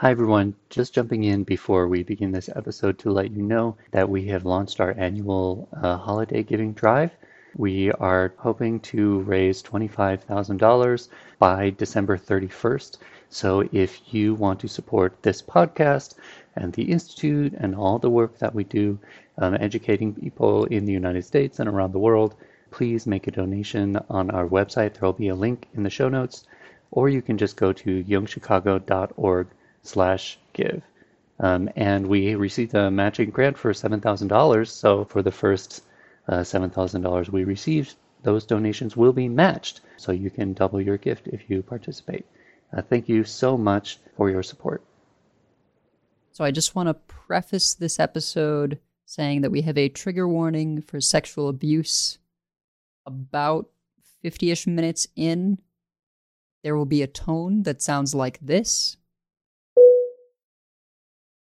Hi, 0.00 0.10
everyone. 0.10 0.54
Just 0.70 0.94
jumping 0.94 1.24
in 1.24 1.44
before 1.44 1.86
we 1.86 2.02
begin 2.02 2.32
this 2.32 2.48
episode 2.48 2.98
to 3.00 3.10
let 3.10 3.32
you 3.32 3.42
know 3.42 3.76
that 3.90 4.08
we 4.08 4.24
have 4.28 4.46
launched 4.46 4.80
our 4.80 4.94
annual 4.96 5.68
uh, 5.74 5.98
holiday 5.98 6.42
giving 6.42 6.72
drive. 6.72 7.10
We 7.54 7.92
are 7.92 8.32
hoping 8.38 8.80
to 8.80 9.20
raise 9.20 9.62
$25,000 9.62 11.08
by 11.38 11.68
December 11.76 12.16
31st. 12.16 12.96
So 13.28 13.68
if 13.72 14.14
you 14.14 14.34
want 14.34 14.60
to 14.60 14.68
support 14.68 15.22
this 15.22 15.42
podcast 15.42 16.14
and 16.56 16.72
the 16.72 16.90
Institute 16.90 17.52
and 17.58 17.74
all 17.74 17.98
the 17.98 18.08
work 18.08 18.38
that 18.38 18.54
we 18.54 18.64
do 18.64 18.98
um, 19.36 19.54
educating 19.60 20.14
people 20.14 20.64
in 20.64 20.86
the 20.86 20.94
United 20.94 21.26
States 21.26 21.58
and 21.58 21.68
around 21.68 21.92
the 21.92 21.98
world, 21.98 22.36
please 22.70 23.06
make 23.06 23.26
a 23.26 23.32
donation 23.32 23.98
on 24.08 24.30
our 24.30 24.48
website. 24.48 24.94
There 24.94 25.02
will 25.02 25.12
be 25.12 25.28
a 25.28 25.34
link 25.34 25.68
in 25.74 25.82
the 25.82 25.90
show 25.90 26.08
notes, 26.08 26.44
or 26.90 27.10
you 27.10 27.20
can 27.20 27.36
just 27.36 27.58
go 27.58 27.74
to 27.74 28.02
jungchicago.org 28.02 29.48
slash 29.82 30.38
give. 30.52 30.82
Um, 31.38 31.70
and 31.74 32.06
we 32.06 32.34
received 32.34 32.74
a 32.74 32.90
matching 32.90 33.30
grant 33.30 33.56
for 33.56 33.72
$7,000. 33.72 34.68
So 34.68 35.04
for 35.04 35.22
the 35.22 35.32
first 35.32 35.84
uh, 36.28 36.40
$7,000 36.40 37.28
we 37.30 37.44
received, 37.44 37.94
those 38.22 38.44
donations 38.44 38.96
will 38.96 39.12
be 39.12 39.28
matched. 39.28 39.80
So 39.96 40.12
you 40.12 40.30
can 40.30 40.52
double 40.52 40.80
your 40.80 40.98
gift 40.98 41.28
if 41.28 41.48
you 41.48 41.62
participate. 41.62 42.26
Uh, 42.76 42.82
thank 42.82 43.08
you 43.08 43.24
so 43.24 43.56
much 43.56 43.98
for 44.16 44.30
your 44.30 44.42
support. 44.42 44.82
So 46.32 46.44
I 46.44 46.50
just 46.50 46.74
want 46.74 46.88
to 46.88 46.94
preface 46.94 47.74
this 47.74 47.98
episode 47.98 48.78
saying 49.06 49.40
that 49.40 49.50
we 49.50 49.62
have 49.62 49.76
a 49.76 49.88
trigger 49.88 50.28
warning 50.28 50.82
for 50.82 51.00
sexual 51.00 51.48
abuse. 51.48 52.18
About 53.06 53.68
50 54.22 54.50
ish 54.50 54.66
minutes 54.66 55.08
in, 55.16 55.58
there 56.62 56.76
will 56.76 56.86
be 56.86 57.02
a 57.02 57.06
tone 57.06 57.64
that 57.64 57.82
sounds 57.82 58.14
like 58.14 58.38
this. 58.40 58.96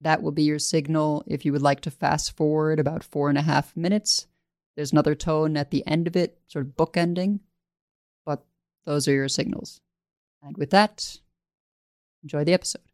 That 0.02 0.22
will 0.22 0.32
be 0.32 0.44
your 0.44 0.60
signal 0.60 1.24
if 1.28 1.46
you 1.46 1.52
would 1.52 1.62
like 1.62 1.82
to 1.82 1.92
fast 1.92 2.36
forward 2.36 2.80
about 2.80 3.04
four 3.04 3.30
and 3.30 3.38
a 3.38 3.44
half 3.44 3.76
minutes. 3.78 4.28
There's 4.76 4.92
another 4.92 5.16
tone 5.16 5.58
at 5.58 5.72
the 5.72 5.86
end 5.86 6.08
of 6.08 6.16
it, 6.16 6.40
sort 6.48 6.66
of 6.66 6.76
bookending, 6.76 7.40
but 8.26 8.44
those 8.86 9.08
are 9.08 9.14
your 9.14 9.30
signals. 9.30 9.82
And 10.42 10.58
with 10.58 10.72
that, 10.72 11.20
enjoy 12.24 12.44
the 12.44 12.54
episode. 12.54 12.91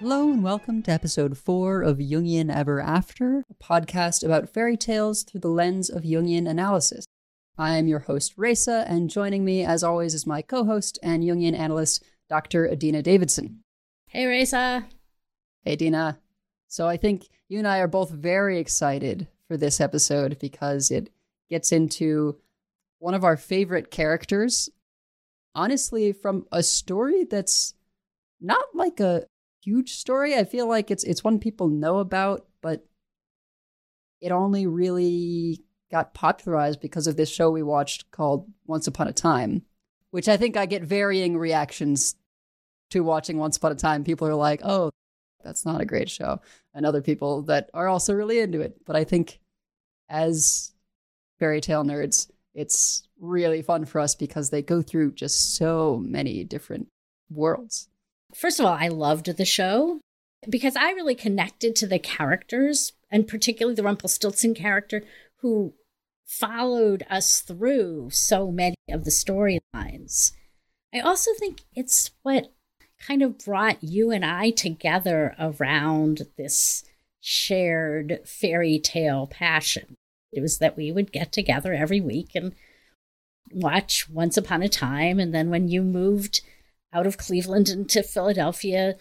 Hello 0.00 0.30
and 0.30 0.42
welcome 0.42 0.82
to 0.84 0.90
episode 0.90 1.36
4 1.36 1.82
of 1.82 1.98
Jungian 1.98 2.50
Ever 2.50 2.80
After, 2.80 3.44
a 3.50 3.54
podcast 3.62 4.24
about 4.24 4.48
fairy 4.48 4.74
tales 4.74 5.22
through 5.22 5.40
the 5.40 5.48
lens 5.48 5.90
of 5.90 6.04
Jungian 6.04 6.48
analysis. 6.48 7.04
I 7.58 7.76
am 7.76 7.86
your 7.86 7.98
host, 7.98 8.32
Reza, 8.38 8.86
and 8.88 9.10
joining 9.10 9.44
me, 9.44 9.62
as 9.62 9.84
always, 9.84 10.14
is 10.14 10.26
my 10.26 10.40
co 10.40 10.64
host 10.64 10.98
and 11.02 11.22
Jungian 11.22 11.54
analyst, 11.54 12.02
Dr. 12.30 12.66
Adina 12.66 13.02
Davidson. 13.02 13.60
Hey, 14.06 14.24
Reza. 14.24 14.86
Hey, 15.64 15.74
Adina. 15.74 16.18
So 16.66 16.88
I 16.88 16.96
think 16.96 17.28
you 17.50 17.58
and 17.58 17.68
I 17.68 17.80
are 17.80 17.86
both 17.86 18.08
very 18.08 18.58
excited 18.58 19.28
for 19.48 19.58
this 19.58 19.82
episode 19.82 20.38
because 20.38 20.90
it 20.90 21.10
gets 21.50 21.72
into 21.72 22.38
one 23.00 23.12
of 23.12 23.22
our 23.22 23.36
favorite 23.36 23.90
characters, 23.90 24.70
honestly, 25.54 26.14
from 26.14 26.46
a 26.50 26.62
story 26.62 27.24
that's 27.24 27.74
not 28.40 28.64
like 28.74 28.98
a 28.98 29.26
huge 29.62 29.94
story. 29.94 30.34
I 30.36 30.44
feel 30.44 30.68
like 30.68 30.90
it's 30.90 31.04
it's 31.04 31.24
one 31.24 31.38
people 31.38 31.68
know 31.68 31.98
about, 31.98 32.46
but 32.60 32.84
it 34.20 34.32
only 34.32 34.66
really 34.66 35.62
got 35.90 36.14
popularized 36.14 36.80
because 36.80 37.06
of 37.06 37.16
this 37.16 37.30
show 37.30 37.50
we 37.50 37.62
watched 37.62 38.10
called 38.10 38.46
Once 38.66 38.86
Upon 38.86 39.08
a 39.08 39.12
Time, 39.12 39.62
which 40.10 40.28
I 40.28 40.36
think 40.36 40.56
I 40.56 40.66
get 40.66 40.82
varying 40.82 41.36
reactions 41.36 42.14
to 42.90 43.00
watching 43.00 43.38
Once 43.38 43.56
Upon 43.56 43.72
a 43.72 43.76
Time. 43.76 44.04
People 44.04 44.28
are 44.28 44.34
like, 44.34 44.60
"Oh, 44.64 44.90
that's 45.42 45.64
not 45.64 45.80
a 45.80 45.86
great 45.86 46.10
show," 46.10 46.40
and 46.74 46.84
other 46.86 47.02
people 47.02 47.42
that 47.42 47.70
are 47.74 47.88
also 47.88 48.14
really 48.14 48.38
into 48.40 48.60
it. 48.60 48.84
But 48.84 48.96
I 48.96 49.04
think 49.04 49.40
as 50.08 50.72
fairy 51.38 51.60
tale 51.60 51.84
nerds, 51.84 52.30
it's 52.54 53.04
really 53.18 53.62
fun 53.62 53.84
for 53.84 54.00
us 54.00 54.14
because 54.14 54.50
they 54.50 54.62
go 54.62 54.82
through 54.82 55.12
just 55.12 55.54
so 55.54 55.98
many 55.98 56.44
different 56.44 56.88
worlds. 57.30 57.88
First 58.34 58.60
of 58.60 58.66
all, 58.66 58.76
I 58.78 58.88
loved 58.88 59.36
the 59.36 59.44
show 59.44 60.00
because 60.48 60.76
I 60.76 60.90
really 60.92 61.14
connected 61.14 61.76
to 61.76 61.86
the 61.86 61.98
characters 61.98 62.92
and 63.10 63.28
particularly 63.28 63.74
the 63.74 63.82
Rumpelstiltskin 63.82 64.54
character 64.54 65.02
who 65.38 65.74
followed 66.24 67.04
us 67.10 67.40
through 67.40 68.10
so 68.10 68.50
many 68.50 68.76
of 68.88 69.04
the 69.04 69.10
storylines. 69.10 70.32
I 70.94 71.00
also 71.00 71.32
think 71.38 71.62
it's 71.74 72.10
what 72.22 72.52
kind 73.04 73.22
of 73.22 73.38
brought 73.38 73.82
you 73.82 74.10
and 74.10 74.24
I 74.24 74.50
together 74.50 75.34
around 75.38 76.22
this 76.36 76.84
shared 77.20 78.20
fairy 78.24 78.78
tale 78.78 79.26
passion. 79.26 79.96
It 80.32 80.40
was 80.40 80.58
that 80.58 80.76
we 80.76 80.92
would 80.92 81.12
get 81.12 81.32
together 81.32 81.74
every 81.74 82.00
week 82.00 82.30
and 82.34 82.54
watch 83.52 84.08
Once 84.08 84.36
Upon 84.36 84.62
a 84.62 84.68
Time. 84.68 85.18
And 85.18 85.34
then 85.34 85.50
when 85.50 85.68
you 85.68 85.82
moved 85.82 86.40
out 86.92 87.06
of 87.06 87.18
Cleveland 87.18 87.68
into 87.68 88.02
Philadelphia. 88.02 88.96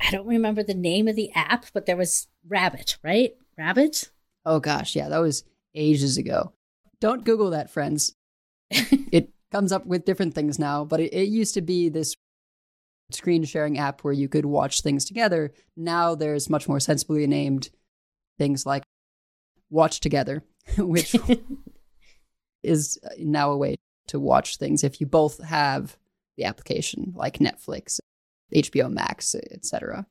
I 0.00 0.10
don't 0.10 0.26
remember 0.26 0.62
the 0.62 0.74
name 0.74 1.08
of 1.08 1.16
the 1.16 1.30
app, 1.34 1.66
but 1.72 1.86
there 1.86 1.96
was 1.96 2.28
Rabbit, 2.46 2.98
right? 3.02 3.34
Rabbit? 3.56 4.10
Oh 4.44 4.60
gosh, 4.60 4.96
yeah, 4.96 5.08
that 5.08 5.18
was 5.18 5.44
ages 5.74 6.16
ago. 6.16 6.52
Don't 7.00 7.24
Google 7.24 7.50
that, 7.50 7.70
friends. 7.70 8.14
it 8.70 9.30
comes 9.50 9.72
up 9.72 9.86
with 9.86 10.04
different 10.04 10.34
things 10.34 10.58
now, 10.58 10.84
but 10.84 11.00
it, 11.00 11.12
it 11.12 11.28
used 11.28 11.54
to 11.54 11.60
be 11.60 11.88
this 11.88 12.16
screen 13.10 13.44
sharing 13.44 13.78
app 13.78 14.00
where 14.02 14.12
you 14.12 14.28
could 14.28 14.46
watch 14.46 14.80
things 14.80 15.04
together. 15.04 15.52
Now 15.76 16.14
there's 16.14 16.50
much 16.50 16.68
more 16.68 16.80
sensibly 16.80 17.26
named 17.26 17.70
things 18.38 18.64
like 18.66 18.82
Watch 19.70 20.00
Together, 20.00 20.42
which 20.78 21.14
is 22.62 22.98
now 23.18 23.50
a 23.50 23.56
way 23.56 23.76
to 24.08 24.18
watch 24.18 24.56
things 24.56 24.82
if 24.82 25.00
you 25.00 25.06
both 25.06 25.42
have 25.44 25.96
the 26.36 26.44
application 26.44 27.12
like 27.14 27.38
Netflix, 27.38 28.00
HBO 28.54 28.90
Max, 28.90 29.34
etc. 29.34 30.06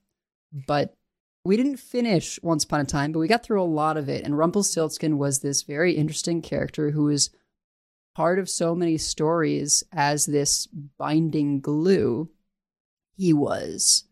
But 0.67 0.95
we 1.43 1.57
didn't 1.57 1.77
finish 1.77 2.39
Once 2.43 2.63
Upon 2.63 2.81
a 2.81 2.85
Time, 2.85 3.11
but 3.11 3.19
we 3.19 3.27
got 3.27 3.43
through 3.43 3.61
a 3.61 3.65
lot 3.65 3.97
of 3.97 4.09
it. 4.09 4.23
And 4.23 4.37
Rumpelstiltskin 4.37 5.17
was 5.17 5.39
this 5.39 5.63
very 5.63 5.93
interesting 5.93 6.41
character 6.41 6.91
who 6.91 7.05
was 7.05 7.31
part 8.15 8.39
of 8.39 8.49
so 8.49 8.75
many 8.75 8.97
stories 8.97 9.83
as 9.91 10.25
this 10.25 10.67
binding 10.97 11.61
glue. 11.61 12.29
He 13.15 13.33
was 13.33 14.05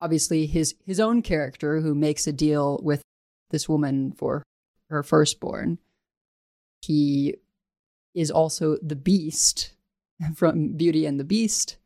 obviously 0.00 0.46
his 0.46 0.74
his 0.84 1.00
own 1.00 1.22
character 1.22 1.80
who 1.80 1.94
makes 1.94 2.26
a 2.26 2.32
deal 2.32 2.80
with 2.82 3.02
this 3.50 3.68
woman 3.68 4.12
for 4.12 4.42
her 4.90 5.02
firstborn. 5.02 5.78
He 6.82 7.36
is 8.14 8.30
also 8.30 8.76
the 8.82 8.96
beast 8.96 9.72
from 10.34 10.76
Beauty 10.76 11.06
and 11.06 11.18
the 11.18 11.24
Beast, 11.24 11.76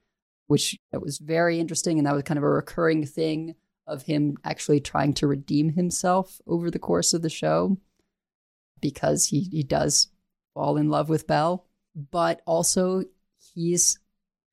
which 0.46 0.78
was 0.92 1.18
very 1.18 1.58
interesting. 1.60 1.98
And 1.98 2.06
that 2.06 2.14
was 2.14 2.22
kind 2.22 2.38
of 2.38 2.44
a 2.44 2.48
recurring 2.48 3.06
thing 3.06 3.54
of 3.86 4.02
him 4.02 4.36
actually 4.44 4.80
trying 4.80 5.12
to 5.14 5.26
redeem 5.26 5.70
himself 5.70 6.40
over 6.46 6.70
the 6.70 6.78
course 6.78 7.14
of 7.14 7.22
the 7.22 7.30
show 7.30 7.76
because 8.80 9.26
he, 9.26 9.48
he 9.50 9.62
does 9.62 10.08
fall 10.54 10.76
in 10.76 10.88
love 10.88 11.08
with 11.08 11.26
Belle. 11.26 11.66
But 12.10 12.40
also, 12.46 13.04
he's 13.54 13.98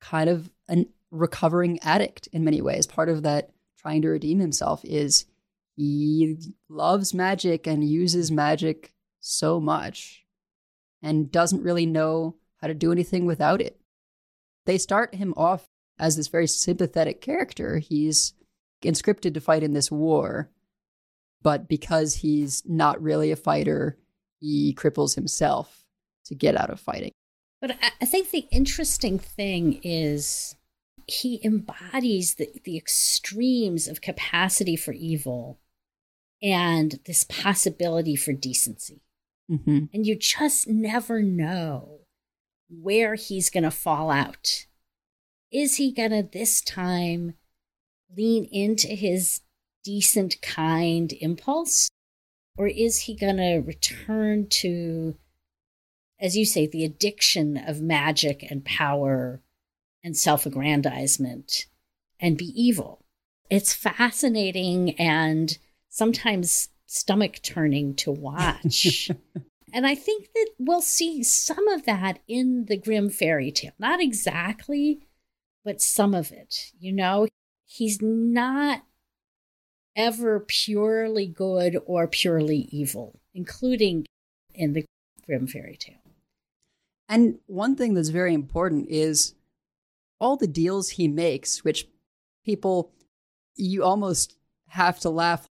kind 0.00 0.28
of 0.28 0.50
a 0.68 0.86
recovering 1.10 1.78
addict 1.80 2.28
in 2.32 2.44
many 2.44 2.60
ways. 2.60 2.86
Part 2.86 3.08
of 3.08 3.22
that 3.22 3.50
trying 3.78 4.02
to 4.02 4.08
redeem 4.08 4.40
himself 4.40 4.84
is 4.84 5.24
he 5.76 6.36
loves 6.68 7.14
magic 7.14 7.66
and 7.66 7.82
uses 7.82 8.30
magic 8.30 8.92
so 9.20 9.60
much 9.60 10.24
and 11.02 11.32
doesn't 11.32 11.62
really 11.62 11.86
know 11.86 12.36
how 12.60 12.68
to 12.68 12.74
do 12.74 12.92
anything 12.92 13.24
without 13.24 13.60
it. 13.62 13.79
They 14.66 14.78
start 14.78 15.14
him 15.14 15.34
off 15.36 15.66
as 15.98 16.16
this 16.16 16.28
very 16.28 16.46
sympathetic 16.46 17.20
character. 17.20 17.78
He's 17.78 18.34
conscripted 18.82 19.34
to 19.34 19.40
fight 19.40 19.62
in 19.62 19.72
this 19.72 19.90
war, 19.90 20.50
but 21.42 21.68
because 21.68 22.16
he's 22.16 22.62
not 22.66 23.02
really 23.02 23.30
a 23.30 23.36
fighter, 23.36 23.98
he 24.40 24.74
cripples 24.74 25.14
himself 25.14 25.84
to 26.26 26.34
get 26.34 26.56
out 26.56 26.70
of 26.70 26.80
fighting. 26.80 27.12
But 27.60 27.76
I 28.00 28.06
think 28.06 28.30
the 28.30 28.46
interesting 28.50 29.18
thing 29.18 29.80
is 29.82 30.56
he 31.06 31.40
embodies 31.44 32.34
the, 32.34 32.48
the 32.64 32.76
extremes 32.76 33.86
of 33.86 34.00
capacity 34.00 34.76
for 34.76 34.92
evil 34.92 35.58
and 36.42 37.00
this 37.04 37.24
possibility 37.24 38.16
for 38.16 38.32
decency. 38.32 39.02
Mm-hmm. 39.50 39.86
And 39.92 40.06
you 40.06 40.16
just 40.16 40.68
never 40.68 41.22
know 41.22 41.99
where 42.70 43.14
he's 43.16 43.50
going 43.50 43.64
to 43.64 43.70
fall 43.70 44.10
out. 44.10 44.66
Is 45.52 45.76
he 45.76 45.92
going 45.92 46.12
to 46.12 46.22
this 46.22 46.60
time 46.60 47.34
lean 48.16 48.44
into 48.44 48.88
his 48.88 49.40
decent, 49.84 50.40
kind 50.42 51.12
impulse? 51.20 51.90
Or 52.56 52.68
is 52.68 53.00
he 53.00 53.14
going 53.14 53.38
to 53.38 53.58
return 53.58 54.46
to, 54.48 55.16
as 56.20 56.36
you 56.36 56.44
say, 56.44 56.66
the 56.66 56.84
addiction 56.84 57.56
of 57.56 57.80
magic 57.80 58.46
and 58.48 58.64
power 58.64 59.40
and 60.04 60.16
self 60.16 60.46
aggrandizement 60.46 61.66
and 62.20 62.36
be 62.36 62.52
evil? 62.54 63.00
It's 63.48 63.74
fascinating 63.74 64.90
and 64.98 65.56
sometimes 65.88 66.68
stomach 66.86 67.40
turning 67.42 67.94
to 67.96 68.10
watch. 68.12 69.10
And 69.72 69.86
I 69.86 69.94
think 69.94 70.32
that 70.34 70.48
we'll 70.58 70.82
see 70.82 71.22
some 71.22 71.68
of 71.68 71.84
that 71.84 72.20
in 72.28 72.66
the 72.66 72.76
Grimm 72.76 73.10
fairy 73.10 73.50
tale. 73.50 73.72
Not 73.78 74.00
exactly, 74.00 75.00
but 75.64 75.80
some 75.80 76.14
of 76.14 76.32
it. 76.32 76.72
You 76.78 76.92
know, 76.92 77.28
he's 77.64 78.00
not 78.00 78.82
ever 79.96 80.40
purely 80.40 81.26
good 81.26 81.78
or 81.86 82.06
purely 82.06 82.68
evil, 82.70 83.20
including 83.34 84.06
in 84.54 84.72
the 84.72 84.84
Grimm 85.26 85.46
fairy 85.46 85.76
tale. 85.76 85.96
And 87.08 87.38
one 87.46 87.76
thing 87.76 87.94
that's 87.94 88.08
very 88.08 88.34
important 88.34 88.88
is 88.88 89.34
all 90.20 90.36
the 90.36 90.46
deals 90.46 90.90
he 90.90 91.08
makes, 91.08 91.64
which 91.64 91.88
people, 92.44 92.92
you 93.56 93.82
almost 93.82 94.36
have 94.68 95.00
to 95.00 95.10
laugh. 95.10 95.46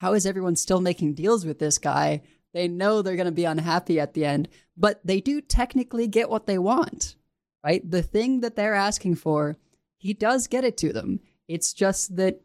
How 0.00 0.14
is 0.14 0.26
everyone 0.26 0.56
still 0.56 0.80
making 0.80 1.14
deals 1.14 1.44
with 1.44 1.58
this 1.58 1.78
guy? 1.78 2.22
They 2.52 2.68
know 2.68 3.00
they're 3.00 3.16
going 3.16 3.26
to 3.26 3.32
be 3.32 3.44
unhappy 3.44 3.98
at 3.98 4.14
the 4.14 4.24
end, 4.24 4.48
but 4.76 5.00
they 5.04 5.20
do 5.20 5.40
technically 5.40 6.06
get 6.06 6.28
what 6.28 6.46
they 6.46 6.58
want, 6.58 7.16
right? 7.64 7.88
The 7.88 8.02
thing 8.02 8.40
that 8.40 8.56
they're 8.56 8.74
asking 8.74 9.16
for, 9.16 9.56
he 9.96 10.12
does 10.12 10.46
get 10.46 10.64
it 10.64 10.76
to 10.78 10.92
them. 10.92 11.20
It's 11.48 11.72
just 11.72 12.16
that 12.16 12.40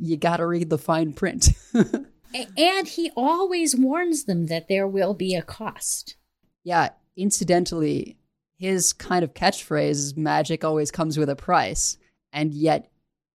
you 0.00 0.16
got 0.16 0.36
to 0.36 0.46
read 0.46 0.70
the 0.70 0.78
fine 0.78 1.12
print. 1.12 1.50
and 1.74 2.86
he 2.86 3.10
always 3.16 3.74
warns 3.74 4.24
them 4.24 4.46
that 4.46 4.68
there 4.68 4.86
will 4.86 5.14
be 5.14 5.34
a 5.34 5.42
cost. 5.42 6.16
Yeah, 6.62 6.90
incidentally, 7.16 8.18
his 8.58 8.92
kind 8.92 9.24
of 9.24 9.34
catchphrase 9.34 9.90
is 9.90 10.16
magic 10.16 10.64
always 10.64 10.90
comes 10.90 11.18
with 11.18 11.30
a 11.30 11.36
price, 11.36 11.96
and 12.32 12.52
yet 12.52 12.90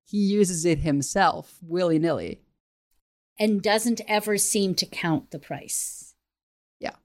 he 0.06 0.18
uses 0.18 0.66
it 0.66 0.80
himself 0.80 1.58
willy 1.62 2.00
nilly. 2.00 2.43
And 3.40 3.62
doesn't 3.62 4.02
ever 4.08 4.38
seem 4.38 4.76
to 4.76 4.86
count 4.86 5.32
the 5.32 5.40
price. 5.40 6.14
Yeah. 6.80 6.96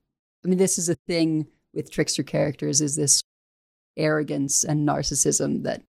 I 0.44 0.48
mean, 0.48 0.58
this 0.58 0.78
is 0.78 0.88
a 0.88 0.94
thing 0.94 1.46
with 1.72 1.90
trickster 1.90 2.22
characters 2.22 2.80
is 2.80 2.96
this 2.96 3.22
arrogance 3.96 4.64
and 4.64 4.86
narcissism 4.86 5.62
that 5.64 5.82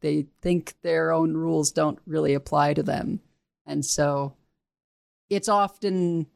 they 0.00 0.26
think 0.42 0.74
their 0.82 1.10
own 1.10 1.34
rules 1.34 1.72
don't 1.72 1.98
really 2.06 2.34
apply 2.34 2.74
to 2.74 2.82
them. 2.82 3.20
And 3.66 3.84
so 3.84 4.34
it's 5.30 5.48
often 5.48 6.26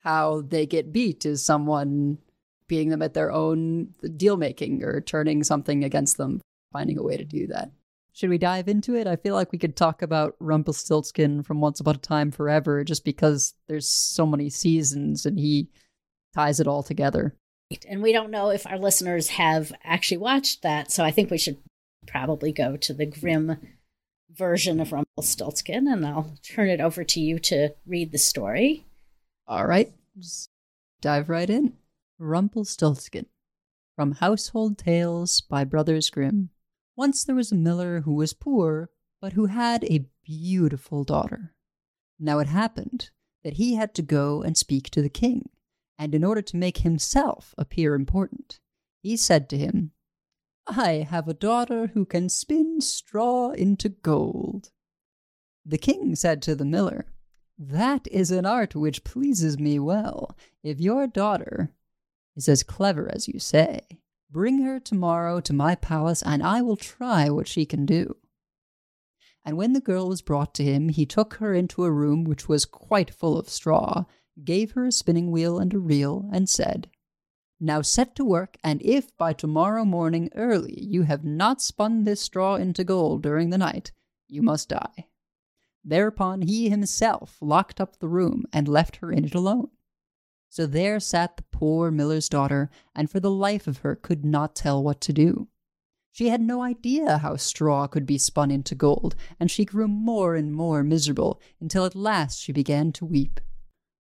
how 0.00 0.42
they 0.42 0.66
get 0.66 0.92
beat 0.92 1.26
is 1.26 1.44
someone 1.44 2.18
beating 2.66 2.88
them 2.88 3.02
at 3.02 3.14
their 3.14 3.30
own 3.30 3.88
deal 4.16 4.36
making 4.36 4.82
or 4.82 5.00
turning 5.00 5.44
something 5.44 5.84
against 5.84 6.16
them, 6.16 6.40
finding 6.72 6.98
a 6.98 7.02
way 7.02 7.16
to 7.16 7.24
do 7.24 7.46
that. 7.48 7.70
Should 8.12 8.30
we 8.30 8.38
dive 8.38 8.68
into 8.68 8.94
it? 8.94 9.06
I 9.06 9.16
feel 9.16 9.34
like 9.34 9.52
we 9.52 9.58
could 9.58 9.74
talk 9.76 10.02
about 10.02 10.36
Rumpelstiltskin 10.38 11.42
from 11.42 11.60
Once 11.60 11.80
Upon 11.80 11.94
a 11.94 11.98
Time 11.98 12.30
forever 12.30 12.84
just 12.84 13.04
because 13.04 13.54
there's 13.68 13.88
so 13.88 14.26
many 14.26 14.50
seasons 14.50 15.24
and 15.24 15.38
he 15.38 15.68
ties 16.34 16.60
it 16.60 16.66
all 16.66 16.82
together. 16.82 17.34
And 17.88 18.02
we 18.02 18.12
don't 18.12 18.30
know 18.30 18.50
if 18.50 18.66
our 18.66 18.78
listeners 18.78 19.30
have 19.30 19.72
actually 19.82 20.18
watched 20.18 20.60
that, 20.62 20.92
so 20.92 21.04
I 21.04 21.10
think 21.10 21.30
we 21.30 21.38
should 21.38 21.56
probably 22.06 22.52
go 22.52 22.76
to 22.76 22.92
the 22.92 23.06
Grimm 23.06 23.56
version 24.30 24.78
of 24.78 24.92
Rumpelstiltskin, 24.92 25.88
and 25.88 26.06
I'll 26.06 26.34
turn 26.42 26.68
it 26.68 26.80
over 26.80 27.04
to 27.04 27.20
you 27.20 27.38
to 27.40 27.70
read 27.86 28.12
the 28.12 28.18
story. 28.18 28.84
All 29.46 29.66
right, 29.66 29.90
Just 30.18 30.50
dive 31.00 31.30
right 31.30 31.48
in. 31.48 31.74
Rumpelstiltskin 32.18 33.26
from 33.96 34.12
Household 34.12 34.76
Tales 34.76 35.40
by 35.40 35.64
Brothers 35.64 36.10
Grimm. 36.10 36.50
Once 36.96 37.24
there 37.24 37.34
was 37.34 37.50
a 37.50 37.56
miller 37.56 38.02
who 38.02 38.14
was 38.14 38.32
poor, 38.32 38.90
but 39.20 39.32
who 39.32 39.46
had 39.46 39.84
a 39.84 40.06
beautiful 40.24 41.04
daughter. 41.04 41.54
Now 42.18 42.38
it 42.38 42.48
happened 42.48 43.10
that 43.42 43.54
he 43.54 43.74
had 43.74 43.94
to 43.94 44.02
go 44.02 44.42
and 44.42 44.56
speak 44.56 44.90
to 44.90 45.02
the 45.02 45.08
king, 45.08 45.48
and 45.98 46.14
in 46.14 46.24
order 46.24 46.42
to 46.42 46.56
make 46.56 46.78
himself 46.78 47.54
appear 47.56 47.94
important, 47.94 48.60
he 49.02 49.16
said 49.16 49.48
to 49.50 49.58
him, 49.58 49.92
I 50.66 51.06
have 51.08 51.26
a 51.26 51.34
daughter 51.34 51.88
who 51.88 52.04
can 52.04 52.28
spin 52.28 52.80
straw 52.80 53.50
into 53.50 53.88
gold. 53.88 54.70
The 55.64 55.78
king 55.78 56.14
said 56.14 56.42
to 56.42 56.54
the 56.54 56.64
miller, 56.64 57.06
That 57.58 58.06
is 58.08 58.30
an 58.30 58.46
art 58.46 58.74
which 58.74 59.04
pleases 59.04 59.58
me 59.58 59.78
well. 59.78 60.36
If 60.62 60.80
your 60.80 61.06
daughter 61.06 61.74
is 62.36 62.48
as 62.48 62.62
clever 62.62 63.10
as 63.12 63.26
you 63.26 63.40
say, 63.40 63.80
bring 64.32 64.62
her 64.62 64.80
tomorrow 64.80 65.40
to 65.40 65.52
my 65.52 65.74
palace, 65.74 66.22
and 66.22 66.42
I 66.42 66.62
will 66.62 66.76
try 66.76 67.28
what 67.28 67.46
she 67.46 67.64
can 67.64 67.86
do. 67.86 68.16
And 69.44 69.56
when 69.56 69.74
the 69.74 69.80
girl 69.80 70.08
was 70.08 70.22
brought 70.22 70.54
to 70.54 70.64
him, 70.64 70.88
he 70.88 71.04
took 71.04 71.34
her 71.34 71.54
into 71.54 71.84
a 71.84 71.92
room 71.92 72.24
which 72.24 72.48
was 72.48 72.64
quite 72.64 73.12
full 73.12 73.38
of 73.38 73.48
straw, 73.48 74.06
gave 74.42 74.72
her 74.72 74.86
a 74.86 74.92
spinning 74.92 75.30
wheel 75.30 75.58
and 75.58 75.74
a 75.74 75.78
reel, 75.78 76.28
and 76.32 76.48
said, 76.48 76.88
now 77.64 77.80
set 77.80 78.16
to 78.16 78.24
work, 78.24 78.56
and 78.64 78.82
if 78.82 79.16
by 79.16 79.32
tomorrow 79.32 79.84
morning 79.84 80.30
early 80.34 80.82
you 80.82 81.02
have 81.02 81.22
not 81.22 81.62
spun 81.62 82.02
this 82.02 82.20
straw 82.20 82.56
into 82.56 82.82
gold 82.82 83.22
during 83.22 83.50
the 83.50 83.58
night, 83.58 83.92
you 84.26 84.42
must 84.42 84.70
die. 84.70 85.06
Thereupon 85.84 86.42
he 86.42 86.70
himself 86.70 87.36
locked 87.40 87.80
up 87.80 88.00
the 88.00 88.08
room 88.08 88.46
and 88.52 88.66
left 88.66 88.96
her 88.96 89.12
in 89.12 89.24
it 89.24 89.36
alone. 89.36 89.68
So 90.52 90.66
there 90.66 91.00
sat 91.00 91.38
the 91.38 91.44
poor 91.44 91.90
miller's 91.90 92.28
daughter, 92.28 92.68
and 92.94 93.10
for 93.10 93.20
the 93.20 93.30
life 93.30 93.66
of 93.66 93.78
her 93.78 93.96
could 93.96 94.22
not 94.22 94.54
tell 94.54 94.82
what 94.82 95.00
to 95.00 95.10
do. 95.14 95.48
She 96.10 96.28
had 96.28 96.42
no 96.42 96.60
idea 96.60 97.16
how 97.16 97.36
straw 97.36 97.86
could 97.86 98.04
be 98.04 98.18
spun 98.18 98.50
into 98.50 98.74
gold, 98.74 99.16
and 99.40 99.50
she 99.50 99.64
grew 99.64 99.88
more 99.88 100.36
and 100.36 100.52
more 100.52 100.82
miserable 100.82 101.40
until 101.58 101.86
at 101.86 101.94
last 101.94 102.38
she 102.38 102.52
began 102.52 102.92
to 102.92 103.06
weep. 103.06 103.40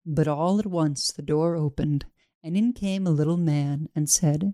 But 0.06 0.30
all 0.30 0.58
at 0.58 0.66
once 0.66 1.12
the 1.12 1.22
door 1.22 1.58
opened, 1.58 2.06
and 2.42 2.56
in 2.56 2.72
came 2.72 3.06
a 3.06 3.12
little 3.12 3.36
man 3.36 3.90
and 3.94 4.10
said, 4.10 4.54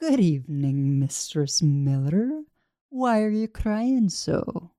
Good 0.00 0.18
evening, 0.18 0.98
Mistress 0.98 1.62
Miller. 1.62 2.42
Why 2.88 3.22
are 3.22 3.30
you 3.30 3.46
crying 3.46 4.08
so? 4.08 4.72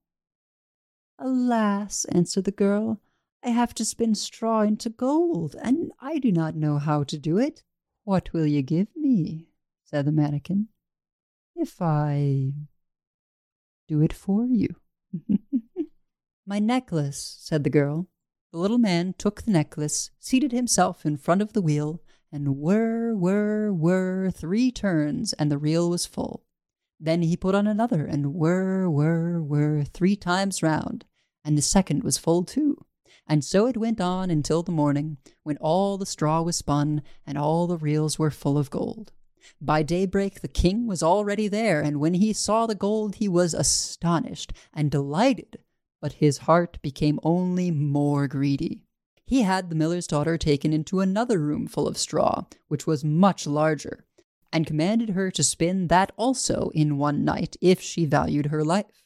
Alas, 1.18 2.04
answered 2.10 2.44
the 2.44 2.52
girl, 2.52 3.00
I 3.44 3.50
have 3.50 3.74
to 3.76 3.86
spin 3.86 4.16
straw 4.16 4.62
into 4.62 4.90
gold, 4.90 5.56
and 5.62 5.92
I 6.00 6.20
do 6.20 6.32
not 6.32 6.56
know 6.56 6.78
how 6.78 7.04
to 7.06 7.18
do 7.18 7.38
it. 7.38 7.64
What 8.04 8.34
will 8.34 8.46
you 8.46 8.62
give 8.62 8.88
me? 8.96 9.48
said 9.86 10.06
the 10.06 10.12
mannikin. 10.12 10.68
If 11.56 11.82
I 11.82 12.54
do 13.88 14.02
it 14.02 14.14
for 14.14 14.46
you. 14.46 14.76
My 16.46 16.60
necklace, 16.60 17.38
said 17.40 17.64
the 17.64 17.70
girl. 17.70 18.08
The 18.52 18.60
little 18.60 18.78
man 18.78 19.14
took 19.18 19.44
the 19.44 19.52
necklace, 19.52 20.12
seated 20.20 20.52
himself 20.52 21.06
in 21.06 21.18
front 21.18 21.42
of 21.42 21.54
the 21.54 21.62
wheel, 21.62 22.02
and 22.32 22.58
whir, 22.58 23.16
whir, 23.16 23.72
whir, 23.72 24.32
three 24.32 24.72
turns, 24.72 25.34
and 25.34 25.52
the 25.52 25.58
reel 25.58 25.90
was 25.90 26.06
full. 26.06 26.46
Then 27.00 27.22
he 27.22 27.38
put 27.38 27.56
on 27.56 27.68
another, 27.68 28.06
and 28.06 28.34
whir, 28.34 28.90
whir, 28.90 29.42
whir, 29.42 29.84
three 29.84 30.16
times 30.16 30.62
round, 30.62 31.06
and 31.46 31.58
the 31.58 31.62
second 31.62 32.04
was 32.04 32.18
full 32.18 32.44
too. 32.44 32.86
And 33.30 33.46
so 33.46 33.68
it 33.68 33.78
went 33.78 34.02
on 34.02 34.30
until 34.30 34.64
the 34.64 34.74
morning, 34.74 35.18
when 35.44 35.56
all 35.58 35.98
the 35.98 36.06
straw 36.06 36.42
was 36.42 36.58
spun, 36.58 37.04
and 37.26 37.38
all 37.38 37.66
the 37.68 37.78
reels 37.78 38.20
were 38.20 38.32
full 38.32 38.58
of 38.58 38.70
gold. 38.70 39.14
By 39.62 39.84
daybreak 39.84 40.42
the 40.42 40.50
king 40.50 40.88
was 40.88 41.02
already 41.02 41.48
there, 41.48 41.80
and 41.80 42.02
when 42.02 42.16
he 42.16 42.34
saw 42.34 42.68
the 42.68 42.76
gold 42.76 43.16
he 43.16 43.30
was 43.30 43.54
astonished 43.54 44.52
and 44.74 44.92
delighted, 44.92 45.60
but 46.02 46.14
his 46.14 46.40
heart 46.40 46.82
became 46.82 47.22
only 47.24 47.72
more 47.72 48.28
greedy 48.28 48.84
he 49.30 49.44
had 49.44 49.70
the 49.70 49.76
miller's 49.76 50.08
daughter 50.08 50.40
taken 50.40 50.74
into 50.74 51.02
another 51.02 51.38
room 51.38 51.68
full 51.68 51.88
of 51.88 52.00
straw, 52.00 52.46
which 52.68 52.88
was 52.88 53.06
much 53.06 53.46
larger, 53.46 54.04
and 54.52 54.66
commanded 54.66 55.12
her 55.12 55.30
to 55.30 55.44
spin 55.44 55.86
that 55.86 56.12
also 56.18 56.72
in 56.74 56.98
one 56.98 57.24
night 57.24 57.56
if 57.62 57.80
she 57.80 58.06
valued 58.06 58.48
her 58.48 58.64
life. 58.64 59.04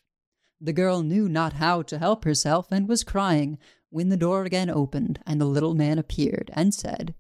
The 0.62 0.72
girl 0.72 1.04
knew 1.04 1.28
not 1.28 1.52
how 1.54 1.82
to 1.82 2.00
help 2.00 2.24
herself 2.24 2.72
and 2.72 2.88
was 2.88 3.04
crying 3.04 3.58
when 3.94 4.10
the 4.10 4.18
door 4.18 4.44
again 4.44 4.72
opened 4.72 5.20
and 5.24 5.40
the 5.40 5.46
little 5.46 5.76
man 5.76 6.00
appeared 6.00 6.50
and 6.56 6.74
said, 6.74 7.14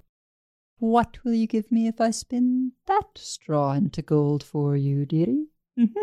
What 0.79 1.23
will 1.23 1.35
you 1.35 1.45
give 1.45 1.71
me 1.71 1.87
if 1.87 2.01
I 2.01 2.09
spin 2.09 2.71
that 2.87 3.15
straw 3.15 3.73
into 3.73 4.01
gold 4.01 4.41
for 4.43 4.75
you, 4.75 5.05
dearie? 5.05 5.49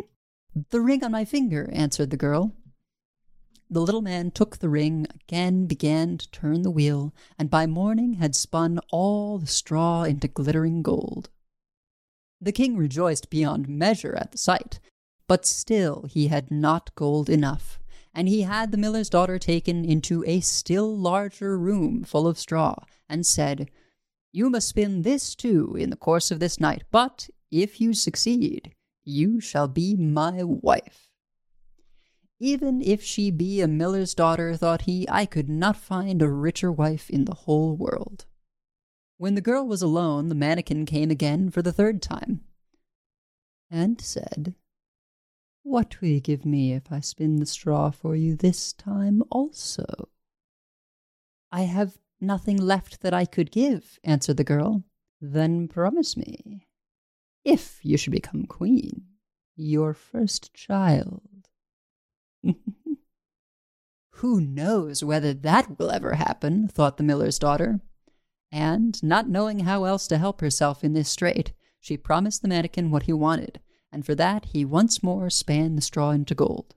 the 0.71 0.81
ring 0.81 1.03
on 1.03 1.11
my 1.11 1.25
finger, 1.25 1.69
answered 1.73 2.11
the 2.11 2.17
girl. 2.17 2.55
The 3.69 3.81
little 3.81 4.01
man 4.01 4.31
took 4.31 4.59
the 4.59 4.69
ring, 4.69 5.09
again 5.13 5.67
began 5.67 6.19
to 6.19 6.31
turn 6.31 6.63
the 6.63 6.71
wheel, 6.71 7.13
and 7.37 7.51
by 7.51 7.67
morning 7.67 8.15
had 8.15 8.37
spun 8.37 8.79
all 8.93 9.39
the 9.39 9.49
straw 9.49 10.05
into 10.05 10.29
glittering 10.29 10.83
gold. 10.83 11.31
The 12.41 12.53
king 12.53 12.77
rejoiced 12.77 13.29
beyond 13.29 13.69
measure 13.69 14.15
at 14.15 14.31
the 14.31 14.39
sight, 14.39 14.79
but 15.27 15.45
still 15.45 16.05
he 16.09 16.29
had 16.29 16.53
not 16.53 16.95
gold 16.95 17.29
enough, 17.29 17.81
and 18.15 18.29
he 18.29 18.43
had 18.43 18.73
the 18.73 18.79
miller's 18.79 19.11
daughter 19.11 19.39
taken 19.39 19.85
into 19.85 20.25
a 20.27 20.41
still 20.41 20.97
larger 20.97 21.59
room 21.59 22.05
full 22.05 22.27
of 22.27 22.39
straw, 22.39 22.75
and 23.09 23.27
said, 23.27 23.71
You 24.33 24.51
must 24.51 24.69
spin 24.69 25.03
this 25.03 25.35
too 25.35 25.77
in 25.79 25.91
the 25.91 25.97
course 25.97 26.31
of 26.31 26.41
this 26.41 26.61
night, 26.61 26.85
but 26.91 27.29
if 27.51 27.81
you 27.81 27.95
succeed, 27.95 28.75
you 29.05 29.41
shall 29.41 29.69
be 29.69 29.97
my 29.97 30.43
wife. 30.43 31.11
Even 32.39 32.81
if 32.81 33.03
she 33.03 33.31
be 33.31 33.61
a 33.61 33.69
miller's 33.69 34.15
daughter, 34.15 34.57
thought 34.57 34.83
he, 34.83 35.07
I 35.09 35.27
could 35.27 35.49
not 35.49 35.77
find 35.77 36.23
a 36.23 36.31
richer 36.31 36.73
wife 36.73 37.11
in 37.11 37.27
the 37.27 37.35
whole 37.35 37.77
world. 37.77 38.25
When 39.19 39.35
the 39.35 39.43
girl 39.43 39.67
was 39.67 39.83
alone, 39.83 40.29
the 40.29 40.35
mannikin 40.35 40.87
came 40.87 41.11
again 41.11 41.51
for 41.51 41.61
the 41.61 41.73
third 41.73 42.01
time, 42.01 42.41
and 43.71 44.01
said, 44.01 44.55
what 45.63 46.01
will 46.01 46.09
you 46.09 46.21
give 46.21 46.45
me 46.45 46.73
if 46.73 46.91
I 46.91 47.01
spin 47.01 47.37
the 47.37 47.47
straw 47.47 47.91
for 47.91 48.17
you 48.17 48.37
this 48.37 48.73
time 48.73 49.23
also? 49.31 50.09
I 51.53 51.63
have 51.63 51.99
nothing 52.21 52.57
left 52.57 53.01
that 53.03 53.15
I 53.15 53.25
could 53.25 53.51
give, 53.51 53.99
answered 54.05 54.37
the 54.37 54.45
girl. 54.45 54.85
Then 55.21 55.69
promise 55.69 56.17
me, 56.17 56.67
if 57.45 57.81
you 57.83 57.97
should 57.97 58.13
become 58.13 58.47
queen, 58.47 59.07
your 59.57 59.93
first 59.95 60.55
child. 60.55 61.49
Who 64.15 64.41
knows 64.41 65.05
whether 65.05 65.35
that 65.35 65.79
will 65.79 65.91
ever 65.91 66.15
happen, 66.15 66.69
thought 66.69 66.97
the 66.97 67.03
miller's 67.03 67.39
daughter. 67.39 67.81
And, 68.53 69.03
not 69.03 69.29
knowing 69.29 69.61
how 69.61 69.85
else 69.85 70.07
to 70.09 70.19
help 70.19 70.41
herself 70.41 70.83
in 70.83 70.93
this 70.93 71.09
strait, 71.09 71.53
she 71.79 71.97
promised 71.97 72.43
the 72.43 72.49
mannikin 72.49 72.91
what 72.91 73.05
he 73.05 73.13
wanted, 73.13 73.61
and 73.93 74.05
for 74.05 74.15
that 74.15 74.47
he 74.47 74.65
once 74.65 75.03
more 75.03 75.31
span 75.31 75.77
the 75.77 75.83
straw 75.83 76.11
into 76.11 76.35
gold. 76.35 76.75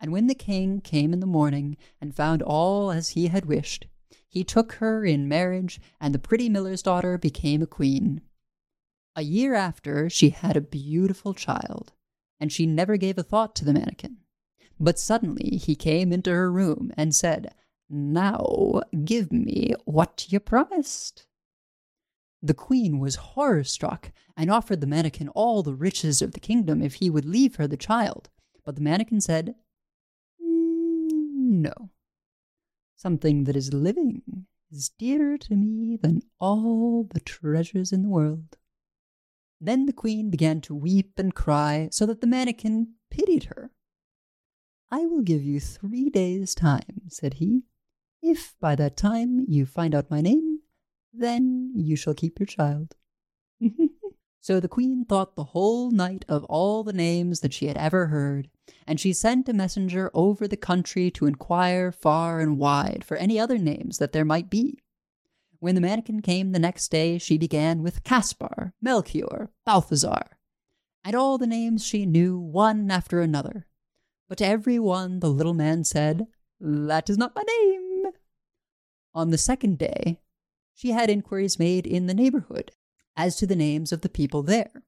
And 0.00 0.12
when 0.12 0.26
the 0.26 0.34
king 0.34 0.80
came 0.80 1.12
in 1.12 1.20
the 1.20 1.26
morning 1.26 1.76
and 2.00 2.14
found 2.14 2.42
all 2.42 2.90
as 2.90 3.10
he 3.10 3.28
had 3.28 3.46
wished, 3.46 3.86
he 4.28 4.42
took 4.42 4.72
her 4.74 5.04
in 5.04 5.28
marriage, 5.28 5.80
and 6.00 6.14
the 6.14 6.18
pretty 6.18 6.48
miller's 6.48 6.82
daughter 6.82 7.18
became 7.18 7.62
a 7.62 7.66
queen. 7.66 8.22
A 9.14 9.22
year 9.22 9.54
after, 9.54 10.08
she 10.08 10.30
had 10.30 10.56
a 10.56 10.62
beautiful 10.62 11.34
child, 11.34 11.92
and 12.40 12.50
she 12.50 12.64
never 12.64 12.96
gave 12.96 13.18
a 13.18 13.22
thought 13.22 13.54
to 13.56 13.64
the 13.64 13.74
mannikin. 13.74 14.16
But 14.80 14.98
suddenly 14.98 15.58
he 15.58 15.76
came 15.76 16.12
into 16.12 16.30
her 16.30 16.50
room 16.50 16.92
and 16.96 17.14
said, 17.14 17.54
Now 17.90 18.80
give 19.04 19.30
me 19.30 19.74
what 19.84 20.26
you 20.30 20.40
promised. 20.40 21.26
The 22.42 22.54
queen 22.54 22.98
was 22.98 23.14
horror 23.14 23.62
struck 23.62 24.10
and 24.36 24.50
offered 24.50 24.80
the 24.80 24.86
mannikin 24.86 25.28
all 25.28 25.62
the 25.62 25.74
riches 25.74 26.20
of 26.20 26.32
the 26.32 26.40
kingdom 26.40 26.82
if 26.82 26.94
he 26.94 27.08
would 27.08 27.24
leave 27.24 27.56
her 27.56 27.68
the 27.68 27.76
child. 27.76 28.30
But 28.64 28.74
the 28.74 28.80
mannikin 28.80 29.20
said, 29.20 29.54
mm, 30.42 31.08
No. 31.10 31.90
Something 32.96 33.44
that 33.44 33.56
is 33.56 33.72
living 33.72 34.46
is 34.72 34.88
dearer 34.88 35.38
to 35.38 35.54
me 35.54 35.96
than 35.96 36.22
all 36.40 37.04
the 37.04 37.20
treasures 37.20 37.92
in 37.92 38.02
the 38.02 38.08
world. 38.08 38.56
Then 39.60 39.86
the 39.86 39.92
queen 39.92 40.30
began 40.30 40.60
to 40.62 40.74
weep 40.74 41.18
and 41.18 41.32
cry, 41.32 41.88
so 41.92 42.06
that 42.06 42.20
the 42.20 42.26
mannikin 42.26 42.94
pitied 43.10 43.44
her. 43.44 43.70
I 44.90 45.06
will 45.06 45.22
give 45.22 45.42
you 45.42 45.60
three 45.60 46.10
days' 46.10 46.54
time, 46.54 47.02
said 47.08 47.34
he. 47.34 47.62
If 48.20 48.54
by 48.60 48.74
that 48.76 48.96
time 48.96 49.44
you 49.48 49.66
find 49.66 49.94
out 49.94 50.10
my 50.10 50.20
name, 50.20 50.51
then 51.12 51.72
you 51.74 51.96
shall 51.96 52.14
keep 52.14 52.38
your 52.38 52.46
child. 52.46 52.94
so 54.40 54.58
the 54.58 54.68
queen 54.68 55.04
thought 55.04 55.36
the 55.36 55.44
whole 55.44 55.90
night 55.90 56.24
of 56.28 56.44
all 56.44 56.82
the 56.82 56.92
names 56.92 57.40
that 57.40 57.52
she 57.52 57.66
had 57.66 57.76
ever 57.76 58.06
heard, 58.06 58.48
and 58.86 58.98
she 58.98 59.12
sent 59.12 59.48
a 59.48 59.52
messenger 59.52 60.10
over 60.14 60.48
the 60.48 60.56
country 60.56 61.10
to 61.10 61.26
inquire 61.26 61.92
far 61.92 62.40
and 62.40 62.58
wide 62.58 63.04
for 63.04 63.16
any 63.16 63.38
other 63.38 63.58
names 63.58 63.98
that 63.98 64.12
there 64.12 64.24
might 64.24 64.50
be. 64.50 64.78
When 65.58 65.74
the 65.76 65.80
mannikin 65.80 66.22
came 66.22 66.50
the 66.50 66.58
next 66.58 66.88
day, 66.90 67.18
she 67.18 67.38
began 67.38 67.82
with 67.82 68.02
Caspar, 68.02 68.72
Melchior, 68.82 69.50
Balthazar, 69.64 70.38
and 71.04 71.14
all 71.14 71.38
the 71.38 71.46
names 71.46 71.84
she 71.84 72.06
knew 72.06 72.38
one 72.38 72.90
after 72.90 73.20
another. 73.20 73.66
But 74.28 74.38
to 74.38 74.46
every 74.46 74.78
one 74.78 75.20
the 75.20 75.30
little 75.30 75.54
man 75.54 75.84
said, 75.84 76.26
That 76.58 77.10
is 77.10 77.18
not 77.18 77.36
my 77.36 77.42
name. 77.42 78.06
On 79.14 79.30
the 79.30 79.38
second 79.38 79.78
day, 79.78 80.20
she 80.74 80.90
had 80.90 81.10
inquiries 81.10 81.58
made 81.58 81.86
in 81.86 82.06
the 82.06 82.14
neighborhood 82.14 82.72
as 83.16 83.36
to 83.36 83.46
the 83.46 83.56
names 83.56 83.92
of 83.92 84.00
the 84.00 84.08
people 84.08 84.42
there, 84.42 84.82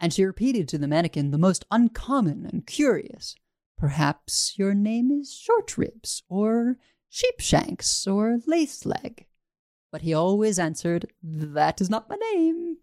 and 0.00 0.12
she 0.12 0.24
repeated 0.24 0.68
to 0.68 0.78
the 0.78 0.88
mannikin 0.88 1.30
the 1.30 1.38
most 1.38 1.64
uncommon 1.70 2.46
and 2.46 2.66
curious. 2.66 3.34
Perhaps 3.76 4.58
your 4.58 4.74
name 4.74 5.10
is 5.10 5.34
Short 5.34 5.76
Ribs, 5.76 6.22
or 6.28 6.78
Sheepshanks, 7.10 8.06
or 8.06 8.40
Lace 8.46 8.86
Leg. 8.86 9.26
But 9.92 10.02
he 10.02 10.14
always 10.14 10.58
answered, 10.58 11.12
That 11.22 11.80
is 11.80 11.90
not 11.90 12.08
my 12.08 12.16
name. 12.32 12.78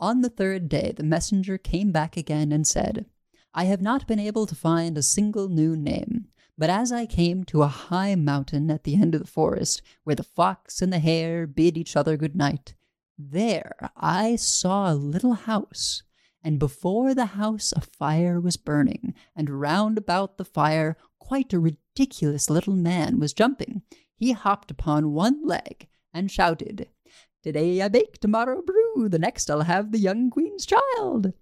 On 0.00 0.20
the 0.20 0.30
third 0.30 0.68
day, 0.68 0.92
the 0.96 1.02
messenger 1.02 1.58
came 1.58 1.92
back 1.92 2.16
again 2.16 2.52
and 2.52 2.66
said, 2.66 3.06
I 3.54 3.64
have 3.64 3.82
not 3.82 4.06
been 4.06 4.20
able 4.20 4.46
to 4.46 4.54
find 4.54 4.96
a 4.96 5.02
single 5.02 5.48
new 5.48 5.76
name, 5.76 6.28
but 6.58 6.68
as 6.68 6.90
I 6.90 7.06
came 7.06 7.44
to 7.44 7.62
a 7.62 7.68
high 7.68 8.16
mountain 8.16 8.68
at 8.68 8.82
the 8.82 8.96
end 8.96 9.14
of 9.14 9.20
the 9.20 9.26
forest, 9.28 9.80
where 10.02 10.16
the 10.16 10.24
fox 10.24 10.82
and 10.82 10.92
the 10.92 10.98
hare 10.98 11.46
bid 11.46 11.78
each 11.78 11.96
other 11.96 12.16
good 12.16 12.34
night, 12.34 12.74
there 13.16 13.76
I 13.96 14.34
saw 14.34 14.92
a 14.92 14.94
little 14.94 15.34
house, 15.34 16.02
and 16.42 16.58
before 16.58 17.14
the 17.14 17.26
house 17.26 17.72
a 17.76 17.80
fire 17.80 18.40
was 18.40 18.56
burning, 18.56 19.14
and 19.36 19.60
round 19.60 19.98
about 19.98 20.36
the 20.36 20.44
fire 20.44 20.96
quite 21.20 21.52
a 21.52 21.60
ridiculous 21.60 22.50
little 22.50 22.74
man 22.74 23.20
was 23.20 23.32
jumping. 23.32 23.82
He 24.16 24.32
hopped 24.32 24.72
upon 24.72 25.12
one 25.12 25.46
leg 25.46 25.86
and 26.12 26.30
shouted, 26.30 26.88
Today 27.42 27.80
I 27.80 27.88
bake, 27.88 28.18
tomorrow 28.18 28.62
brew, 28.62 29.08
the 29.08 29.18
next 29.18 29.48
I'll 29.48 29.62
have 29.62 29.92
the 29.92 29.98
young 29.98 30.28
queen's 30.28 30.66
child. 30.66 31.32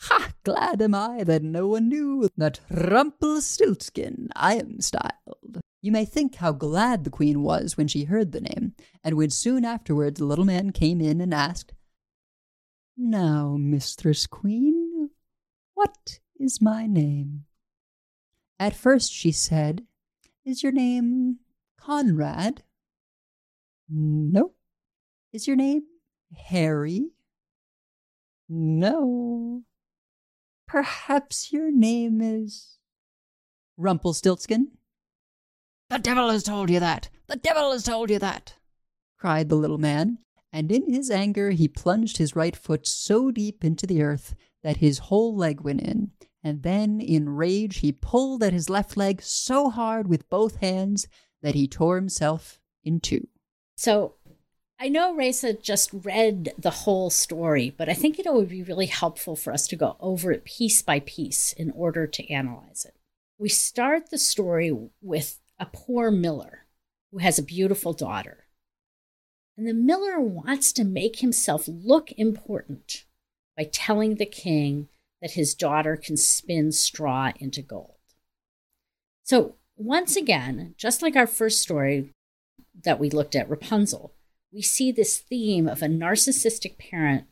Ha! 0.00 0.32
Glad 0.44 0.82
am 0.82 0.94
I 0.94 1.24
that 1.24 1.42
no 1.42 1.68
one 1.68 1.88
knew 1.88 2.28
that 2.36 2.60
Rumpelstiltskin 2.70 4.28
I 4.36 4.56
am 4.56 4.80
styled. 4.80 5.60
You 5.80 5.92
may 5.92 6.04
think 6.04 6.36
how 6.36 6.52
glad 6.52 7.04
the 7.04 7.10
queen 7.10 7.42
was 7.42 7.76
when 7.76 7.88
she 7.88 8.04
heard 8.04 8.32
the 8.32 8.40
name, 8.40 8.74
and 9.02 9.16
when 9.16 9.30
soon 9.30 9.64
afterwards 9.64 10.18
the 10.18 10.24
little 10.26 10.44
man 10.44 10.70
came 10.70 11.00
in 11.00 11.20
and 11.20 11.32
asked, 11.32 11.72
Now, 12.96 13.56
Mistress 13.58 14.26
Queen, 14.26 15.10
what 15.74 16.20
is 16.38 16.62
my 16.62 16.86
name? 16.86 17.44
At 18.58 18.74
first 18.74 19.12
she 19.12 19.32
said, 19.32 19.86
Is 20.44 20.62
your 20.62 20.72
name 20.72 21.40
Conrad? 21.78 22.62
No. 23.88 24.52
Is 25.32 25.46
your 25.46 25.56
name 25.56 25.82
Harry? 26.34 27.10
No. 28.48 29.64
Perhaps 30.74 31.52
your 31.52 31.70
name 31.70 32.20
is 32.20 32.78
Rumpelstiltskin? 33.76 34.72
The 35.88 36.00
devil 36.00 36.30
has 36.30 36.42
told 36.42 36.68
you 36.68 36.80
that! 36.80 37.10
The 37.28 37.36
devil 37.36 37.70
has 37.70 37.84
told 37.84 38.10
you 38.10 38.18
that! 38.18 38.54
cried 39.16 39.50
the 39.50 39.54
little 39.54 39.78
man, 39.78 40.18
and 40.52 40.72
in 40.72 40.92
his 40.92 41.12
anger 41.12 41.50
he 41.50 41.68
plunged 41.68 42.16
his 42.16 42.34
right 42.34 42.56
foot 42.56 42.88
so 42.88 43.30
deep 43.30 43.64
into 43.64 43.86
the 43.86 44.02
earth 44.02 44.34
that 44.64 44.78
his 44.78 44.98
whole 44.98 45.36
leg 45.36 45.60
went 45.60 45.80
in, 45.80 46.10
and 46.42 46.64
then 46.64 47.00
in 47.00 47.28
rage 47.28 47.76
he 47.76 47.92
pulled 47.92 48.42
at 48.42 48.52
his 48.52 48.68
left 48.68 48.96
leg 48.96 49.22
so 49.22 49.70
hard 49.70 50.08
with 50.08 50.28
both 50.28 50.56
hands 50.56 51.06
that 51.40 51.54
he 51.54 51.68
tore 51.68 51.94
himself 51.94 52.58
in 52.82 52.98
two. 52.98 53.28
So 53.76 54.16
I 54.84 54.88
know 54.88 55.14
Raisa 55.14 55.54
just 55.54 55.88
read 55.94 56.52
the 56.58 56.68
whole 56.68 57.08
story, 57.08 57.74
but 57.74 57.88
I 57.88 57.94
think 57.94 58.18
it 58.18 58.30
would 58.30 58.50
be 58.50 58.62
really 58.62 58.84
helpful 58.84 59.34
for 59.34 59.50
us 59.50 59.66
to 59.68 59.76
go 59.76 59.96
over 59.98 60.30
it 60.30 60.44
piece 60.44 60.82
by 60.82 61.00
piece 61.00 61.54
in 61.54 61.70
order 61.70 62.06
to 62.06 62.30
analyze 62.30 62.84
it. 62.84 62.94
We 63.38 63.48
start 63.48 64.10
the 64.10 64.18
story 64.18 64.76
with 65.00 65.40
a 65.58 65.64
poor 65.64 66.10
miller 66.10 66.66
who 67.10 67.16
has 67.16 67.38
a 67.38 67.42
beautiful 67.42 67.94
daughter. 67.94 68.44
And 69.56 69.66
the 69.66 69.72
miller 69.72 70.20
wants 70.20 70.70
to 70.74 70.84
make 70.84 71.20
himself 71.20 71.66
look 71.66 72.12
important 72.18 73.06
by 73.56 73.64
telling 73.64 74.16
the 74.16 74.26
king 74.26 74.90
that 75.22 75.30
his 75.30 75.54
daughter 75.54 75.96
can 75.96 76.18
spin 76.18 76.72
straw 76.72 77.32
into 77.40 77.62
gold. 77.62 77.94
So, 79.22 79.54
once 79.78 80.14
again, 80.14 80.74
just 80.76 81.00
like 81.00 81.16
our 81.16 81.26
first 81.26 81.62
story 81.62 82.12
that 82.84 83.00
we 83.00 83.08
looked 83.08 83.34
at, 83.34 83.48
Rapunzel, 83.48 84.12
we 84.54 84.62
see 84.62 84.92
this 84.92 85.18
theme 85.18 85.66
of 85.66 85.82
a 85.82 85.86
narcissistic 85.86 86.78
parent 86.78 87.24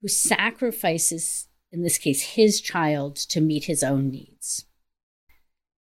who 0.00 0.08
sacrifices, 0.08 1.48
in 1.70 1.82
this 1.82 1.98
case, 1.98 2.34
his 2.34 2.60
child 2.62 3.14
to 3.14 3.40
meet 3.42 3.64
his 3.64 3.82
own 3.82 4.10
needs. 4.10 4.64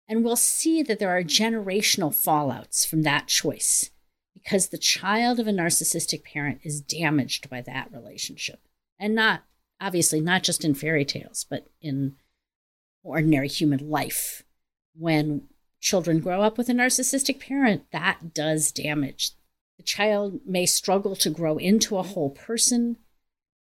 And 0.08 0.24
we'll 0.24 0.36
see 0.36 0.82
that 0.84 1.00
there 1.00 1.10
are 1.10 1.22
generational 1.22 2.10
fallouts 2.10 2.86
from 2.86 3.02
that 3.02 3.26
choice 3.26 3.90
because 4.34 4.68
the 4.68 4.78
child 4.78 5.40
of 5.40 5.48
a 5.48 5.52
narcissistic 5.52 6.22
parent 6.24 6.60
is 6.62 6.80
damaged 6.80 7.50
by 7.50 7.60
that 7.62 7.92
relationship. 7.92 8.60
And 8.98 9.14
not, 9.14 9.42
obviously, 9.80 10.20
not 10.20 10.44
just 10.44 10.64
in 10.64 10.74
fairy 10.74 11.04
tales, 11.04 11.44
but 11.48 11.66
in 11.80 12.16
ordinary 13.02 13.48
human 13.48 13.90
life 13.90 14.44
when 14.94 15.48
children 15.80 16.20
grow 16.20 16.42
up 16.42 16.56
with 16.56 16.68
a 16.68 16.72
narcissistic 16.72 17.40
parent, 17.40 17.90
that 17.90 18.32
does 18.32 18.70
damage. 18.70 19.32
The 19.82 19.86
child 19.86 20.42
may 20.46 20.64
struggle 20.64 21.16
to 21.16 21.28
grow 21.28 21.56
into 21.56 21.96
a 21.96 22.04
whole 22.04 22.30
person 22.30 22.98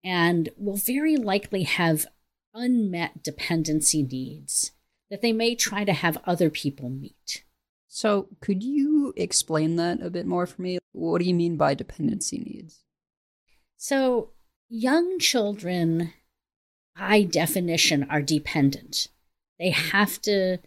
and 0.03 0.49
will 0.57 0.75
very 0.75 1.15
likely 1.15 1.63
have 1.63 2.07
unmet 2.53 3.23
dependency 3.23 4.03
needs 4.03 4.73
that 5.09 5.21
they 5.21 5.31
may 5.31 5.55
try 5.55 5.85
to 5.85 5.93
have 5.93 6.17
other 6.25 6.49
people 6.49 6.89
meet. 6.89 7.45
So, 7.87 8.27
could 8.41 8.63
you 8.63 9.13
explain 9.15 9.77
that 9.77 10.01
a 10.01 10.09
bit 10.09 10.25
more 10.25 10.45
for 10.45 10.61
me? 10.61 10.77
What 10.91 11.21
do 11.21 11.25
you 11.25 11.33
mean 11.33 11.55
by 11.55 11.73
dependency 11.73 12.37
needs? 12.37 12.83
So, 13.77 14.31
young 14.67 15.19
children, 15.19 16.11
by 16.99 17.23
definition, 17.23 18.05
are 18.09 18.21
dependent. 18.21 19.07
They 19.57 19.69
have 19.69 20.21
to 20.23 20.57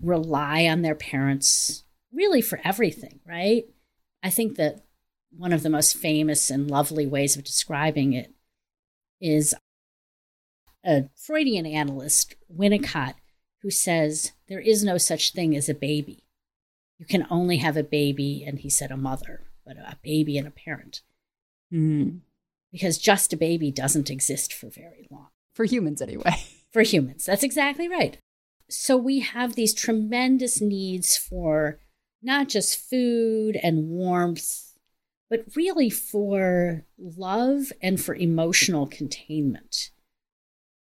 rely 0.00 0.66
on 0.66 0.82
their 0.82 0.94
parents 0.94 1.82
really 2.12 2.40
for 2.40 2.60
everything, 2.62 3.18
right? 3.26 3.64
I 4.24 4.30
think 4.30 4.56
that 4.56 4.83
one 5.36 5.52
of 5.52 5.62
the 5.62 5.70
most 5.70 5.96
famous 5.96 6.50
and 6.50 6.70
lovely 6.70 7.06
ways 7.06 7.36
of 7.36 7.44
describing 7.44 8.12
it 8.12 8.32
is 9.20 9.54
a 10.84 11.04
Freudian 11.16 11.66
analyst, 11.66 12.34
Winnicott, 12.54 13.14
who 13.62 13.70
says 13.70 14.32
there 14.48 14.60
is 14.60 14.84
no 14.84 14.98
such 14.98 15.32
thing 15.32 15.56
as 15.56 15.68
a 15.68 15.74
baby. 15.74 16.24
You 16.98 17.06
can 17.06 17.26
only 17.30 17.56
have 17.58 17.76
a 17.76 17.82
baby, 17.82 18.44
and 18.46 18.58
he 18.58 18.70
said 18.70 18.90
a 18.90 18.96
mother, 18.96 19.42
but 19.66 19.76
a 19.76 19.96
baby 20.02 20.38
and 20.38 20.46
a 20.46 20.52
parent. 20.52 21.02
Mm. 21.72 22.20
Because 22.70 22.98
just 22.98 23.32
a 23.32 23.36
baby 23.36 23.70
doesn't 23.70 24.10
exist 24.10 24.52
for 24.52 24.68
very 24.68 25.08
long. 25.10 25.28
For 25.54 25.64
humans, 25.64 26.02
anyway. 26.02 26.36
For 26.72 26.82
humans. 26.82 27.24
That's 27.24 27.44
exactly 27.44 27.88
right. 27.88 28.18
So 28.68 28.96
we 28.96 29.20
have 29.20 29.54
these 29.54 29.72
tremendous 29.72 30.60
needs 30.60 31.16
for 31.16 31.78
not 32.20 32.48
just 32.48 32.80
food 32.80 33.56
and 33.62 33.90
warmth, 33.90 34.73
but 35.34 35.56
really 35.56 35.90
for 35.90 36.84
love 36.96 37.72
and 37.82 38.00
for 38.00 38.14
emotional 38.14 38.86
containment. 38.86 39.90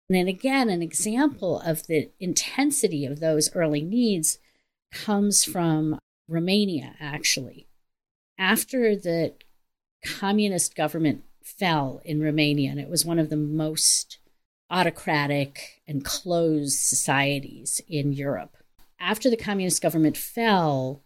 And 0.06 0.18
then 0.18 0.28
again, 0.28 0.68
an 0.68 0.82
example 0.82 1.60
of 1.60 1.86
the 1.86 2.10
intensity 2.20 3.06
of 3.06 3.20
those 3.20 3.50
early 3.54 3.80
needs 3.80 4.38
comes 4.92 5.44
from 5.44 5.98
Romania, 6.28 6.94
actually. 7.00 7.68
After 8.38 8.94
the 8.94 9.32
communist 10.04 10.76
government 10.76 11.24
fell 11.42 12.02
in 12.04 12.20
Romania, 12.20 12.70
and 12.70 12.78
it 12.78 12.90
was 12.90 13.06
one 13.06 13.18
of 13.18 13.30
the 13.30 13.38
most 13.38 14.18
autocratic 14.68 15.80
and 15.88 16.04
closed 16.04 16.78
societies 16.80 17.80
in 17.88 18.12
Europe. 18.12 18.58
After 19.00 19.30
the 19.30 19.38
communist 19.38 19.80
government 19.80 20.18
fell, 20.18 21.02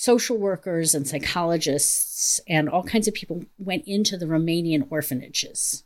social 0.00 0.38
workers 0.38 0.94
and 0.94 1.06
psychologists 1.06 2.40
and 2.48 2.70
all 2.70 2.82
kinds 2.82 3.06
of 3.06 3.12
people 3.12 3.44
went 3.58 3.86
into 3.86 4.16
the 4.16 4.24
Romanian 4.24 4.86
orphanages. 4.88 5.84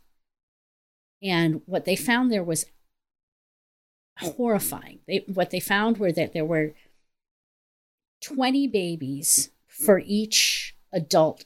And 1.21 1.61
what 1.65 1.83
they 1.83 1.97
found 1.97 2.31
there 2.31 2.43
was 2.43 2.65
horrifying. 4.19 4.99
They, 5.05 5.25
what 5.27 5.49
they 5.49 5.59
found 5.59 5.97
were 5.97 6.13
that 6.13 6.31
there 6.31 6.45
were 6.45 6.71
20 8.21 8.67
babies 8.67 9.49
for 9.67 10.01
each 10.05 10.77
adult 10.93 11.43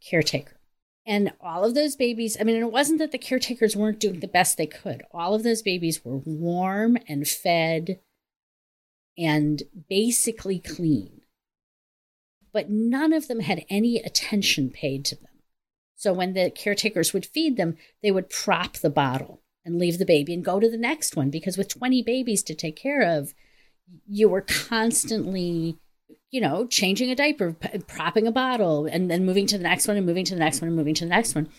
caretaker. 0.00 0.60
And 1.04 1.32
all 1.40 1.64
of 1.64 1.74
those 1.74 1.96
babies, 1.96 2.36
I 2.40 2.44
mean, 2.44 2.62
it 2.62 2.70
wasn't 2.70 3.00
that 3.00 3.10
the 3.10 3.18
caretakers 3.18 3.74
weren't 3.74 3.98
doing 3.98 4.20
the 4.20 4.28
best 4.28 4.56
they 4.56 4.66
could. 4.66 5.02
All 5.10 5.34
of 5.34 5.42
those 5.42 5.62
babies 5.62 6.04
were 6.04 6.18
warm 6.18 6.96
and 7.08 7.26
fed 7.26 7.98
and 9.18 9.64
basically 9.88 10.60
clean. 10.60 11.15
But 12.56 12.70
none 12.70 13.12
of 13.12 13.28
them 13.28 13.40
had 13.40 13.66
any 13.68 13.98
attention 13.98 14.70
paid 14.70 15.04
to 15.04 15.14
them. 15.14 15.42
So 15.94 16.14
when 16.14 16.32
the 16.32 16.48
caretakers 16.48 17.12
would 17.12 17.26
feed 17.26 17.58
them, 17.58 17.76
they 18.02 18.10
would 18.10 18.30
prop 18.30 18.78
the 18.78 18.88
bottle 18.88 19.42
and 19.62 19.78
leave 19.78 19.98
the 19.98 20.06
baby 20.06 20.32
and 20.32 20.42
go 20.42 20.58
to 20.58 20.70
the 20.70 20.78
next 20.78 21.16
one 21.16 21.28
because 21.28 21.58
with 21.58 21.68
20 21.68 22.02
babies 22.02 22.42
to 22.44 22.54
take 22.54 22.74
care 22.74 23.02
of, 23.02 23.34
you 24.08 24.30
were 24.30 24.40
constantly 24.40 25.76
you 26.30 26.40
know, 26.40 26.66
changing 26.66 27.10
a 27.10 27.14
diaper, 27.14 27.54
propping 27.88 28.26
a 28.26 28.32
bottle, 28.32 28.86
and 28.86 29.10
then 29.10 29.26
moving 29.26 29.46
to 29.48 29.58
the 29.58 29.62
next 29.62 29.86
one 29.86 29.98
and 29.98 30.06
moving 30.06 30.24
to 30.24 30.32
the 30.32 30.40
next 30.40 30.62
one 30.62 30.68
and 30.68 30.76
moving 30.78 30.94
to 30.94 31.04
the 31.04 31.10
next 31.10 31.34
one. 31.34 31.50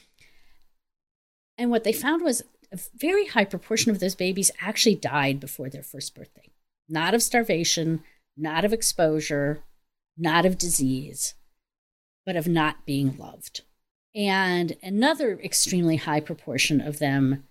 And 1.59 1.69
what 1.69 1.83
they 1.83 1.93
found 1.93 2.23
was 2.23 2.41
a 2.71 2.79
very 2.95 3.27
high 3.27 3.45
proportion 3.45 3.91
of 3.91 3.99
those 3.99 4.15
babies 4.15 4.49
actually 4.61 4.95
died 4.95 5.39
before 5.39 5.69
their 5.69 5.83
first 5.83 6.15
birthday. 6.15 6.49
Not 6.89 7.13
of 7.13 7.21
starvation, 7.21 8.03
not 8.35 8.65
of 8.65 8.73
exposure, 8.73 9.63
not 10.17 10.45
of 10.45 10.57
disease, 10.57 11.35
but 12.25 12.35
of 12.35 12.47
not 12.47 12.85
being 12.85 13.17
loved. 13.17 13.61
And 14.15 14.75
another 14.81 15.39
extremely 15.39 15.97
high 15.97 16.21
proportion 16.21 16.81
of 16.81 16.99
them 16.99 17.43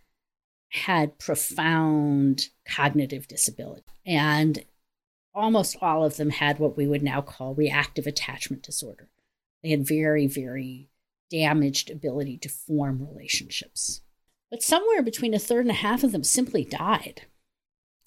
had 0.70 1.18
profound 1.18 2.48
cognitive 2.68 3.29
disability. 3.29 3.85
And 4.05 4.64
almost 5.35 5.76
all 5.81 6.05
of 6.05 6.16
them 6.16 6.31
had 6.31 6.59
what 6.59 6.76
we 6.76 6.87
would 6.87 7.02
now 7.02 7.20
call 7.20 7.55
reactive 7.55 8.07
attachment 8.07 8.62
disorder. 8.62 9.09
They 9.62 9.70
had 9.70 9.87
very, 9.87 10.26
very 10.26 10.88
damaged 11.31 11.90
ability 11.90 12.38
to 12.38 12.48
form 12.48 13.07
relationships. 13.07 14.00
But 14.50 14.62
somewhere 14.62 15.02
between 15.02 15.35
a 15.35 15.38
third 15.38 15.62
and 15.62 15.70
a 15.70 15.74
half 15.74 16.05
of 16.05 16.12
them 16.12 16.24
simply 16.24 16.64
died. 16.64 17.22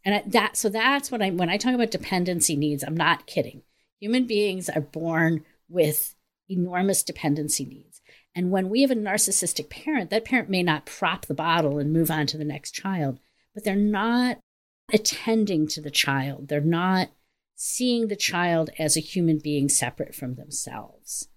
And 0.05 0.31
that 0.31 0.55
so 0.55 0.69
that's 0.69 1.11
what 1.11 1.21
I 1.21 1.29
when 1.29 1.49
I 1.49 1.57
talk 1.57 1.73
about 1.73 1.91
dependency 1.91 2.55
needs, 2.55 2.83
I'm 2.83 2.95
not 2.95 3.27
kidding. 3.27 3.63
Human 3.99 4.25
beings 4.25 4.69
are 4.69 4.81
born 4.81 5.43
with 5.67 6.15
enormous 6.49 7.03
dependency 7.03 7.65
needs. 7.65 8.01
And 8.35 8.51
when 8.51 8.69
we 8.69 8.81
have 8.81 8.91
a 8.91 8.95
narcissistic 8.95 9.69
parent, 9.69 10.09
that 10.09 10.25
parent 10.25 10.49
may 10.49 10.63
not 10.63 10.85
prop 10.85 11.25
the 11.25 11.33
bottle 11.33 11.79
and 11.79 11.91
move 11.91 12.09
on 12.09 12.27
to 12.27 12.37
the 12.37 12.43
next 12.43 12.71
child, 12.71 13.19
but 13.53 13.63
they're 13.63 13.75
not 13.75 14.39
attending 14.93 15.67
to 15.67 15.81
the 15.81 15.91
child. 15.91 16.47
They're 16.47 16.61
not 16.61 17.09
seeing 17.55 18.07
the 18.07 18.15
child 18.15 18.69
as 18.79 18.95
a 18.95 19.01
human 19.01 19.37
being 19.37 19.67
separate 19.67 20.15
from 20.15 20.35
themselves. 20.35 21.27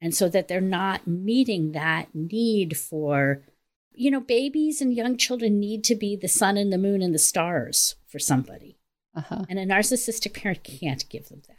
And 0.00 0.14
so 0.14 0.28
that 0.30 0.48
they're 0.48 0.60
not 0.60 1.06
meeting 1.06 1.72
that 1.72 2.08
need 2.14 2.76
for, 2.76 3.44
you 3.92 4.10
know, 4.10 4.20
babies 4.20 4.80
and 4.80 4.94
young 4.94 5.16
children 5.16 5.60
need 5.60 5.84
to 5.84 5.94
be 5.94 6.16
the 6.16 6.28
sun 6.28 6.56
and 6.56 6.72
the 6.72 6.78
moon 6.78 7.02
and 7.02 7.14
the 7.14 7.18
stars 7.18 7.96
for 8.08 8.18
somebody. 8.18 8.78
Uh-huh. 9.14 9.44
And 9.48 9.58
a 9.58 9.66
narcissistic 9.66 10.34
parent 10.34 10.64
can't 10.64 11.08
give 11.08 11.28
them 11.28 11.42
that. 11.48 11.56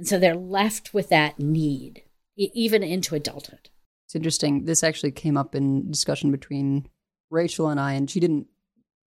And 0.00 0.08
so 0.08 0.18
they're 0.18 0.34
left 0.34 0.94
with 0.94 1.10
that 1.10 1.38
need, 1.38 2.04
even 2.34 2.82
into 2.82 3.14
adulthood. 3.14 3.68
It's 4.06 4.14
interesting. 4.14 4.64
This 4.64 4.82
actually 4.82 5.10
came 5.10 5.36
up 5.36 5.54
in 5.54 5.90
discussion 5.90 6.30
between 6.30 6.88
Rachel 7.28 7.68
and 7.68 7.78
I, 7.78 7.92
and 7.92 8.10
she 8.10 8.18
didn't 8.18 8.46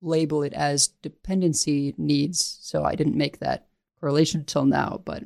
label 0.02 0.42
it 0.42 0.54
as 0.54 0.88
dependency 0.88 1.94
needs, 2.00 2.58
so 2.62 2.84
I 2.84 2.96
didn't 2.96 3.16
make 3.16 3.38
that 3.38 3.68
correlation 4.00 4.44
till 4.44 4.66
now, 4.66 5.00
but 5.06 5.22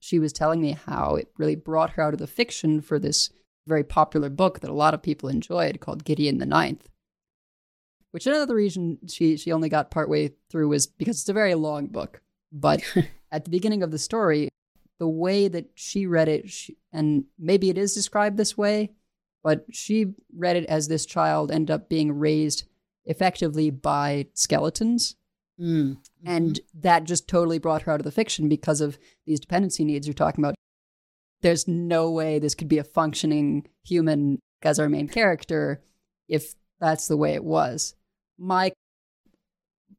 she 0.00 0.18
was 0.18 0.32
telling 0.32 0.60
me 0.60 0.72
how 0.72 1.14
it 1.14 1.30
really 1.38 1.54
brought 1.54 1.90
her 1.90 2.02
out 2.02 2.12
of 2.12 2.18
the 2.18 2.26
fiction 2.26 2.80
for 2.80 2.98
this 2.98 3.30
very 3.68 3.84
popular 3.84 4.28
book 4.28 4.58
that 4.58 4.70
a 4.70 4.74
lot 4.74 4.94
of 4.94 5.02
people 5.02 5.28
enjoyed 5.28 5.78
called 5.78 6.02
Gideon 6.02 6.38
the 6.38 6.44
Ninth. 6.44 6.88
Which 8.10 8.26
another 8.26 8.56
reason 8.56 8.98
she 9.06 9.36
she 9.36 9.52
only 9.52 9.68
got 9.68 9.92
partway 9.92 10.32
through 10.50 10.66
was 10.66 10.88
because 10.88 11.20
it's 11.20 11.28
a 11.28 11.32
very 11.32 11.54
long 11.54 11.86
book. 11.86 12.20
But 12.50 12.82
at 13.30 13.44
the 13.44 13.50
beginning 13.50 13.84
of 13.84 13.92
the 13.92 13.98
story, 13.98 14.48
the 14.98 15.08
way 15.08 15.48
that 15.48 15.70
she 15.74 16.06
read 16.06 16.28
it, 16.28 16.50
she, 16.50 16.76
and 16.92 17.24
maybe 17.38 17.70
it 17.70 17.78
is 17.78 17.94
described 17.94 18.36
this 18.36 18.56
way, 18.56 18.92
but 19.42 19.64
she 19.70 20.14
read 20.36 20.56
it 20.56 20.66
as 20.66 20.88
this 20.88 21.06
child 21.06 21.50
ended 21.50 21.70
up 21.70 21.88
being 21.88 22.18
raised 22.18 22.64
effectively 23.04 23.70
by 23.70 24.26
skeletons 24.34 25.16
Mm. 25.60 25.96
and 26.24 26.60
that 26.72 27.02
just 27.02 27.26
totally 27.26 27.58
brought 27.58 27.82
her 27.82 27.90
out 27.90 27.98
of 27.98 28.04
the 28.04 28.12
fiction 28.12 28.48
because 28.48 28.80
of 28.80 28.96
these 29.26 29.40
dependency 29.40 29.84
needs 29.84 30.06
you're 30.06 30.14
talking 30.14 30.44
about. 30.44 30.54
There's 31.42 31.66
no 31.66 32.12
way 32.12 32.38
this 32.38 32.54
could 32.54 32.68
be 32.68 32.78
a 32.78 32.84
functioning 32.84 33.66
human 33.84 34.38
as 34.62 34.78
our 34.78 34.88
main 34.88 35.08
character 35.08 35.82
if 36.28 36.54
that's 36.78 37.08
the 37.08 37.16
way 37.16 37.34
it 37.34 37.42
was. 37.42 37.96
My 38.38 38.70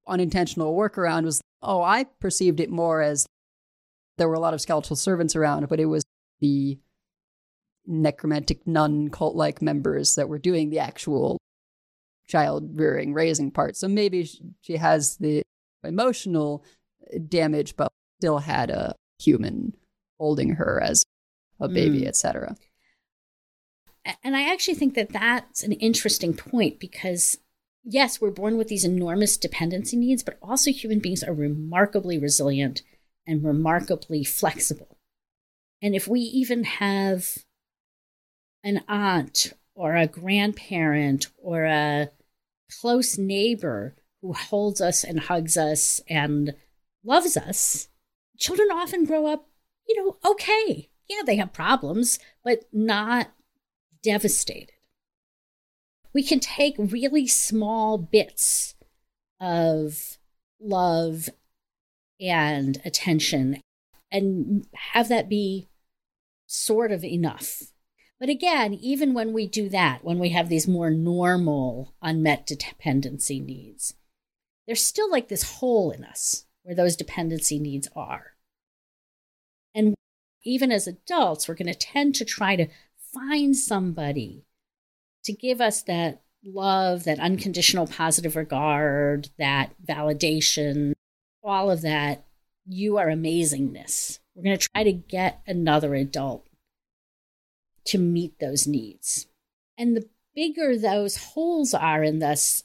unintentional 0.07 0.75
workaround 0.75 1.25
was 1.25 1.41
oh, 1.61 1.81
I 1.81 2.05
perceived 2.05 2.61
it 2.61 2.69
more 2.69 3.01
as 3.01 3.25
there 4.19 4.29
were 4.29 4.35
a 4.35 4.39
lot 4.39 4.53
of 4.53 4.61
skeletal 4.61 4.95
servants 4.95 5.35
around, 5.35 5.67
but 5.67 5.79
it 5.79 5.85
was 5.85 6.03
the 6.39 6.77
necromantic 7.87 8.67
nun 8.67 9.09
cult 9.09 9.35
like 9.35 9.61
members 9.63 10.13
that 10.15 10.29
were 10.29 10.37
doing 10.37 10.69
the 10.69 10.77
actual 10.79 11.39
child 12.27 12.79
rearing 12.79 13.11
raising 13.11 13.49
part 13.49 13.75
so 13.75 13.87
maybe 13.87 14.29
she 14.61 14.77
has 14.77 15.17
the 15.17 15.41
emotional 15.83 16.63
damage, 17.27 17.75
but 17.75 17.91
still 18.19 18.39
had 18.39 18.69
a 18.69 18.93
human 19.19 19.73
holding 20.19 20.49
her 20.55 20.81
as 20.83 21.03
a 21.59 21.67
baby, 21.67 22.01
Mm. 22.01 22.07
etc. 22.07 22.55
And 24.23 24.35
I 24.35 24.51
actually 24.51 24.75
think 24.75 24.93
that 24.95 25.09
that's 25.09 25.63
an 25.63 25.73
interesting 25.73 26.33
point 26.33 26.79
because, 26.79 27.37
yes, 27.83 28.19
we're 28.21 28.31
born 28.31 28.57
with 28.57 28.67
these 28.67 28.85
enormous 28.85 29.37
dependency 29.37 29.97
needs, 29.97 30.23
but 30.23 30.37
also 30.41 30.71
human 30.71 30.99
beings 30.99 31.23
are 31.23 31.33
remarkably 31.33 32.17
resilient 32.17 32.81
and 33.29 33.43
remarkably 33.43 34.23
flexible. 34.23 34.97
And 35.83 35.95
if 35.95 36.07
we 36.07 36.19
even 36.19 36.63
have 36.63 37.37
an 38.63 38.81
aunt 38.87 39.53
or 39.75 39.95
a 39.95 40.07
grandparent 40.07 41.27
or 41.37 41.65
a 41.65 42.09
close 42.81 43.17
neighbor 43.19 43.95
who 44.21 44.33
holds 44.33 44.81
us 44.81 45.03
and 45.03 45.19
hugs 45.19 45.55
us 45.57 46.01
and 46.09 46.55
loves 47.05 47.37
us, 47.37 47.87
children 48.37 48.69
often 48.71 49.05
grow 49.05 49.27
up, 49.27 49.47
you 49.87 49.95
know, 49.95 50.17
okay. 50.25 50.89
Yeah, 51.07 51.21
they 51.23 51.35
have 51.37 51.53
problems, 51.53 52.19
but 52.43 52.65
not 52.73 53.31
devastated. 54.03 54.73
We 56.13 56.23
can 56.23 56.39
take 56.39 56.75
really 56.77 57.27
small 57.27 57.99
bits 57.99 58.73
of 59.39 60.17
love 60.59 61.29
and 62.19 62.81
attention 62.85 63.61
and 64.11 64.65
have 64.73 65.09
that 65.09 65.29
be 65.29 65.69
sort 66.47 66.91
of 66.91 67.03
enough. 67.03 67.63
But 68.19 68.29
again, 68.29 68.73
even 68.73 69.13
when 69.13 69.31
we 69.33 69.47
do 69.47 69.69
that, 69.69 70.03
when 70.03 70.19
we 70.19 70.29
have 70.29 70.49
these 70.49 70.67
more 70.67 70.89
normal 70.89 71.93
unmet 72.01 72.45
dependency 72.45 73.39
needs, 73.39 73.93
there's 74.67 74.83
still 74.83 75.09
like 75.09 75.29
this 75.29 75.59
hole 75.59 75.91
in 75.91 76.03
us 76.03 76.45
where 76.63 76.75
those 76.75 76.95
dependency 76.95 77.59
needs 77.59 77.87
are. 77.95 78.33
And 79.73 79.95
even 80.43 80.71
as 80.71 80.87
adults, 80.87 81.47
we're 81.47 81.55
going 81.55 81.71
to 81.71 81.73
tend 81.73 82.15
to 82.15 82.25
try 82.25 82.55
to 82.55 82.67
find 83.13 83.55
somebody 83.55 84.45
to 85.23 85.33
give 85.33 85.61
us 85.61 85.81
that 85.83 86.21
love, 86.43 87.03
that 87.05 87.19
unconditional 87.19 87.87
positive 87.87 88.35
regard, 88.35 89.29
that 89.37 89.73
validation, 89.85 90.93
all 91.43 91.71
of 91.71 91.81
that. 91.81 92.25
You 92.65 92.97
are 92.97 93.07
amazingness. 93.07 94.19
We're 94.35 94.43
going 94.43 94.57
to 94.57 94.69
try 94.69 94.83
to 94.83 94.91
get 94.91 95.41
another 95.47 95.95
adult 95.95 96.47
to 97.85 97.97
meet 97.97 98.39
those 98.39 98.67
needs. 98.67 99.27
And 99.77 99.95
the 99.95 100.07
bigger 100.35 100.77
those 100.77 101.17
holes 101.17 101.73
are 101.73 102.03
in 102.03 102.19
this, 102.19 102.63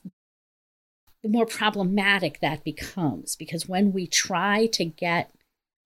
the 1.22 1.28
more 1.28 1.46
problematic 1.46 2.40
that 2.40 2.64
becomes. 2.64 3.34
Because 3.36 3.68
when 3.68 3.92
we 3.92 4.06
try 4.06 4.66
to 4.66 4.84
get 4.84 5.34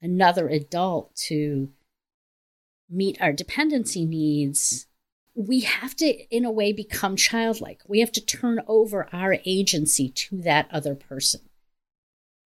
another 0.02 0.48
adult 0.48 1.14
to 1.14 1.70
meet 2.90 3.20
our 3.20 3.32
dependency 3.32 4.04
needs, 4.04 4.86
we 5.34 5.60
have 5.60 5.94
to, 5.96 6.06
in 6.34 6.44
a 6.44 6.50
way, 6.50 6.72
become 6.72 7.14
childlike. 7.14 7.82
We 7.86 8.00
have 8.00 8.12
to 8.12 8.24
turn 8.24 8.60
over 8.66 9.08
our 9.12 9.36
agency 9.44 10.08
to 10.08 10.42
that 10.42 10.68
other 10.72 10.96
person. 10.96 11.42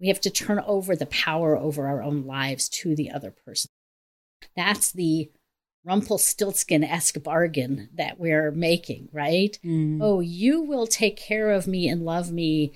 We 0.02 0.08
have 0.08 0.20
to 0.22 0.30
turn 0.30 0.62
over 0.66 0.94
the 0.94 1.06
power 1.06 1.56
over 1.56 1.86
our 1.86 2.02
own 2.02 2.26
lives 2.26 2.68
to 2.70 2.94
the 2.94 3.10
other 3.10 3.30
person. 3.30 3.70
That's 4.54 4.92
the 4.92 5.30
Rumpelstiltskin 5.84 6.84
esque 6.84 7.22
bargain 7.22 7.88
that 7.94 8.20
we're 8.20 8.50
making, 8.50 9.08
right? 9.12 9.58
Mm. 9.64 9.98
Oh, 10.02 10.20
you 10.20 10.60
will 10.60 10.86
take 10.86 11.16
care 11.16 11.50
of 11.52 11.66
me 11.66 11.88
and 11.88 12.04
love 12.04 12.30
me. 12.30 12.72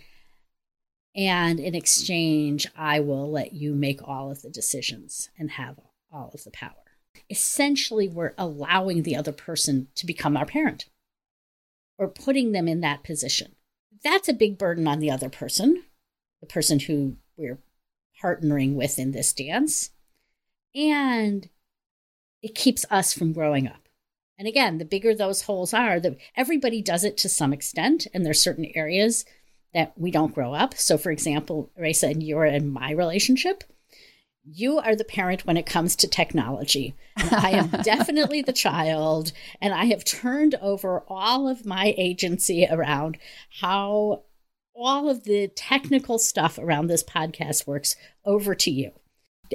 And 1.15 1.61
in 1.61 1.75
exchange, 1.75 2.67
I 2.77 3.01
will 3.01 3.31
let 3.31 3.53
you 3.53 3.75
make 3.75 4.07
all 4.07 4.31
of 4.31 4.43
the 4.43 4.51
decisions 4.51 5.29
and 5.39 5.51
have 5.53 5.79
all 6.11 6.31
of 6.33 6.45
the 6.45 6.51
power 6.51 6.87
essentially 7.31 8.09
we're 8.09 8.35
allowing 8.39 9.03
the 9.03 9.17
other 9.17 9.33
person 9.33 9.89
to 9.95 10.07
become 10.07 10.37
our 10.37 10.47
parent 10.47 10.87
or 11.99 12.09
putting 12.09 12.53
them 12.53 12.69
in 12.69 12.81
that 12.81 13.03
position. 13.03 13.55
That's 14.05 14.29
a 14.29 14.35
big 14.35 14.59
burden 14.59 14.87
on 14.87 15.01
the 15.01 15.11
other 15.11 15.29
person, 15.29 15.85
the 16.41 16.47
person 16.47 16.81
who 16.81 17.17
we're 17.37 17.59
partnering 18.23 18.75
with 18.75 18.99
in 18.99 19.13
this 19.13 19.33
dance. 19.33 19.91
And 20.75 21.49
it 22.43 22.55
keeps 22.55 22.85
us 22.91 23.13
from 23.13 23.33
growing 23.33 23.67
up. 23.67 23.89
And 24.39 24.47
again, 24.47 24.79
the 24.79 24.85
bigger 24.85 25.15
those 25.15 25.43
holes 25.43 25.73
are, 25.73 25.99
the, 25.99 26.17
everybody 26.37 26.83
does 26.83 27.05
it 27.05 27.17
to 27.19 27.29
some 27.29 27.53
extent. 27.53 28.07
And 28.13 28.25
there's 28.25 28.41
certain 28.41 28.71
areas 28.75 29.25
that 29.73 29.93
we 29.97 30.11
don't 30.11 30.35
grow 30.35 30.55
up. 30.55 30.75
So, 30.75 30.99
for 30.99 31.11
example, 31.11 31.71
Raisa 31.77 32.09
and 32.09 32.23
you're 32.23 32.45
in 32.45 32.69
my 32.69 32.93
relationship, 32.93 33.65
you 34.45 34.79
are 34.79 34.95
the 34.95 35.05
parent 35.05 35.45
when 35.45 35.57
it 35.57 35.67
comes 35.67 35.97
to 35.97 36.07
technology. 36.07 36.95
I 37.17 37.51
am 37.51 37.69
definitely 37.83 38.43
the 38.43 38.53
child, 38.53 39.33
and 39.61 39.75
I 39.75 39.87
have 39.87 40.05
turned 40.05 40.55
over 40.63 41.03
all 41.09 41.49
of 41.49 41.67
my 41.67 41.95
agency 41.99 42.67
around 42.71 43.19
how 43.61 44.23
all 44.77 45.09
of 45.09 45.25
the 45.25 45.49
technical 45.49 46.19
stuff 46.19 46.59
around 46.59 46.87
this 46.87 47.03
podcast 47.03 47.67
works 47.67 47.97
over 48.25 48.55
to 48.55 48.71
you. 48.71 48.93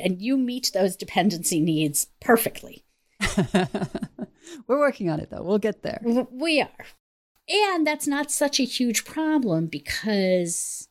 And 0.01 0.21
you 0.21 0.37
meet 0.37 0.71
those 0.73 0.95
dependency 0.95 1.59
needs 1.59 2.07
perfectly. 2.19 2.83
We're 4.67 4.79
working 4.79 5.09
on 5.09 5.19
it 5.19 5.29
though. 5.29 5.43
We'll 5.43 5.59
get 5.59 5.83
there. 5.83 6.01
We 6.31 6.61
are. 6.61 6.85
And 7.47 7.85
that's 7.85 8.07
not 8.07 8.31
such 8.31 8.59
a 8.59 8.63
huge 8.63 9.05
problem 9.05 9.67
because 9.67 10.87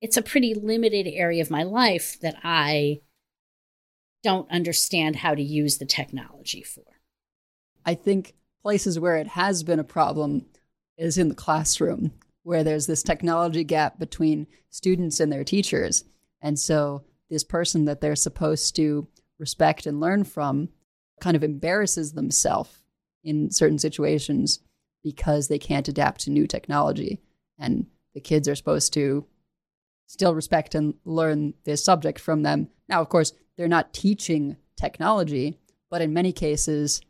it's 0.00 0.16
a 0.16 0.22
pretty 0.22 0.54
limited 0.54 1.06
area 1.08 1.42
of 1.42 1.50
my 1.50 1.62
life 1.62 2.18
that 2.20 2.36
I 2.42 3.00
don't 4.22 4.50
understand 4.50 5.16
how 5.16 5.34
to 5.34 5.42
use 5.42 5.78
the 5.78 5.84
technology 5.84 6.62
for. 6.62 6.84
I 7.84 7.94
think 7.94 8.34
places 8.62 8.98
where 8.98 9.16
it 9.16 9.28
has 9.28 9.62
been 9.62 9.78
a 9.78 9.84
problem 9.84 10.46
is 10.96 11.18
in 11.18 11.28
the 11.28 11.34
classroom, 11.34 12.12
where 12.44 12.62
there's 12.62 12.86
this 12.86 13.02
technology 13.02 13.64
gap 13.64 13.98
between 13.98 14.46
students 14.70 15.18
and 15.18 15.32
their 15.32 15.44
teachers. 15.44 16.04
And 16.40 16.58
so 16.58 17.02
this 17.28 17.42
person 17.42 17.86
that 17.86 18.00
they're 18.00 18.14
supposed 18.14 18.76
to 18.76 19.08
respect 19.38 19.86
and 19.86 20.00
learn 20.00 20.24
from 20.24 20.68
kind 21.20 21.36
of 21.36 21.42
embarrasses 21.42 22.12
themselves 22.12 22.82
in 23.24 23.50
certain 23.50 23.78
situations 23.78 24.60
because 25.02 25.48
they 25.48 25.58
can't 25.58 25.88
adapt 25.88 26.20
to 26.22 26.30
new 26.30 26.46
technology. 26.46 27.20
And 27.58 27.86
the 28.14 28.20
kids 28.20 28.48
are 28.48 28.54
supposed 28.54 28.92
to 28.94 29.26
still 30.06 30.34
respect 30.34 30.74
and 30.74 30.94
learn 31.04 31.54
this 31.64 31.82
subject 31.84 32.18
from 32.18 32.42
them. 32.42 32.68
Now, 32.88 33.00
of 33.00 33.08
course, 33.08 33.32
they're 33.56 33.68
not 33.68 33.92
teaching 33.92 34.56
technology, 34.76 35.58
but 35.90 36.02
in 36.02 36.12
many 36.12 36.32
cases, 36.32 37.00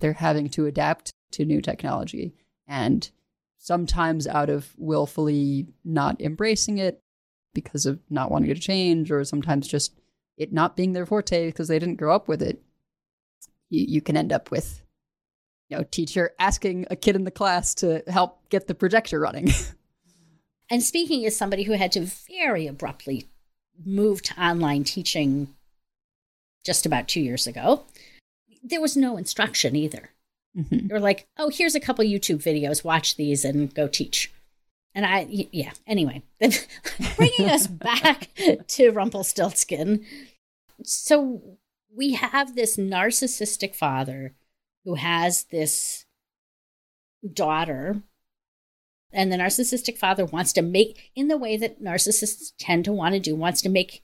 they're 0.00 0.14
having 0.14 0.48
to 0.50 0.66
adapt 0.66 1.12
to 1.32 1.44
new 1.44 1.60
technology. 1.60 2.34
And 2.66 3.10
sometimes 3.58 4.26
out 4.26 4.48
of 4.48 4.72
willfully 4.78 5.66
not 5.84 6.20
embracing 6.20 6.78
it 6.78 7.02
because 7.54 7.86
of 7.86 7.98
not 8.08 8.30
wanting 8.30 8.54
to 8.54 8.60
change, 8.60 9.10
or 9.10 9.24
sometimes 9.24 9.68
just 9.68 9.98
it 10.36 10.52
not 10.52 10.76
being 10.76 10.92
their 10.92 11.06
forte 11.06 11.46
because 11.46 11.68
they 11.68 11.78
didn't 11.78 11.96
grow 11.96 12.14
up 12.14 12.28
with 12.28 12.40
it, 12.40 12.62
you, 13.68 13.84
you 13.88 14.00
can 14.00 14.16
end 14.16 14.32
up 14.32 14.50
with, 14.50 14.82
you 15.68 15.76
know, 15.76 15.84
teacher 15.90 16.30
asking 16.38 16.86
a 16.90 16.96
kid 16.96 17.16
in 17.16 17.24
the 17.24 17.30
class 17.30 17.74
to 17.74 18.02
help 18.06 18.48
get 18.48 18.66
the 18.66 18.74
projector 18.74 19.18
running. 19.18 19.50
and 20.70 20.82
speaking 20.82 21.26
as 21.26 21.36
somebody 21.36 21.64
who 21.64 21.72
had 21.72 21.92
to 21.92 22.08
very 22.28 22.66
abruptly 22.66 23.28
move 23.84 24.22
to 24.22 24.40
online 24.40 24.84
teaching 24.84 25.54
just 26.64 26.86
about 26.86 27.08
two 27.08 27.20
years 27.20 27.46
ago, 27.46 27.84
there 28.62 28.80
was 28.80 28.96
no 28.96 29.16
instruction 29.16 29.74
either. 29.74 30.10
Mm-hmm. 30.58 30.88
You're 30.88 31.00
like, 31.00 31.28
oh, 31.38 31.50
here's 31.50 31.74
a 31.74 31.80
couple 31.80 32.04
YouTube 32.04 32.42
videos, 32.42 32.84
watch 32.84 33.16
these 33.16 33.44
and 33.44 33.72
go 33.74 33.86
teach. 33.86 34.32
And 34.94 35.06
I, 35.06 35.26
yeah, 35.28 35.72
anyway, 35.86 36.22
bringing 37.16 37.48
us 37.48 37.66
back 37.66 38.30
to 38.68 38.90
Rumpelstiltskin. 38.90 40.04
So 40.82 41.58
we 41.94 42.14
have 42.14 42.54
this 42.54 42.76
narcissistic 42.76 43.74
father 43.74 44.34
who 44.84 44.94
has 44.94 45.44
this 45.44 46.06
daughter 47.32 48.02
and 49.12 49.32
the 49.32 49.36
narcissistic 49.36 49.96
father 49.96 50.24
wants 50.24 50.52
to 50.52 50.62
make, 50.62 51.10
in 51.14 51.28
the 51.28 51.38
way 51.38 51.56
that 51.56 51.82
narcissists 51.82 52.52
tend 52.58 52.84
to 52.84 52.92
want 52.92 53.14
to 53.14 53.20
do, 53.20 53.34
wants 53.34 53.62
to 53.62 53.68
make 53.68 54.02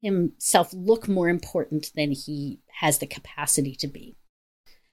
himself 0.00 0.72
look 0.72 1.08
more 1.08 1.28
important 1.28 1.90
than 1.94 2.12
he 2.12 2.60
has 2.80 2.98
the 2.98 3.06
capacity 3.06 3.74
to 3.74 3.86
be. 3.86 4.16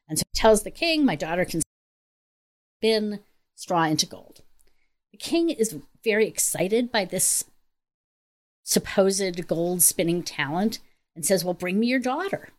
And 0.08 0.20
so 0.20 0.24
he 0.32 0.40
tells 0.40 0.64
the 0.64 0.72
king, 0.72 1.06
My 1.06 1.16
daughter 1.16 1.46
can 1.46 1.62
spin 2.80 3.22
straw 3.56 3.84
into 3.84 4.06
gold. 4.06 4.42
The 5.12 5.18
king 5.18 5.50
is 5.50 5.78
very 6.04 6.28
excited 6.28 6.92
by 6.92 7.06
this 7.06 7.46
supposed 8.64 9.48
gold 9.48 9.82
spinning 9.82 10.24
talent 10.24 10.80
and 11.16 11.26
says, 11.26 11.44
Well, 11.44 11.54
bring 11.54 11.80
me 11.80 11.88
your 11.88 12.00
daughter. 12.00 12.50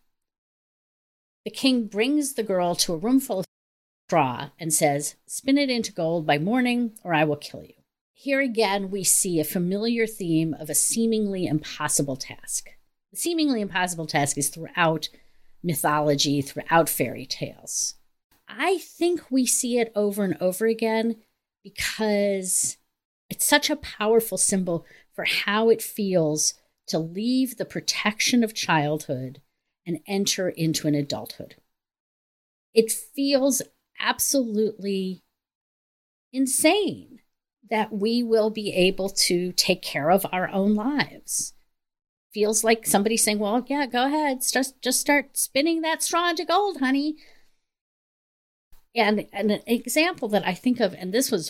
The 1.44 1.50
king 1.50 1.86
brings 1.86 2.34
the 2.34 2.42
girl 2.42 2.74
to 2.76 2.94
a 2.94 2.96
room 2.96 3.20
full 3.20 3.40
of 3.40 3.46
straw 4.08 4.50
and 4.58 4.72
says, 4.72 5.16
Spin 5.26 5.58
it 5.58 5.70
into 5.70 5.92
gold 5.92 6.26
by 6.26 6.38
morning, 6.38 6.92
or 7.04 7.14
I 7.14 7.24
will 7.24 7.36
kill 7.36 7.62
you. 7.62 7.74
Here 8.14 8.40
again, 8.40 8.90
we 8.90 9.04
see 9.04 9.38
a 9.38 9.44
familiar 9.44 10.06
theme 10.06 10.54
of 10.54 10.70
a 10.70 10.74
seemingly 10.74 11.46
impossible 11.46 12.16
task. 12.16 12.70
The 13.10 13.16
seemingly 13.16 13.60
impossible 13.60 14.06
task 14.06 14.38
is 14.38 14.48
throughout 14.48 15.08
mythology, 15.66 16.40
throughout 16.40 16.88
fairy 16.88 17.26
tales. 17.26 17.94
I 18.48 18.78
think 18.78 19.30
we 19.30 19.44
see 19.44 19.78
it 19.78 19.92
over 19.94 20.24
and 20.24 20.36
over 20.40 20.66
again 20.66 21.16
because 21.64 22.78
it's 23.28 23.44
such 23.44 23.68
a 23.68 23.76
powerful 23.76 24.38
symbol 24.38 24.86
for 25.14 25.24
how 25.24 25.68
it 25.68 25.82
feels 25.82 26.54
to 26.86 26.98
leave 26.98 27.56
the 27.56 27.64
protection 27.64 28.44
of 28.44 28.54
childhood 28.54 29.40
and 29.84 29.98
enter 30.06 30.48
into 30.48 30.86
an 30.86 30.94
adulthood. 30.94 31.56
It 32.72 32.92
feels 32.92 33.62
absolutely 33.98 35.24
insane 36.32 37.20
that 37.68 37.92
we 37.92 38.22
will 38.22 38.50
be 38.50 38.72
able 38.72 39.08
to 39.08 39.52
take 39.52 39.82
care 39.82 40.10
of 40.10 40.24
our 40.30 40.48
own 40.50 40.74
lives. 40.74 41.54
Feels 42.36 42.62
like 42.62 42.84
somebody 42.84 43.16
saying, 43.16 43.38
"Well, 43.38 43.64
yeah, 43.66 43.86
go 43.86 44.04
ahead, 44.04 44.42
just 44.52 44.82
just 44.82 45.00
start 45.00 45.38
spinning 45.38 45.80
that 45.80 46.02
straw 46.02 46.28
into 46.28 46.44
gold, 46.44 46.80
honey." 46.80 47.16
And, 48.94 49.26
and 49.32 49.52
an 49.52 49.62
example 49.66 50.28
that 50.28 50.46
I 50.46 50.52
think 50.52 50.78
of, 50.78 50.92
and 50.92 51.14
this 51.14 51.30
was 51.30 51.48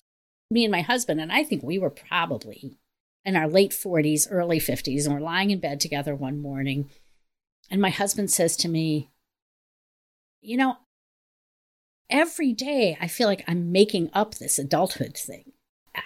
me 0.49 0.65
and 0.65 0.71
my 0.71 0.83
husband, 0.83 1.21
and 1.21 1.33
I 1.33 1.43
think 1.43 1.65
we 1.65 1.77
were 1.77 1.91
probably 1.91 2.79
in 3.25 3.35
our 3.35 3.49
late 3.49 3.73
40s, 3.73 4.29
early 4.31 4.61
50s, 4.61 5.07
and 5.07 5.13
we're 5.13 5.21
lying 5.21 5.51
in 5.51 5.59
bed 5.59 5.81
together 5.81 6.15
one 6.15 6.41
morning. 6.41 6.89
And 7.69 7.83
my 7.83 7.91
husband 7.91 8.31
says 8.31 8.57
to 8.59 8.69
me, 8.69 9.11
You 10.41 10.57
know, 10.57 10.77
every 12.09 12.53
day 12.53 12.97
I 13.01 13.09
feel 13.09 13.27
like 13.27 13.43
I'm 13.49 13.73
making 13.73 14.09
up 14.13 14.37
this 14.37 14.57
adulthood 14.57 15.17
thing. 15.17 15.51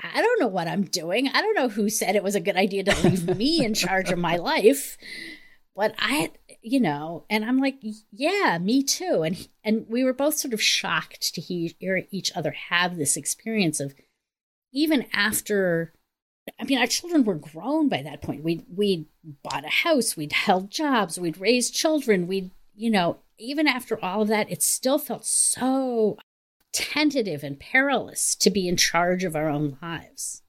I 0.03 0.23
don't 0.23 0.41
know 0.41 0.49
what 0.49 0.69
I'm 0.69 0.85
doing. 0.85 1.29
I 1.29 1.41
don't 1.41 1.55
know 1.55 1.69
who 1.69 1.89
said 1.89 2.17
it 2.17 2.23
was 2.23 2.35
a 2.35 2.41
good 2.41 2.57
idea 2.57 2.85
to 2.85 3.09
leave 3.09 3.37
me 3.37 3.65
in 3.65 3.75
charge 3.75 4.11
of 4.11 4.19
my 4.19 4.37
life. 4.37 4.97
But 5.75 5.95
I, 5.99 6.31
you 6.63 6.81
know, 6.81 7.25
and 7.31 7.45
I'm 7.45 7.59
like, 7.59 7.77
yeah, 8.11 8.59
me 8.61 8.83
too. 8.83 9.23
And 9.23 9.49
and 9.65 9.87
we 9.89 10.05
were 10.05 10.13
both 10.13 10.35
sort 10.35 10.55
of 10.55 10.63
shocked 10.63 11.35
to 11.35 11.41
hear 11.41 12.03
each 12.11 12.33
other 12.37 12.53
have 12.71 12.97
this 12.97 13.17
experience 13.17 13.81
of 13.81 13.95
even 14.73 15.07
after 15.13 15.93
I 16.59 16.65
mean, 16.65 16.79
our 16.79 16.87
children 16.87 17.25
were 17.25 17.35
grown 17.35 17.89
by 17.89 18.03
that 18.03 18.23
point. 18.23 18.43
We 18.43 18.65
we 18.75 19.07
bought 19.43 19.65
a 19.65 19.69
house, 19.69 20.17
we'd 20.17 20.33
held 20.33 20.71
jobs, 20.71 21.19
we'd 21.19 21.39
raised 21.39 21.75
children, 21.75 22.27
we'd 22.27 22.51
you 22.75 22.91
know, 22.91 23.19
even 23.39 23.67
after 23.67 24.03
all 24.05 24.23
of 24.23 24.29
that, 24.29 24.51
it 24.51 24.63
still 24.63 24.99
felt 24.99 25.25
so 25.25 26.19
tentative 26.73 27.43
and 27.43 27.59
perilous 27.59 28.35
to 28.37 28.51
be 28.51 28.69
in 28.69 28.77
charge 28.77 29.25
of 29.25 29.35
our 29.35 29.49
own 29.49 29.77
lives. 29.83 30.43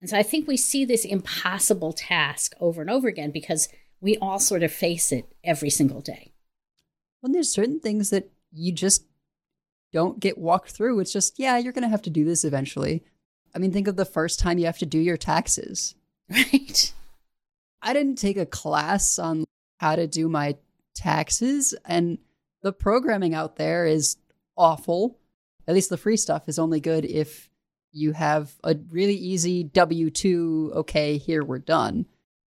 And 0.00 0.08
so 0.08 0.16
I 0.16 0.22
think 0.22 0.46
we 0.46 0.56
see 0.56 0.84
this 0.84 1.04
impossible 1.04 1.92
task 1.92 2.54
over 2.60 2.80
and 2.80 2.90
over 2.90 3.08
again 3.08 3.30
because 3.30 3.68
we 4.00 4.16
all 4.16 4.38
sort 4.38 4.62
of 4.62 4.72
face 4.72 5.12
it 5.12 5.26
every 5.44 5.70
single 5.70 6.00
day. 6.00 6.32
Well, 7.20 7.32
there's 7.32 7.52
certain 7.52 7.80
things 7.80 8.10
that 8.10 8.30
you 8.50 8.72
just 8.72 9.04
don't 9.92 10.20
get 10.20 10.38
walked 10.38 10.70
through. 10.70 11.00
It's 11.00 11.12
just, 11.12 11.38
yeah, 11.38 11.58
you're 11.58 11.72
going 11.72 11.82
to 11.82 11.88
have 11.88 12.02
to 12.02 12.10
do 12.10 12.24
this 12.24 12.44
eventually. 12.44 13.04
I 13.54 13.58
mean, 13.58 13.72
think 13.72 13.88
of 13.88 13.96
the 13.96 14.04
first 14.04 14.38
time 14.38 14.58
you 14.58 14.66
have 14.66 14.78
to 14.78 14.86
do 14.86 14.98
your 14.98 15.16
taxes. 15.16 15.94
Right. 16.32 16.92
I 17.82 17.92
didn't 17.92 18.18
take 18.18 18.36
a 18.36 18.46
class 18.46 19.18
on 19.18 19.44
how 19.78 19.96
to 19.96 20.06
do 20.06 20.28
my 20.28 20.56
taxes, 20.94 21.74
and 21.84 22.18
the 22.62 22.72
programming 22.72 23.34
out 23.34 23.56
there 23.56 23.84
is 23.84 24.16
awful. 24.60 25.18
At 25.66 25.74
least 25.74 25.90
the 25.90 25.96
free 25.96 26.16
stuff 26.16 26.48
is 26.48 26.58
only 26.58 26.80
good 26.80 27.04
if 27.04 27.48
you 27.92 28.12
have 28.12 28.54
a 28.62 28.76
really 28.90 29.14
easy 29.14 29.64
W 29.64 30.10
2, 30.10 30.72
okay, 30.76 31.16
here 31.16 31.42
we're 31.42 31.58
done. 31.58 32.06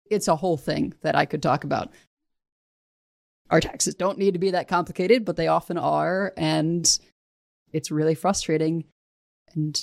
It's 0.10 0.28
a 0.28 0.36
whole 0.36 0.58
thing 0.58 0.94
that 1.02 1.16
I 1.16 1.26
could 1.26 1.42
talk 1.42 1.64
about. 1.64 1.92
Our 3.50 3.60
taxes 3.60 3.96
don't 3.96 4.18
need 4.18 4.34
to 4.34 4.40
be 4.40 4.52
that 4.52 4.68
complicated, 4.68 5.26
but 5.26 5.36
they 5.36 5.48
often 5.48 5.78
are. 5.78 6.34
And 6.38 6.88
it's 7.72 7.92
really 7.92 8.16
frustrating. 8.16 8.86
And 9.54 9.80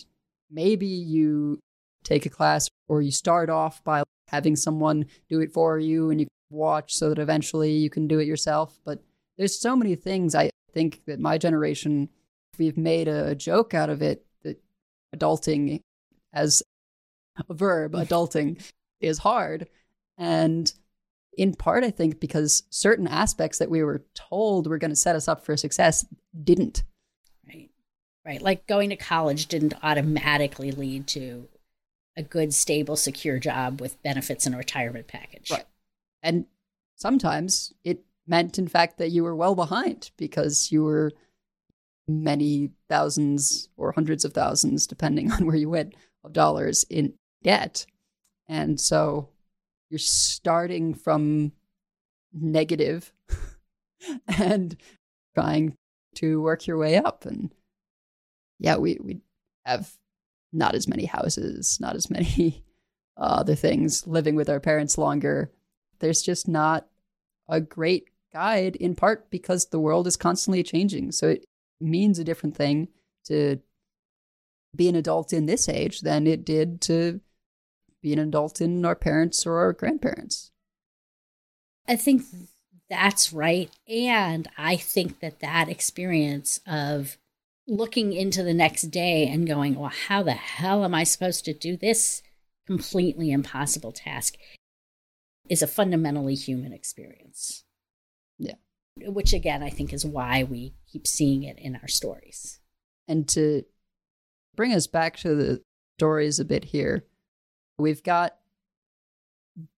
maybe 0.51 0.87
you 0.87 1.59
take 2.05 2.27
a 2.27 2.31
class 2.31 2.69
or 2.89 3.03
you 3.03 3.11
start 3.11 3.51
off 3.51 3.83
by 3.85 4.03
having 4.29 4.57
someone 4.57 5.07
do 5.29 5.41
it 5.41 5.53
for 5.53 5.79
you 5.79 6.11
and 6.11 6.21
you 6.21 6.27
watch 6.51 6.95
so 6.95 7.09
that 7.09 7.19
eventually 7.19 7.73
you 7.73 7.91
can 7.91 8.07
do 8.07 8.19
it 8.19 8.27
yourself. 8.27 8.79
But 8.85 9.03
there's 9.37 9.59
so 9.59 9.77
many 9.77 9.95
things 9.95 10.35
I 10.35 10.51
think 10.73 11.05
that 11.07 11.21
my 11.21 11.39
generation, 11.39 12.09
we've 12.61 12.77
made 12.77 13.09
a 13.09 13.35
joke 13.35 13.73
out 13.73 13.89
of 13.89 14.03
it 14.03 14.25
that 14.43 14.63
adulting 15.17 15.83
as 16.33 16.63
a 17.49 17.55
verb, 17.55 17.93
mm. 17.93 18.07
adulting 18.07 18.63
is 19.01 19.19
hard. 19.19 19.67
And 20.19 20.73
in 21.37 21.55
part, 21.55 21.85
I 21.85 21.91
think 21.91 22.21
because 22.21 22.65
certain 22.69 23.09
aspects 23.09 23.59
that 23.59 23.71
we 23.71 23.83
were 23.83 24.05
told 24.15 24.67
were 24.67 24.77
going 24.77 24.91
to 24.91 24.97
set 24.97 25.17
us 25.17 25.27
up 25.27 25.43
for 25.43 25.57
success 25.57 26.05
didn't. 26.45 26.85
Right. 27.49 27.71
Right. 28.27 28.43
Like 28.43 28.67
going 28.67 28.91
to 28.91 28.97
college 28.97 29.47
didn't 29.47 29.75
automatically 29.83 30.71
lead 30.71 31.07
to 31.09 31.49
a 32.15 32.23
good, 32.23 32.53
stable, 32.53 32.97
secure 32.97 33.39
job 33.39 33.81
with 33.81 34.03
benefits 34.03 34.45
and 34.45 34.55
a 34.55 34.59
retirement 34.59 35.09
package. 35.09 35.51
Right. 35.51 35.65
And 36.23 36.45
sometimes 36.97 37.73
it 37.85 38.05
meant, 38.27 38.59
in 38.59 38.69
fact, 38.69 38.99
that 38.99 39.11
you 39.11 39.25
were 39.25 39.35
well 39.35 39.55
behind 39.55 40.11
because 40.19 40.71
you 40.71 40.85
were 40.85 41.13
many 42.11 42.71
thousands 42.89 43.69
or 43.77 43.93
hundreds 43.93 44.25
of 44.25 44.33
thousands, 44.33 44.87
depending 44.87 45.31
on 45.33 45.47
where 45.47 45.57
you 45.57 45.69
went, 45.69 45.95
of 46.25 46.33
dollars 46.33 46.85
in 46.91 47.15
debt. 47.43 47.87
And 48.49 48.81
so 48.81 49.29
you're 49.89 49.99
starting 49.99 50.95
from 50.95 51.53
negative 52.33 53.13
and 54.27 54.77
trying 55.35 55.77
to 56.17 56.41
work 56.41 56.67
your 56.67 56.77
way 56.77 56.97
up. 56.97 57.25
And 57.25 57.55
yeah, 58.59 58.77
we, 58.77 58.99
we 59.03 59.21
have 59.65 59.93
not 60.53 60.75
as 60.75 60.89
many 60.89 61.07
houses, 61.07 61.79
not 61.81 61.97
as 61.97 62.11
many 62.11 62.65
other 63.17 63.55
things, 63.55 64.07
living 64.07 64.35
with 64.35 64.49
our 64.49 64.61
parents 64.61 64.99
longer. 64.99 65.51
There's 66.01 66.23
just 66.23 66.49
not 66.49 66.87
a 67.49 67.61
great 67.61 68.09
guide 68.33 68.77
in 68.77 68.95
part 68.95 69.31
because 69.31 69.67
the 69.67 69.81
world 69.81 70.07
is 70.07 70.17
constantly 70.17 70.63
changing. 70.63 71.13
So 71.13 71.29
it 71.29 71.45
means 71.81 72.19
a 72.19 72.25
different 72.25 72.57
thing 72.57 72.89
to 73.27 73.61
be 74.75 74.89
an 74.89 74.97
adult 74.97 75.33
in 75.33 75.47
this 75.47 75.69
age 75.69 76.01
than 76.01 76.27
it 76.27 76.45
did 76.45 76.81
to 76.83 77.21
be 78.03 78.13
an 78.13 78.19
adult 78.19 78.61
in 78.61 78.85
our 78.85 78.95
parents 78.95 79.47
or 79.47 79.59
our 79.59 79.73
grandparents. 79.73 80.51
I 81.89 81.97
think 81.97 82.23
that's 82.89 83.33
right. 83.33 83.71
And 83.89 84.49
I 84.57 84.77
think 84.77 85.21
that 85.21 85.41
that 85.41 85.69
experience 85.69 86.61
of 86.67 87.19
looking 87.67 88.13
into 88.13 88.43
the 88.43 88.55
next 88.55 88.83
day 88.91 89.27
and 89.29 89.47
going, 89.47 89.75
well, 89.75 89.93
how 90.09 90.23
the 90.23 90.33
hell 90.33 90.85
am 90.85 90.95
I 90.95 91.05
supposed 91.05 91.45
to 91.45 91.55
do 91.55 91.77
this 91.77 92.23
completely 92.67 93.31
impossible 93.31 93.93
task 93.93 94.37
is 95.49 95.63
a 95.63 95.67
fundamentally 95.67 96.35
human 96.35 96.73
experience. 96.73 97.65
Yeah. 98.39 98.55
Which, 98.97 99.33
again, 99.33 99.63
I 99.63 99.71
think 99.71 99.93
is 99.93 100.07
why 100.07 100.45
we 100.45 100.75
keep 100.91 101.07
seeing 101.07 101.43
it 101.43 101.59
in 101.59 101.77
our 101.77 101.89
stories. 101.89 102.61
And 103.09 103.29
to 103.31 103.65
bring 104.57 104.73
us 104.73 104.87
back 104.87 105.17
to 105.19 105.35
the 105.35 105.63
stories 105.99 106.39
a 106.39 106.45
bit 106.45 106.65
here, 106.67 107.05
we've 107.79 108.03
got 108.03 108.37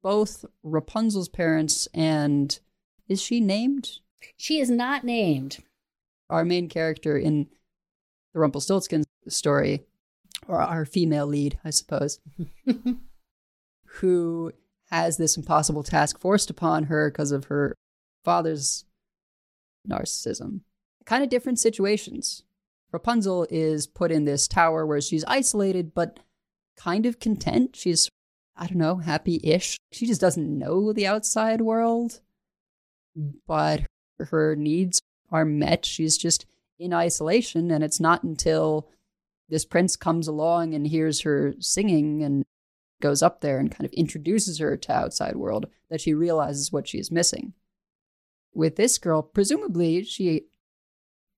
both 0.03 0.45
Rapunzel's 0.63 1.29
parents 1.29 1.89
and 1.95 2.59
is 3.09 3.21
she 3.21 3.41
named? 3.41 3.99
She 4.37 4.61
is 4.61 4.71
not 4.71 5.05
named. 5.05 5.59
Our 6.31 6.45
main 6.45 6.69
character 6.69 7.19
in 7.19 7.49
the 8.33 8.41
Rumpelstiltskin 8.41 9.05
story, 9.29 9.83
or 10.49 10.61
our 10.61 10.85
female 10.85 11.27
lead, 11.27 11.59
I 11.65 11.71
suppose, 11.71 12.21
who 13.87 14.53
has 14.91 15.17
this 15.17 15.37
impossible 15.37 15.83
task 15.83 16.19
forced 16.19 16.49
upon 16.49 16.85
her 16.85 17.11
because 17.11 17.33
of 17.33 17.45
her 17.45 17.75
father's 18.25 18.85
narcissism. 19.89 20.61
Kind 21.05 21.25
of 21.25 21.31
different 21.31 21.59
situations. 21.59 22.45
Rapunzel 22.93 23.47
is 23.51 23.87
put 23.87 24.13
in 24.13 24.25
this 24.25 24.47
tower 24.47 24.87
where 24.87 25.01
she's 25.01 25.25
isolated, 25.25 25.95
but 25.95 26.21
kind 26.77 27.07
of 27.07 27.19
content. 27.19 27.75
She's, 27.75 28.09
I 28.57 28.67
don't 28.67 28.79
know, 28.79 28.97
happy 28.97 29.41
ish. 29.43 29.79
She 29.91 30.07
just 30.07 30.21
doesn't 30.21 30.59
know 30.59 30.93
the 30.93 31.07
outside 31.07 31.63
world, 31.63 32.21
but 33.47 33.83
her 34.19 34.55
needs 34.55 35.01
are 35.31 35.45
met. 35.45 35.87
She's 35.87 36.19
just 36.19 36.47
in 36.79 36.93
isolation. 36.93 37.71
And 37.71 37.83
it's 37.83 38.01
not 38.01 38.23
until 38.23 38.89
this 39.49 39.65
prince 39.65 39.97
comes 39.97 40.29
along 40.29 40.75
and 40.75 40.87
hears 40.87 41.23
her 41.23 41.55
singing 41.59 42.23
and 42.23 42.45
goes 43.01 43.23
up 43.23 43.41
there 43.41 43.59
and 43.59 43.71
kind 43.71 43.85
of 43.85 43.93
introduces 43.93 44.59
her 44.59 44.77
to 44.77 44.93
outside 44.93 45.37
world 45.37 45.67
that 45.91 46.01
she 46.01 46.15
realizes 46.15 46.73
what 46.73 46.89
she 46.89 46.99
is 46.99 47.11
missing. 47.11 47.53
With 48.55 48.77
this 48.77 48.99
girl, 48.99 49.23
presumably 49.23 50.05
she 50.05 50.45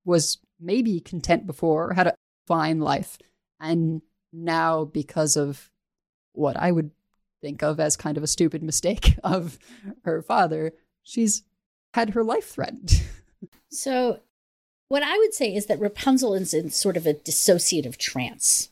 was 0.05 0.39
maybe 0.61 1.01
content 1.01 1.47
before, 1.47 1.95
had 1.95 2.07
a 2.07 2.15
fine 2.47 2.81
life, 2.81 3.19
and 3.61 4.03
now 4.33 4.85
because 4.85 5.37
of 5.37 5.71
what 6.33 6.57
I 6.57 6.73
would 6.73 6.91
think 7.41 7.63
of 7.63 7.79
as 7.79 7.97
kind 7.97 8.17
of 8.17 8.23
a 8.23 8.29
stupid 8.29 8.63
mistake 8.63 9.17
of 9.25 9.59
her 10.05 10.23
father, 10.23 10.73
she's 11.03 11.43
had 11.93 12.11
her 12.11 12.25
life 12.25 12.49
threatened. 12.49 13.03
so 13.71 14.21
what 14.89 15.03
I 15.03 15.17
would 15.19 15.35
say 15.35 15.55
is 15.55 15.67
that 15.67 15.81
Rapunzel 15.81 16.35
is 16.35 16.55
in 16.55 16.71
sort 16.71 16.97
of 16.97 17.07
a 17.07 17.15
dissociative 17.15 17.97
trance. 17.97 18.71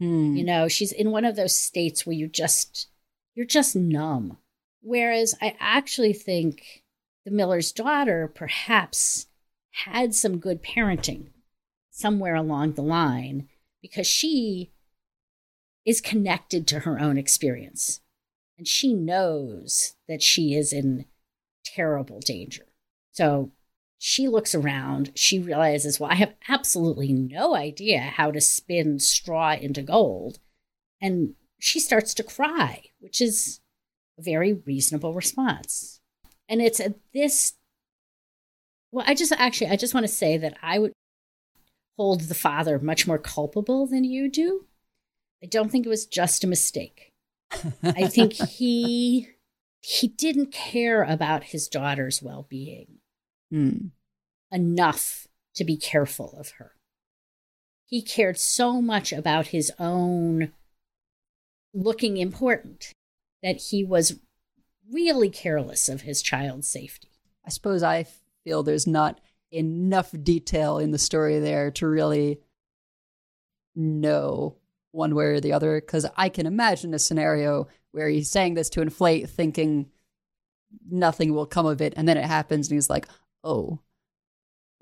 Hmm. 0.00 0.34
You 0.36 0.44
know, 0.44 0.68
she's 0.68 0.92
in 0.92 1.10
one 1.10 1.24
of 1.24 1.36
those 1.36 1.54
states 1.54 2.06
where 2.06 2.14
you 2.14 2.28
just 2.28 2.88
you're 3.34 3.46
just 3.46 3.74
numb. 3.74 4.38
Whereas 4.80 5.34
I 5.40 5.56
actually 5.60 6.12
think 6.12 6.82
the 7.24 7.30
miller's 7.30 7.72
daughter 7.72 8.30
perhaps 8.34 9.26
had 9.72 10.14
some 10.14 10.38
good 10.38 10.62
parenting 10.62 11.28
somewhere 11.90 12.34
along 12.34 12.72
the 12.72 12.82
line 12.82 13.48
because 13.80 14.06
she 14.06 14.72
is 15.84 16.00
connected 16.00 16.66
to 16.66 16.80
her 16.80 16.98
own 16.98 17.18
experience 17.18 18.00
and 18.56 18.68
she 18.68 18.94
knows 18.94 19.94
that 20.08 20.22
she 20.22 20.54
is 20.54 20.72
in 20.72 21.06
terrible 21.64 22.20
danger. 22.20 22.66
So 23.10 23.50
she 23.98 24.28
looks 24.28 24.54
around, 24.54 25.12
she 25.14 25.38
realizes, 25.38 25.98
well, 25.98 26.10
I 26.10 26.16
have 26.16 26.34
absolutely 26.48 27.12
no 27.12 27.54
idea 27.54 28.00
how 28.00 28.30
to 28.30 28.40
spin 28.40 28.98
straw 28.98 29.54
into 29.54 29.82
gold. 29.82 30.38
And 31.00 31.34
she 31.58 31.80
starts 31.80 32.14
to 32.14 32.22
cry, 32.22 32.84
which 33.00 33.20
is 33.20 33.60
a 34.18 34.22
very 34.22 34.52
reasonable 34.52 35.14
response. 35.14 36.00
And 36.48 36.60
it's 36.60 36.80
at 36.80 36.94
this, 37.14 37.54
well, 38.92 39.04
I 39.08 39.14
just 39.14 39.32
actually, 39.32 39.70
I 39.70 39.76
just 39.76 39.94
want 39.94 40.04
to 40.04 40.12
say 40.12 40.36
that 40.36 40.56
I 40.62 40.78
would 40.78 40.92
hold 41.98 42.22
the 42.22 42.34
father 42.34 42.78
much 42.78 43.06
more 43.06 43.18
culpable 43.18 43.86
than 43.86 44.04
you 44.04 44.30
do. 44.30 44.66
I 45.42 45.46
don't 45.46 45.70
think 45.70 45.84
it 45.86 45.90
was 45.90 46.06
just 46.06 46.44
a 46.44 46.46
mistake. 46.46 47.10
I 47.82 48.06
think 48.08 48.32
he 48.34 49.28
he 49.80 50.06
didn't 50.08 50.52
care 50.52 51.02
about 51.02 51.44
his 51.44 51.68
daughter's 51.68 52.22
well-being 52.22 52.98
Mm. 53.52 53.90
enough 54.50 55.26
to 55.56 55.64
be 55.64 55.76
careful 55.76 56.34
of 56.38 56.50
her. 56.52 56.72
He 57.84 58.00
cared 58.00 58.38
so 58.38 58.80
much 58.80 59.12
about 59.12 59.48
his 59.48 59.70
own 59.78 60.52
looking 61.74 62.16
important 62.16 62.92
that 63.42 63.56
he 63.70 63.84
was 63.84 64.18
really 64.90 65.28
careless 65.28 65.88
of 65.90 66.02
his 66.02 66.22
child's 66.22 66.66
safety. 66.68 67.08
I 67.44 67.50
suppose 67.50 67.82
I 67.82 68.06
feel 68.44 68.62
there's 68.62 68.86
not 68.86 69.20
enough 69.50 70.12
detail 70.22 70.78
in 70.78 70.90
the 70.90 70.98
story 70.98 71.38
there 71.38 71.70
to 71.72 71.86
really 71.86 72.40
know 73.74 74.56
one 74.92 75.14
way 75.14 75.24
or 75.24 75.40
the 75.40 75.52
other 75.52 75.80
because 75.80 76.06
I 76.16 76.28
can 76.28 76.46
imagine 76.46 76.94
a 76.94 76.98
scenario 76.98 77.68
where 77.92 78.08
he's 78.08 78.30
saying 78.30 78.54
this 78.54 78.70
to 78.70 78.82
inflate, 78.82 79.28
thinking 79.28 79.90
nothing 80.90 81.34
will 81.34 81.46
come 81.46 81.66
of 81.66 81.80
it, 81.80 81.94
and 81.96 82.08
then 82.08 82.16
it 82.16 82.24
happens, 82.24 82.68
and 82.68 82.76
he's 82.76 82.90
like, 82.90 83.06
"Oh, 83.44 83.80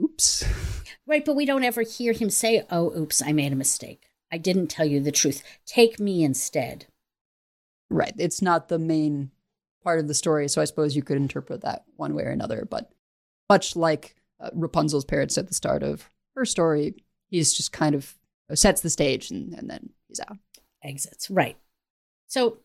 oops." 0.03 0.44
Right, 1.07 1.25
but 1.25 1.35
we 1.35 1.44
don't 1.44 1.64
ever 1.64 1.83
hear 1.83 2.12
him 2.12 2.31
say, 2.31 2.64
"Oh, 2.70 2.96
oops, 2.96 3.20
I 3.20 3.33
made 3.33 3.53
a 3.53 3.57
mistake. 3.57 4.07
I 4.31 4.38
didn't 4.38 4.68
tell 4.68 4.87
you 4.87 5.01
the 5.01 5.11
truth. 5.11 5.42
Take 5.66 5.99
me 5.99 6.23
instead." 6.23 6.87
Right. 7.88 8.14
It's 8.16 8.40
not 8.40 8.68
the 8.68 8.79
main 8.79 9.33
part 9.83 9.99
of 9.99 10.07
the 10.07 10.14
story, 10.14 10.46
so 10.49 10.62
I 10.62 10.66
suppose 10.66 10.94
you 10.94 11.03
could 11.03 11.16
interpret 11.16 11.62
that 11.62 11.85
one 11.96 12.14
way 12.14 12.23
or 12.23 12.31
another. 12.31 12.64
But 12.68 12.92
much 13.51 13.75
like 13.75 14.15
uh, 14.41 14.49
Rapunzel's 14.55 15.05
parents 15.05 15.37
at 15.37 15.49
the 15.49 15.55
start 15.55 15.83
of 15.83 16.09
her 16.37 16.45
story, 16.47 16.95
he's 17.27 17.53
just 17.53 17.73
kind 17.73 17.95
of 17.95 18.15
sets 18.55 18.81
the 18.81 18.89
stage 18.89 19.31
and, 19.31 19.53
and 19.53 19.69
then 19.69 19.91
he's 20.07 20.21
out. 20.21 20.39
exits. 20.83 21.29
Right. 21.29 21.59
So 22.29 22.59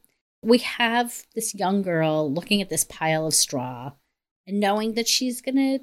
we 0.44 0.60
have 0.60 1.24
this 1.34 1.56
young 1.56 1.82
girl 1.82 2.32
looking 2.32 2.62
at 2.62 2.70
this 2.70 2.84
pile 2.84 3.26
of 3.26 3.34
straw 3.34 3.94
and 4.46 4.60
knowing 4.60 4.94
that 4.94 5.08
she's 5.08 5.42
going 5.42 5.56
to 5.56 5.80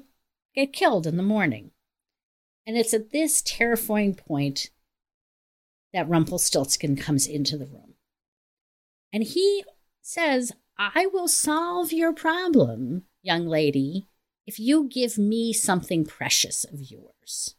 get 0.55 0.71
killed 0.71 1.05
in 1.05 1.17
the 1.17 1.23
morning. 1.23 1.71
And 2.65 2.77
it's 2.77 2.93
at 2.93 3.11
this 3.11 3.41
terrifying 3.41 4.15
point 4.15 4.69
that 5.91 6.07
Rumpelstiltskin 6.07 6.95
comes 6.95 7.27
into 7.27 7.57
the 7.57 7.65
room. 7.65 7.95
And 9.11 9.23
he 9.23 9.65
says, 10.01 10.53
I 10.79 11.07
will 11.07 11.27
solve 11.27 11.91
your 11.91 12.13
problem, 12.13 13.03
young 13.21 13.47
lady, 13.47 14.07
if 14.45 14.59
you 14.59 14.87
give 14.89 15.17
me 15.17 15.53
something 15.53 16.05
precious 16.05 16.63
of 16.65 16.91
yours. 16.91 17.55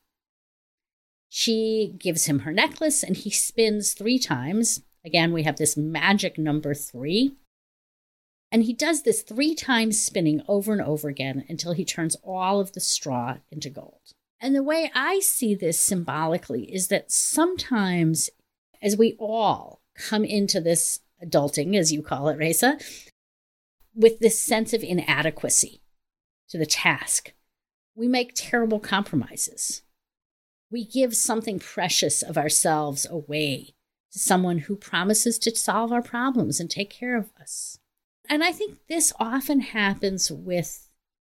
She 1.29 1.94
gives 1.99 2.27
him 2.27 2.40
her 2.40 2.53
necklace 2.53 3.03
and 3.03 3.16
he 3.16 3.31
spins 3.31 3.92
three 3.92 4.18
times. 4.18 4.83
Again, 5.05 5.33
we 5.33 5.42
have 5.42 5.57
this 5.57 5.77
magic 5.77 6.38
number 6.38 6.75
three. 6.75 7.37
And 8.53 8.62
he 8.62 8.73
does 8.73 9.03
this 9.03 9.23
three 9.23 9.55
times 9.55 10.01
spinning 10.01 10.42
over 10.47 10.73
and 10.73 10.81
over 10.81 11.09
again 11.09 11.44
until 11.49 11.73
he 11.73 11.85
turns 11.85 12.16
all 12.23 12.61
of 12.61 12.73
the 12.73 12.81
straw 12.81 13.38
into 13.51 13.68
gold. 13.68 14.12
And 14.40 14.55
the 14.55 14.62
way 14.62 14.90
I 14.94 15.18
see 15.20 15.55
this 15.55 15.79
symbolically 15.79 16.73
is 16.73 16.88
that 16.88 17.11
sometimes, 17.11 18.31
as 18.81 18.97
we 18.97 19.16
all 19.18 19.81
come 19.97 20.25
into 20.25 20.61
this 20.61 21.01
adulting, 21.20 21.77
as 21.77 21.92
you 21.92 22.03
call 22.03 22.29
it, 22.29 22.38
Reza, 22.38 22.79
with 23.94 24.20
this 24.20 24.38
sense 24.38 24.73
of 24.73 24.85
inadequacy 24.85 25.81
to 26.49 26.59
the 26.59 26.67
task, 26.67 27.33
we 27.95 28.09
make 28.09 28.33
terrible 28.35 28.81
compromises. 28.81 29.83
We 30.71 30.85
give 30.85 31.17
something 31.17 31.59
precious 31.59 32.23
of 32.23 32.37
ourselves 32.37 33.07
away 33.09 33.75
to 34.13 34.19
someone 34.19 34.59
who 34.59 34.77
promises 34.77 35.39
to 35.41 35.55
solve 35.55 35.93
our 35.93 36.03
problems 36.03 36.61
and 36.61 36.71
take 36.71 36.91
care 36.91 37.17
of 37.17 37.31
us. 37.41 37.79
And 38.29 38.43
I 38.43 38.53
think 38.53 38.79
this 38.89 39.13
often 39.21 39.61
happens 39.61 40.31
with 40.31 40.89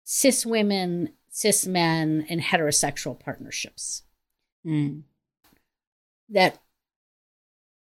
cis 0.04 0.46
women, 0.46 1.13
cis 1.30 1.67
men, 1.67 2.26
and 2.30 2.41
heterosexual 2.41 3.20
partnerships. 3.20 4.04
Mm. 4.65 5.04
That 6.30 6.60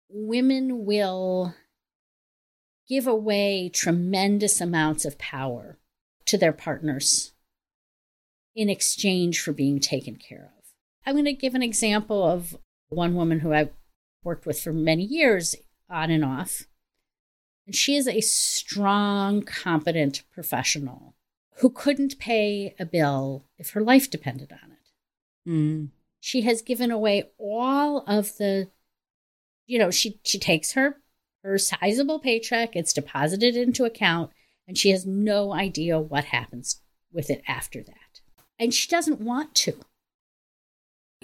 women 0.08 0.84
will 0.84 1.54
give 2.88 3.06
away 3.06 3.68
tremendous 3.68 4.60
amounts 4.60 5.04
of 5.04 5.18
power 5.18 5.78
to 6.34 6.38
their 6.38 6.52
partners 6.52 7.32
in 8.56 8.68
exchange 8.68 9.40
for 9.40 9.52
being 9.52 9.78
taken 9.78 10.16
care 10.16 10.50
of. 10.58 10.64
I'm 11.06 11.14
going 11.14 11.26
to 11.26 11.32
give 11.32 11.54
an 11.54 11.62
example 11.62 12.24
of 12.24 12.56
one 12.88 13.14
woman 13.14 13.38
who 13.38 13.52
I've 13.52 13.70
worked 14.24 14.44
with 14.44 14.60
for 14.60 14.72
many 14.72 15.04
years, 15.04 15.54
on 15.88 16.10
and 16.10 16.24
off. 16.24 16.64
And 17.66 17.76
she 17.76 17.94
is 17.94 18.08
a 18.08 18.20
strong, 18.20 19.42
competent 19.42 20.24
professional 20.32 21.14
who 21.58 21.70
couldn't 21.70 22.18
pay 22.18 22.74
a 22.80 22.84
bill 22.84 23.44
if 23.56 23.70
her 23.70 23.80
life 23.80 24.10
depended 24.10 24.50
on 24.50 24.72
it. 24.72 25.48
Mm. 25.48 25.88
She 26.18 26.42
has 26.42 26.62
given 26.62 26.90
away 26.90 27.30
all 27.38 28.02
of 28.08 28.38
the, 28.38 28.70
you 29.66 29.78
know, 29.78 29.92
she 29.92 30.18
she 30.24 30.40
takes 30.40 30.72
her 30.72 30.96
her 31.44 31.58
sizable 31.58 32.18
paycheck, 32.18 32.74
it's 32.74 32.92
deposited 32.92 33.54
into 33.54 33.84
account, 33.84 34.32
and 34.66 34.78
she 34.78 34.90
has 34.90 35.06
no 35.06 35.52
idea 35.52 35.98
what 35.98 36.24
happens 36.24 36.80
with 37.12 37.30
it 37.30 37.42
after 37.46 37.82
that. 37.82 38.20
And 38.58 38.72
she 38.72 38.88
doesn't 38.88 39.20
want 39.20 39.54
to. 39.56 39.74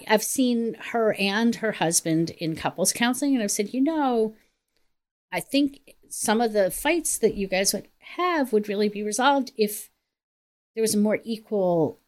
I've 0.07 0.23
seen 0.23 0.75
her 0.91 1.13
and 1.13 1.55
her 1.55 1.73
husband 1.73 2.31
in 2.31 2.55
couples 2.55 2.93
counseling, 2.93 3.35
and 3.35 3.43
I've 3.43 3.51
said, 3.51 3.73
you 3.73 3.81
know, 3.81 4.35
I 5.31 5.39
think 5.39 5.95
some 6.09 6.41
of 6.41 6.53
the 6.53 6.71
fights 6.71 7.17
that 7.19 7.35
you 7.35 7.47
guys 7.47 7.73
would 7.73 7.87
have 7.99 8.51
would 8.51 8.67
really 8.67 8.89
be 8.89 9.03
resolved 9.03 9.51
if 9.57 9.89
there 10.75 10.81
was 10.81 10.95
a 10.95 10.99
more 10.99 11.19
equal 11.23 11.99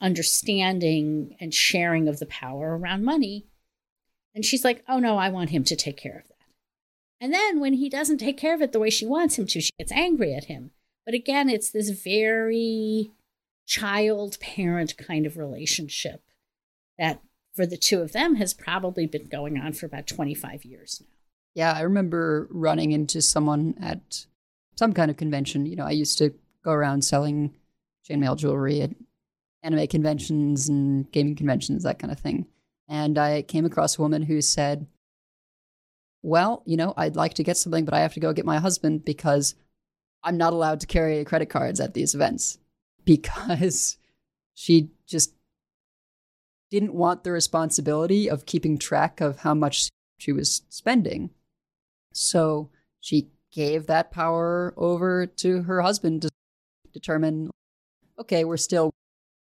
understanding 0.00 1.36
and 1.40 1.54
sharing 1.54 2.08
of 2.08 2.18
the 2.18 2.26
power 2.26 2.76
around 2.76 3.04
money. 3.04 3.46
And 4.34 4.44
she's 4.44 4.64
like, 4.64 4.82
oh 4.88 4.98
no, 4.98 5.16
I 5.16 5.28
want 5.28 5.50
him 5.50 5.64
to 5.64 5.76
take 5.76 5.96
care 5.96 6.24
of. 6.24 6.31
And 7.22 7.32
then 7.32 7.60
when 7.60 7.74
he 7.74 7.88
doesn't 7.88 8.18
take 8.18 8.36
care 8.36 8.52
of 8.52 8.60
it 8.60 8.72
the 8.72 8.80
way 8.80 8.90
she 8.90 9.06
wants 9.06 9.38
him 9.38 9.46
to, 9.46 9.60
she 9.60 9.70
gets 9.78 9.92
angry 9.92 10.34
at 10.34 10.46
him. 10.46 10.72
But 11.06 11.14
again, 11.14 11.48
it's 11.48 11.70
this 11.70 11.90
very 11.90 13.12
child 13.64 14.40
parent 14.40 14.98
kind 14.98 15.24
of 15.24 15.36
relationship 15.36 16.20
that 16.98 17.22
for 17.54 17.64
the 17.64 17.76
two 17.76 18.00
of 18.00 18.10
them 18.10 18.34
has 18.34 18.52
probably 18.52 19.06
been 19.06 19.28
going 19.28 19.56
on 19.56 19.72
for 19.72 19.86
about 19.86 20.08
25 20.08 20.64
years 20.64 21.00
now. 21.00 21.06
Yeah, 21.54 21.72
I 21.72 21.82
remember 21.82 22.48
running 22.50 22.90
into 22.90 23.22
someone 23.22 23.76
at 23.80 24.26
some 24.74 24.92
kind 24.92 25.08
of 25.08 25.16
convention. 25.16 25.64
You 25.66 25.76
know, 25.76 25.86
I 25.86 25.92
used 25.92 26.18
to 26.18 26.34
go 26.64 26.72
around 26.72 27.02
selling 27.02 27.54
chainmail 28.08 28.36
jewelry 28.36 28.80
at 28.80 28.90
anime 29.62 29.86
conventions 29.86 30.68
and 30.68 31.10
gaming 31.12 31.36
conventions, 31.36 31.84
that 31.84 32.00
kind 32.00 32.10
of 32.10 32.18
thing. 32.18 32.46
And 32.88 33.16
I 33.16 33.42
came 33.42 33.64
across 33.64 33.96
a 33.96 34.02
woman 34.02 34.22
who 34.22 34.40
said, 34.40 34.88
Well, 36.22 36.62
you 36.66 36.76
know, 36.76 36.94
I'd 36.96 37.16
like 37.16 37.34
to 37.34 37.44
get 37.44 37.56
something, 37.56 37.84
but 37.84 37.94
I 37.94 38.00
have 38.00 38.14
to 38.14 38.20
go 38.20 38.32
get 38.32 38.44
my 38.44 38.58
husband 38.58 39.04
because 39.04 39.54
I'm 40.22 40.36
not 40.36 40.52
allowed 40.52 40.80
to 40.80 40.86
carry 40.86 41.24
credit 41.24 41.50
cards 41.50 41.80
at 41.80 41.94
these 41.94 42.14
events 42.14 42.58
because 43.04 43.98
she 44.54 44.90
just 45.06 45.34
didn't 46.70 46.94
want 46.94 47.24
the 47.24 47.32
responsibility 47.32 48.30
of 48.30 48.46
keeping 48.46 48.78
track 48.78 49.20
of 49.20 49.40
how 49.40 49.52
much 49.54 49.88
she 50.18 50.32
was 50.32 50.62
spending. 50.68 51.30
So 52.12 52.70
she 53.00 53.28
gave 53.52 53.86
that 53.86 54.10
power 54.10 54.72
over 54.76 55.26
to 55.26 55.62
her 55.62 55.82
husband 55.82 56.22
to 56.22 56.30
determine 56.92 57.50
okay, 58.18 58.44
we're 58.44 58.56
still 58.56 58.92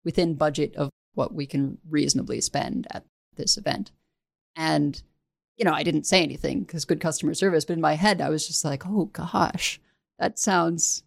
within 0.06 0.36
budget 0.36 0.76
of 0.76 0.90
what 1.16 1.34
we 1.34 1.46
can 1.46 1.78
reasonably 1.90 2.40
spend 2.42 2.88
at 2.92 3.04
this 3.36 3.58
event. 3.58 3.92
And, 4.56 5.02
you 5.58 5.66
know, 5.66 5.74
I 5.74 5.84
didn't 5.84 6.08
say 6.08 6.24
anything 6.24 6.62
because 6.62 6.86
good 6.86 7.00
customer 7.00 7.34
service, 7.34 7.66
but 7.66 7.74
in 7.74 7.82
my 7.82 7.94
head, 7.94 8.22
I 8.22 8.30
was 8.30 8.48
just 8.48 8.66
like, 8.66 8.86
oh 8.86 9.06
gosh, 9.06 9.80
That 10.20 10.40
sounds 10.40 11.04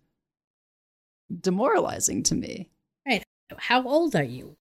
demoralizing 1.41 2.23
to 2.25 2.35
me. 2.35 2.69
Right. 3.07 3.23
How 3.57 3.87
old 3.87 4.15
are 4.15 4.23
you? 4.23 4.57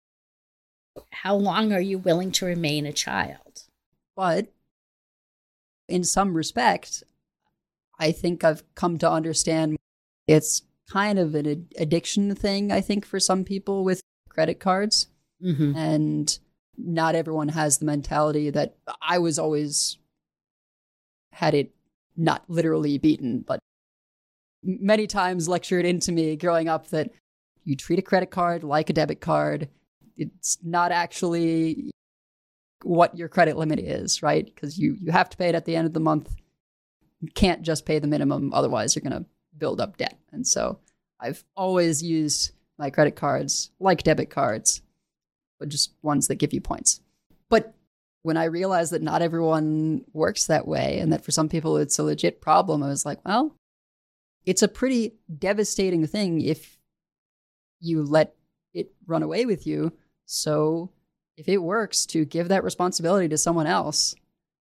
How 1.11 1.35
long 1.35 1.73
are 1.73 1.81
you 1.81 1.97
willing 1.97 2.31
to 2.33 2.45
remain 2.45 2.85
a 2.85 2.93
child? 2.93 3.63
But 4.15 4.47
in 5.89 6.03
some 6.03 6.33
respect, 6.33 7.03
I 7.99 8.11
think 8.11 8.43
I've 8.43 8.63
come 8.75 8.97
to 8.99 9.11
understand 9.11 9.77
it's 10.27 10.61
kind 10.89 11.19
of 11.19 11.35
an 11.35 11.67
addiction 11.77 12.33
thing, 12.35 12.71
I 12.71 12.81
think, 12.81 13.05
for 13.05 13.19
some 13.19 13.43
people 13.43 13.83
with 13.83 14.01
credit 14.29 14.59
cards. 14.59 15.07
Mm-hmm. 15.43 15.75
And 15.75 16.39
not 16.77 17.15
everyone 17.15 17.49
has 17.49 17.77
the 17.77 17.85
mentality 17.85 18.49
that 18.49 18.75
I 19.01 19.19
was 19.19 19.39
always 19.39 19.97
had 21.31 21.53
it 21.53 21.73
not 22.17 22.43
literally 22.47 22.97
beaten, 22.97 23.41
but 23.45 23.59
many 24.63 25.07
times 25.07 25.47
lectured 25.47 25.85
into 25.85 26.11
me 26.11 26.35
growing 26.35 26.69
up 26.69 26.87
that 26.89 27.11
you 27.63 27.75
treat 27.75 27.99
a 27.99 28.01
credit 28.01 28.31
card 28.31 28.63
like 28.63 28.89
a 28.89 28.93
debit 28.93 29.21
card. 29.21 29.69
It's 30.17 30.57
not 30.63 30.91
actually 30.91 31.91
what 32.83 33.17
your 33.17 33.27
credit 33.27 33.57
limit 33.57 33.79
is, 33.79 34.21
right? 34.21 34.45
Because 34.45 34.77
you, 34.77 34.95
you 34.99 35.11
have 35.11 35.29
to 35.29 35.37
pay 35.37 35.49
it 35.49 35.55
at 35.55 35.65
the 35.65 35.75
end 35.75 35.87
of 35.87 35.93
the 35.93 35.99
month. 35.99 36.35
You 37.19 37.29
can't 37.33 37.63
just 37.63 37.85
pay 37.85 37.99
the 37.99 38.07
minimum, 38.07 38.53
otherwise, 38.53 38.95
you're 38.95 39.09
going 39.09 39.23
to 39.23 39.29
build 39.57 39.81
up 39.81 39.97
debt. 39.97 40.19
And 40.31 40.45
so 40.45 40.79
I've 41.19 41.43
always 41.55 42.03
used 42.03 42.51
my 42.77 42.89
credit 42.89 43.15
cards 43.15 43.71
like 43.79 44.03
debit 44.03 44.29
cards, 44.29 44.81
but 45.59 45.69
just 45.69 45.93
ones 46.01 46.27
that 46.27 46.35
give 46.35 46.53
you 46.53 46.61
points. 46.61 47.01
But 47.49 47.73
when 48.23 48.37
I 48.37 48.45
realized 48.45 48.91
that 48.91 49.01
not 49.01 49.21
everyone 49.21 50.03
works 50.13 50.47
that 50.47 50.67
way 50.67 50.99
and 50.99 51.13
that 51.13 51.23
for 51.23 51.31
some 51.31 51.49
people 51.49 51.77
it's 51.77 51.99
a 51.99 52.03
legit 52.03 52.41
problem, 52.41 52.81
I 52.81 52.87
was 52.87 53.05
like, 53.05 53.19
well, 53.25 53.55
it's 54.45 54.63
a 54.63 54.67
pretty 54.67 55.15
devastating 55.37 56.05
thing 56.07 56.41
if 56.41 56.77
you 57.79 58.03
let 58.03 58.35
it 58.73 58.93
run 59.05 59.23
away 59.23 59.45
with 59.45 59.67
you. 59.67 59.93
So 60.25 60.91
if 61.37 61.47
it 61.47 61.57
works 61.57 62.05
to 62.07 62.25
give 62.25 62.47
that 62.47 62.63
responsibility 62.63 63.27
to 63.29 63.37
someone 63.37 63.67
else 63.67 64.15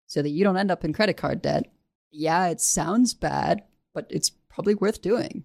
so 0.07 0.23
that 0.23 0.31
you 0.31 0.45
don't 0.45 0.57
end 0.57 0.71
up 0.71 0.85
in 0.85 0.93
credit 0.93 1.17
card 1.17 1.43
debt, 1.43 1.73
yeah, 2.11 2.49
it 2.49 2.61
sounds 2.61 3.15
bad, 3.15 3.63
but 3.93 4.07
it's 4.11 4.31
probably 4.49 4.75
worth 4.75 5.03
doing. 5.03 5.45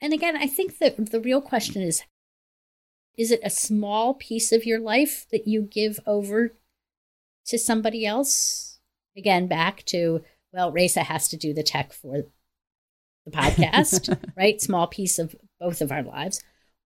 And 0.00 0.12
again, 0.12 0.36
I 0.36 0.46
think 0.46 0.78
that 0.78 1.10
the 1.10 1.20
real 1.20 1.40
question 1.40 1.82
is 1.82 2.02
is 3.16 3.30
it 3.30 3.40
a 3.42 3.50
small 3.50 4.14
piece 4.14 4.52
of 4.52 4.64
your 4.64 4.80
life 4.80 5.26
that 5.30 5.46
you 5.46 5.62
give 5.62 6.00
over 6.06 6.54
to 7.46 7.58
somebody 7.58 8.04
else? 8.04 8.78
Again, 9.16 9.46
back 9.46 9.84
to, 9.86 10.24
well, 10.52 10.72
Raisa 10.72 11.04
has 11.04 11.28
to 11.28 11.36
do 11.36 11.54
the 11.54 11.62
tech 11.62 11.92
for 11.92 12.24
the 13.24 13.30
podcast, 13.30 14.18
right? 14.36 14.60
Small 14.60 14.86
piece 14.86 15.18
of 15.18 15.36
both 15.60 15.80
of 15.80 15.92
our 15.92 16.02
lives. 16.02 16.42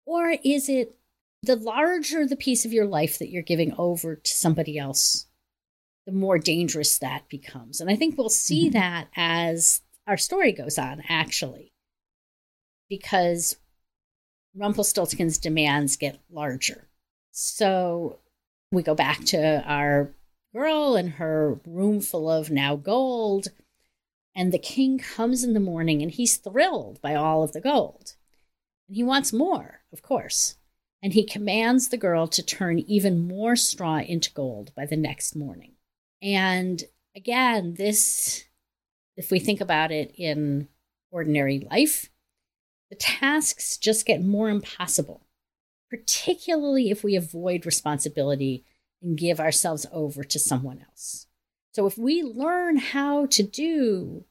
Or 0.05 0.37
is 0.45 0.69
it 0.69 0.97
the 1.43 1.57
larger 1.57 2.27
the 2.27 2.37
piece 2.37 2.65
of 2.65 2.73
your 2.73 2.87
life 2.87 3.19
that 3.19 3.31
you're 3.31 3.43
giving 3.43 3.75
over 3.79 4.17
to 4.17 4.31
somebody 4.31 4.79
else, 4.79 5.27
the 6.07 6.13
more 6.13 6.39
dangerous 6.39 6.99
that 6.99 7.29
becomes? 7.29 7.81
And 7.81 7.89
I 7.89 7.97
think 7.97 8.19
we'll 8.19 8.29
see 8.29 8.65
mm-hmm. 8.65 8.79
that 8.79 9.09
as 9.17 9.83
our 10.07 10.17
story 10.17 10.53
goes 10.53 10.79
on, 10.79 11.03
actually, 11.09 11.73
because 12.89 13.57
Rumpelstiltskin's 14.57 15.39
demands 15.39 15.97
get 15.97 16.21
larger. 16.31 16.89
So 17.31 18.19
we 18.73 18.83
go 18.83 18.95
back 18.95 19.25
to 19.27 19.63
our 19.67 20.15
girl 20.55 20.97
and 20.97 21.11
her 21.11 21.61
room 21.67 22.01
full 22.01 22.31
of 22.31 22.51
now 22.51 22.77
gold. 22.77 23.49
And 24.35 24.53
the 24.53 24.59
king 24.59 24.99
comes 24.99 25.45
in 25.45 25.55
the 25.55 25.61
morning 25.61 26.03
and 26.03 26.11
he's 26.11 26.37
thrilled 26.37 27.01
by 27.01 27.15
all 27.15 27.43
of 27.43 27.53
the 27.53 27.61
gold. 27.61 28.15
And 28.89 28.97
he 28.97 29.03
wants 29.03 29.33
more, 29.33 29.83
of 29.93 30.03
course. 30.03 30.57
And 31.03 31.13
he 31.13 31.25
commands 31.25 31.89
the 31.89 31.97
girl 31.97 32.27
to 32.29 32.43
turn 32.43 32.79
even 32.81 33.29
more 33.29 33.55
straw 33.57 33.99
into 33.99 34.33
gold 34.33 34.73
by 34.75 34.87
the 34.87 34.97
next 34.97 35.37
morning. 35.37 35.73
And 36.23 36.83
again, 37.15 37.75
this, 37.75 38.45
if 39.17 39.31
we 39.31 39.39
think 39.39 39.61
about 39.61 39.93
it 39.93 40.13
in 40.17 40.69
ordinary 41.11 41.67
life, 41.71 42.11
the 42.91 42.97
tasks 42.97 43.77
just 43.77 44.07
get 44.07 44.23
more 44.23 44.49
impossible, 44.49 45.27
particularly 45.91 46.91
if 46.91 47.03
we 47.03 47.17
avoid 47.17 47.67
responsibility 47.67 48.65
and 49.03 49.19
give 49.19 49.41
ourselves 49.41 49.87
over 49.93 50.25
to 50.25 50.39
someone 50.39 50.85
else. 50.89 51.27
So, 51.73 51.87
if 51.87 51.99
we 51.99 52.23
learn 52.23 52.79
how 52.79 53.27
to 53.27 53.43
do 53.43 54.25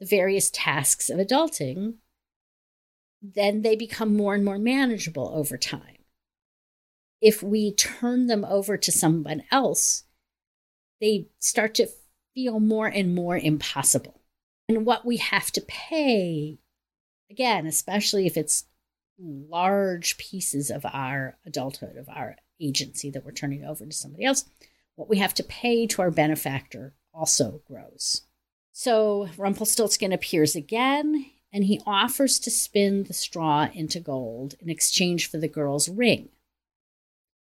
the 0.00 0.06
various 0.06 0.50
tasks 0.50 1.08
of 1.08 1.18
adulting, 1.18 1.94
then 3.22 3.62
they 3.62 3.76
become 3.76 4.16
more 4.16 4.34
and 4.34 4.44
more 4.44 4.58
manageable 4.58 5.30
over 5.34 5.56
time. 5.56 5.98
If 7.20 7.42
we 7.42 7.72
turn 7.72 8.26
them 8.26 8.44
over 8.44 8.76
to 8.76 8.92
someone 8.92 9.44
else, 9.50 10.04
they 11.00 11.28
start 11.38 11.74
to 11.76 11.88
feel 12.34 12.60
more 12.60 12.86
and 12.86 13.14
more 13.14 13.38
impossible. 13.38 14.20
And 14.68 14.84
what 14.84 15.06
we 15.06 15.18
have 15.18 15.50
to 15.52 15.60
pay 15.60 16.58
again, 17.30 17.66
especially 17.66 18.26
if 18.26 18.36
it's 18.36 18.64
large 19.18 20.16
pieces 20.18 20.70
of 20.70 20.84
our 20.86 21.36
adulthood, 21.46 21.96
of 21.96 22.08
our 22.08 22.36
agency 22.60 23.10
that 23.10 23.24
we're 23.24 23.32
turning 23.32 23.64
over 23.64 23.86
to 23.86 23.92
somebody 23.92 24.24
else, 24.24 24.44
what 24.96 25.08
we 25.08 25.18
have 25.18 25.34
to 25.34 25.42
pay 25.42 25.86
to 25.86 26.02
our 26.02 26.10
benefactor 26.10 26.94
also 27.12 27.62
grows. 27.66 28.22
So 28.72 29.28
Rumpelstiltskin 29.36 30.12
appears 30.12 30.56
again, 30.56 31.26
and 31.52 31.64
he 31.64 31.80
offers 31.86 32.40
to 32.40 32.50
spin 32.50 33.04
the 33.04 33.12
straw 33.12 33.68
into 33.72 34.00
gold 34.00 34.54
in 34.60 34.68
exchange 34.68 35.30
for 35.30 35.38
the 35.38 35.48
girl's 35.48 35.88
ring. 35.88 36.30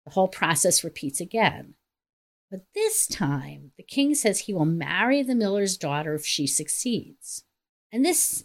The 0.05 0.13
whole 0.13 0.29
process 0.29 0.85
repeats 0.85 1.21
again. 1.21 1.75
But 2.51 2.67
this 2.75 3.07
time, 3.07 3.73
the 3.79 3.83
king 3.83 4.15
says 4.15 4.41
he 4.41 4.53
will 4.53 4.67
marry 4.67 5.23
the 5.23 5.35
miller's 5.35 5.79
daughter 5.79 6.15
if 6.15 6.27
she 6.27 6.47
succeeds. 6.47 7.45
And 7.91 8.05
this 8.05 8.45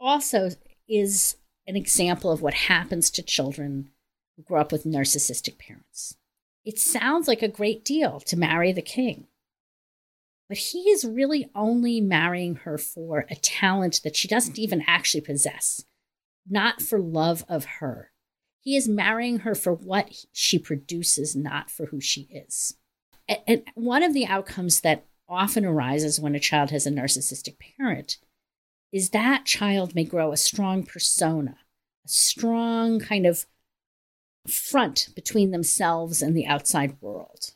also 0.00 0.50
is 0.88 1.36
an 1.66 1.76
example 1.76 2.30
of 2.30 2.42
what 2.42 2.54
happens 2.54 3.10
to 3.10 3.22
children 3.22 3.90
who 4.36 4.42
grow 4.42 4.60
up 4.60 4.72
with 4.72 4.84
narcissistic 4.84 5.58
parents. 5.58 6.16
It 6.64 6.78
sounds 6.78 7.28
like 7.28 7.42
a 7.42 7.48
great 7.48 7.84
deal 7.84 8.20
to 8.20 8.36
marry 8.36 8.72
the 8.72 8.82
king, 8.82 9.26
but 10.48 10.58
he 10.58 10.90
is 10.90 11.04
really 11.04 11.50
only 11.54 12.00
marrying 12.00 12.56
her 12.56 12.78
for 12.78 13.26
a 13.30 13.36
talent 13.36 14.00
that 14.04 14.16
she 14.16 14.28
doesn't 14.28 14.58
even 14.58 14.84
actually 14.86 15.20
possess, 15.20 15.84
not 16.48 16.82
for 16.82 16.98
love 16.98 17.44
of 17.48 17.64
her. 17.80 18.10
He 18.60 18.76
is 18.76 18.88
marrying 18.88 19.40
her 19.40 19.54
for 19.54 19.74
what 19.74 20.24
she 20.32 20.58
produces, 20.58 21.36
not 21.36 21.70
for 21.70 21.86
who 21.86 22.00
she 22.00 22.22
is. 22.30 22.76
And 23.46 23.62
one 23.74 24.02
of 24.02 24.14
the 24.14 24.26
outcomes 24.26 24.80
that 24.80 25.06
often 25.28 25.64
arises 25.64 26.20
when 26.20 26.34
a 26.34 26.40
child 26.40 26.70
has 26.70 26.86
a 26.86 26.90
narcissistic 26.90 27.56
parent 27.78 28.18
is 28.94 29.10
that 29.10 29.44
child 29.44 29.92
may 29.96 30.04
grow 30.04 30.30
a 30.30 30.36
strong 30.36 30.84
persona, 30.84 31.56
a 32.04 32.08
strong 32.08 33.00
kind 33.00 33.26
of 33.26 33.44
front 34.46 35.08
between 35.16 35.50
themselves 35.50 36.22
and 36.22 36.36
the 36.36 36.46
outside 36.46 36.96
world. 37.00 37.54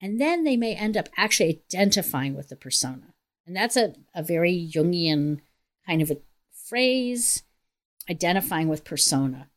And 0.00 0.20
then 0.20 0.44
they 0.44 0.56
may 0.56 0.76
end 0.76 0.96
up 0.96 1.08
actually 1.16 1.64
identifying 1.74 2.36
with 2.36 2.48
the 2.48 2.54
persona. 2.54 3.14
And 3.44 3.56
that's 3.56 3.76
a, 3.76 3.94
a 4.14 4.22
very 4.22 4.70
Jungian 4.72 5.40
kind 5.84 6.00
of 6.00 6.12
a 6.12 6.18
phrase, 6.52 7.42
identifying 8.08 8.68
with 8.68 8.84
persona. 8.84 9.48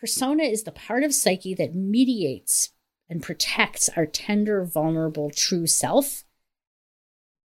Persona 0.00 0.42
is 0.42 0.64
the 0.64 0.72
part 0.72 1.04
of 1.04 1.14
psyche 1.14 1.54
that 1.54 1.76
mediates 1.76 2.70
and 3.08 3.22
protects 3.22 3.88
our 3.90 4.06
tender, 4.06 4.64
vulnerable, 4.64 5.30
true 5.30 5.68
self 5.68 6.24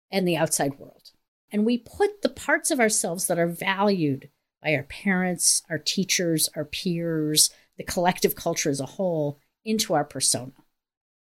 and 0.09 0.27
the 0.27 0.37
outside 0.37 0.79
world. 0.79 1.11
And 1.53 1.67
we 1.67 1.79
put 1.79 2.23
the 2.23 2.29
parts 2.29 2.71
of 2.71 2.81
ourselves 2.81 3.27
that 3.27 3.39
are 3.39 3.47
valued 3.47 4.31
by 4.63 4.75
our 4.75 4.85
parents, 4.85 5.63
our 5.71 5.79
teachers, 5.79 6.49
our 6.55 6.65
peers, 6.65 7.51
the 7.77 7.85
collective 7.85 8.35
culture 8.35 8.71
as 8.71 8.81
a 8.81 8.87
whole 8.87 9.39
into 9.65 9.95
our 9.95 10.05
persona, 10.05 10.53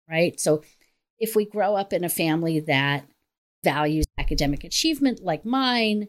right? 0.08 0.38
So 0.40 0.62
if 1.18 1.36
we 1.36 1.44
grow 1.44 1.76
up 1.76 1.92
in 1.92 2.04
a 2.04 2.08
family 2.08 2.60
that 2.60 3.06
values 3.62 4.06
academic 4.18 4.64
achievement 4.64 5.22
like 5.22 5.44
mine, 5.44 6.08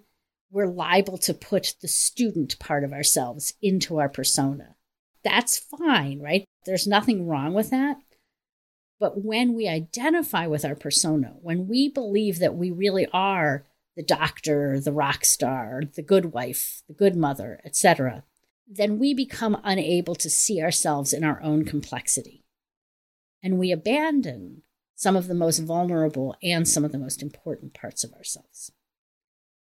we're 0.51 0.67
liable 0.67 1.17
to 1.19 1.33
put 1.33 1.75
the 1.81 1.87
student 1.87 2.57
part 2.59 2.83
of 2.83 2.93
ourselves 2.93 3.53
into 3.61 3.99
our 3.99 4.09
persona. 4.09 4.75
That's 5.23 5.57
fine, 5.57 6.21
right? 6.21 6.45
There's 6.65 6.87
nothing 6.87 7.27
wrong 7.27 7.53
with 7.53 7.69
that. 7.71 7.97
But 8.99 9.23
when 9.23 9.53
we 9.53 9.67
identify 9.67 10.47
with 10.47 10.65
our 10.65 10.75
persona, 10.75 11.35
when 11.41 11.67
we 11.67 11.89
believe 11.89 12.39
that 12.39 12.55
we 12.55 12.71
really 12.71 13.07
are 13.13 13.65
the 13.97 14.03
doctor, 14.03 14.79
the 14.79 14.93
rock 14.93 15.25
star, 15.25 15.81
the 15.95 16.03
good 16.03 16.31
wife, 16.31 16.83
the 16.87 16.93
good 16.93 17.15
mother, 17.15 17.59
etc., 17.65 18.23
then 18.69 18.99
we 18.99 19.13
become 19.13 19.59
unable 19.63 20.13
to 20.13 20.29
see 20.29 20.61
ourselves 20.61 21.13
in 21.13 21.23
our 21.23 21.41
own 21.41 21.65
complexity. 21.65 22.43
And 23.41 23.57
we 23.57 23.71
abandon 23.71 24.61
some 24.95 25.15
of 25.15 25.27
the 25.27 25.33
most 25.33 25.59
vulnerable 25.59 26.35
and 26.43 26.67
some 26.67 26.85
of 26.85 26.91
the 26.91 26.97
most 26.99 27.23
important 27.23 27.73
parts 27.73 28.03
of 28.03 28.13
ourselves 28.13 28.71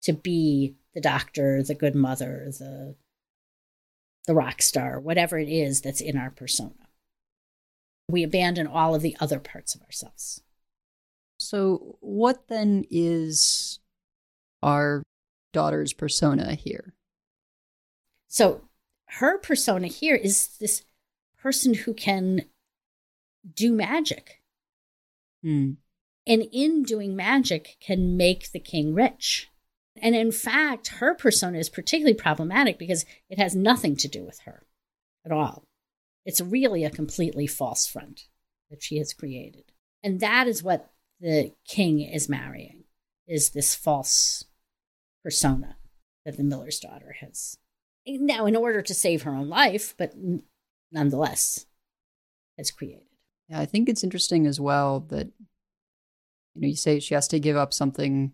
to 0.03 0.13
be 0.13 0.77
the 0.95 1.01
doctor, 1.01 1.63
the 1.63 1.75
good 1.75 1.95
mother, 1.95 2.47
the 2.59 2.97
the 4.27 4.35
rock 4.35 4.63
star, 4.63 4.99
whatever 4.99 5.39
it 5.39 5.51
is 5.51 5.83
that's 5.83 6.01
in 6.01 6.17
our 6.17 6.31
persona. 6.31 6.89
We 8.09 8.23
abandon 8.23 8.67
all 8.67 8.95
of 8.95 9.03
the 9.03 9.17
other 9.21 9.39
parts 9.39 9.75
of 9.75 9.83
ourselves. 9.83 10.41
So, 11.39 11.99
what 12.01 12.49
then 12.49 12.85
is 12.91 13.81
our 14.65 15.05
daughter's 15.53 15.93
persona 15.93 16.55
here? 16.55 16.95
So, 18.27 18.63
her 19.07 19.39
persona 19.39 19.87
here 19.87 20.17
is 20.17 20.57
this 20.59 20.83
person 21.41 21.75
who 21.75 21.95
can 21.95 22.47
do 23.55 23.73
magic. 23.73 24.43
Hmm. 25.43 25.73
And 26.27 26.49
in 26.53 26.83
doing 26.83 27.15
magic, 27.15 27.77
can 27.81 28.17
make 28.17 28.51
the 28.51 28.59
king 28.59 28.95
rich. 28.95 29.51
And 30.01 30.17
in 30.17 30.33
fact, 30.33 30.89
her 30.89 31.15
persona 31.15 31.59
is 31.59 31.69
particularly 31.69 32.15
problematic 32.15 32.79
because 32.79 33.05
it 33.29 33.39
has 33.39 33.55
nothing 33.55 33.95
to 33.97 34.09
do 34.09 34.25
with 34.25 34.41
her 34.41 34.67
at 35.25 35.31
all. 35.31 35.65
It's 36.25 36.41
really 36.41 36.83
a 36.83 36.91
completely 36.91 37.47
false 37.47 37.87
front 37.87 38.29
that 38.71 38.83
she 38.83 38.97
has 38.97 39.13
created. 39.13 39.65
And 40.03 40.21
that 40.21 40.49
is 40.49 40.63
what 40.63 40.91
the 41.21 41.53
king 41.69 42.01
is 42.01 42.29
marrying 42.29 42.85
is 43.27 43.51
this 43.51 43.75
false 43.75 44.45
persona 45.25 45.77
that 46.25 46.37
the 46.37 46.45
miller's 46.45 46.79
daughter 46.79 47.17
has. 47.21 47.57
Now 48.07 48.47
in 48.47 48.55
order 48.55 48.83
to 48.83 48.95
save 48.95 49.23
her 49.23 49.35
own 49.35 49.49
life 49.49 49.95
but 49.97 50.13
nonetheless 50.93 51.67
has 52.59 52.71
created. 52.71 53.03
Yeah 53.49 53.61
i 53.61 53.67
think 53.67 53.89
it's 53.89 54.05
interesting 54.05 54.47
as 54.47 54.61
well 54.61 55.01
that 55.09 55.29
you 56.55 56.61
know 56.61 56.69
you 56.69 56.77
say 56.77 57.01
she 57.01 57.15
has 57.15 57.27
to 57.29 57.41
give 57.41 57.57
up 57.57 57.73
something 57.73 58.33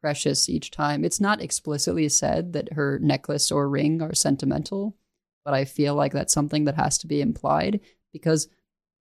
precious 0.00 0.48
each 0.48 0.72
time. 0.72 1.04
It's 1.04 1.20
not 1.20 1.40
explicitly 1.40 2.08
said 2.08 2.54
that 2.54 2.72
her 2.72 2.98
necklace 2.98 3.52
or 3.52 3.68
ring 3.68 4.02
are 4.02 4.14
sentimental 4.14 4.96
but 5.44 5.54
i 5.54 5.64
feel 5.64 5.94
like 5.94 6.12
that's 6.12 6.32
something 6.32 6.64
that 6.64 6.76
has 6.76 6.98
to 6.98 7.06
be 7.06 7.20
implied 7.20 7.80
because 8.12 8.48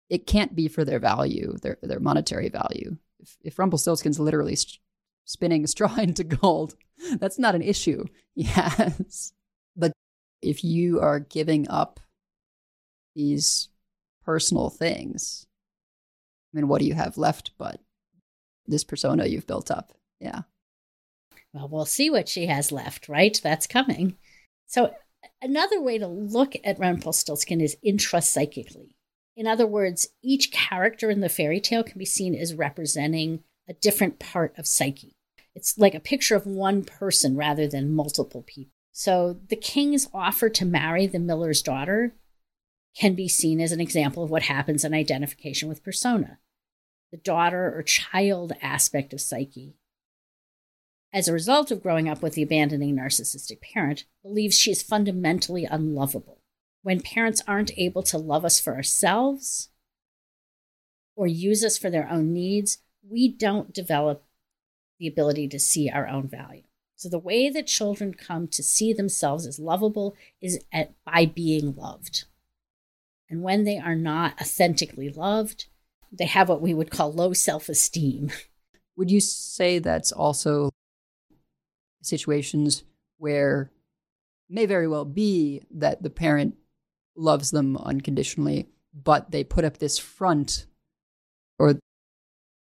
it 0.10 0.28
can't 0.28 0.56
be 0.56 0.68
for 0.68 0.86
their 0.86 1.00
value, 1.00 1.58
their 1.62 1.78
their 1.82 2.00
monetary 2.00 2.50
value. 2.50 2.98
If, 3.20 3.38
if 3.44 3.56
Rumpelstiltskin's 3.58 4.20
literally 4.20 4.56
st- 4.56 4.80
spinning 5.26 5.68
straw 5.68 5.96
into 5.98 6.24
gold, 6.24 6.76
that's 7.20 7.40
not 7.40 7.56
an 7.56 7.62
issue. 7.62 8.06
Yes, 8.36 9.32
but 9.76 9.92
if 10.42 10.64
you 10.64 11.00
are 11.00 11.20
giving 11.20 11.70
up 11.70 12.00
these 13.16 13.70
personal 14.26 14.72
things, 14.72 15.46
I 16.52 16.58
mean, 16.58 16.68
what 16.68 16.82
do 16.82 16.88
you 16.88 16.96
have 16.96 17.16
left 17.16 17.52
but 17.60 17.80
this 18.66 18.84
persona 18.84 19.28
you've 19.28 19.46
built 19.46 19.70
up? 19.70 19.94
Yeah. 20.20 20.42
Well, 21.54 21.68
we'll 21.68 21.86
see 21.86 22.10
what 22.10 22.28
she 22.28 22.48
has 22.48 22.72
left, 22.72 23.08
right? 23.08 23.40
That's 23.44 23.68
coming. 23.68 24.18
So, 24.66 24.96
another 25.42 25.80
way 25.80 26.00
to 26.00 26.08
look 26.08 26.56
at 26.64 26.80
Rumpelstiltskin 26.80 27.62
is 27.62 27.78
intrapsychically. 27.86 28.96
In 29.36 29.48
other 29.48 29.68
words, 29.68 30.08
each 30.24 30.52
character 30.52 31.10
in 31.10 31.22
the 31.22 31.30
fairy 31.30 31.60
tale 31.60 31.84
can 31.84 32.00
be 32.00 32.06
seen 32.06 32.36
as 32.36 32.54
representing 32.54 33.44
a 33.68 33.74
different 33.74 34.20
part 34.20 34.54
of 34.58 34.68
psyche. 34.68 35.16
It's 35.56 35.78
like 35.78 35.96
a 35.96 36.00
picture 36.00 36.36
of 36.36 36.46
one 36.46 36.84
person 36.84 37.36
rather 37.36 37.68
than 37.68 37.94
multiple 37.94 38.44
people. 38.44 38.74
So 38.92 39.40
the 39.50 39.56
king's 39.56 40.08
offer 40.14 40.50
to 40.50 40.66
marry 40.66 41.08
the 41.08 41.20
miller's 41.20 41.62
daughter 41.62 42.16
can 42.96 43.16
be 43.16 43.28
seen 43.28 43.60
as 43.60 43.72
an 43.72 43.82
example 43.82 44.24
of 44.24 44.30
what 44.30 44.44
happens 44.44 44.84
in 44.84 44.94
identification 44.94 45.68
with 45.68 45.84
persona, 45.84 46.40
the 47.12 47.18
daughter 47.18 47.76
or 47.76 47.82
child 47.82 48.54
aspect 48.62 49.14
of 49.14 49.22
psyche. 49.22 49.76
As 51.12 51.28
a 51.28 51.34
result 51.34 51.72
of 51.72 51.82
growing 51.82 52.10
up 52.10 52.22
with 52.22 52.34
the 52.34 52.44
abandoning 52.44 52.96
narcissistic 52.96 53.62
parent, 53.62 54.06
believes 54.24 54.58
she 54.58 54.72
is 54.72 54.84
fundamentally 54.84 55.66
unlovable 55.66 56.42
when 56.84 57.02
parents 57.02 57.42
aren't 57.48 57.78
able 57.78 58.04
to 58.04 58.18
love 58.18 58.46
us 58.46 58.60
for 58.60 58.76
ourselves 58.76 59.70
or 61.16 61.28
use 61.28 61.64
us 61.64 61.78
for 61.78 61.90
their 61.90 62.10
own 62.10 62.34
needs, 62.34 62.80
we 63.08 63.28
don't 63.28 63.74
develop 63.74 64.24
the 65.00 65.08
ability 65.08 65.48
to 65.50 65.60
see 65.60 65.90
our 65.90 66.08
own 66.08 66.28
value. 66.28 66.64
So 66.96 67.10
the 67.10 67.20
way 67.20 67.50
that 67.50 67.68
children 67.68 68.14
come 68.14 68.48
to 68.50 68.64
see 68.64 68.94
themselves 68.94 69.46
as 69.46 69.60
lovable 69.60 70.16
is 70.42 70.60
at, 70.72 70.94
by 71.04 71.26
being 71.26 71.76
loved. 71.76 72.26
And 73.30 73.42
when 73.42 73.64
they 73.64 73.78
are 73.78 73.96
not 73.96 74.40
authentically 74.40 75.10
loved, 75.10 75.66
they 76.12 76.26
have 76.26 76.50
what 76.50 76.62
we 76.62 76.74
would 76.74 76.92
call 76.92 77.12
low 77.12 77.34
self 77.34 77.68
esteem. 77.68 78.32
Would 78.96 79.10
you 79.10 79.20
say 79.20 79.80
that's 79.80 80.12
also 80.12 80.70
situations 82.04 82.84
where 83.18 83.72
may 84.50 84.68
very 84.68 84.88
well 84.88 85.06
be 85.06 85.64
that 85.72 86.04
the 86.04 86.12
parent 86.12 86.56
loves 87.16 87.52
them 87.52 87.76
unconditionally, 87.78 88.68
but 88.94 89.32
they 89.32 89.44
put 89.44 89.66
up 89.66 89.80
this 89.80 89.98
front, 89.98 90.68
or 91.58 91.80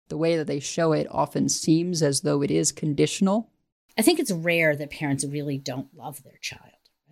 the 0.10 0.18
way 0.18 0.38
that 0.38 0.48
they 0.48 0.60
show 0.60 0.94
it 0.94 1.08
often 1.10 1.50
seems 1.50 2.02
as 2.02 2.22
though 2.22 2.42
it 2.42 2.52
is 2.52 2.72
conditional. 2.72 3.52
I 3.98 4.02
think 4.02 4.20
it's 4.20 4.32
rare 4.32 4.76
that 4.76 4.92
parents 4.92 5.26
really 5.26 5.58
don't 5.58 5.94
love 5.96 6.24
their 6.24 6.38
child, 6.42 6.62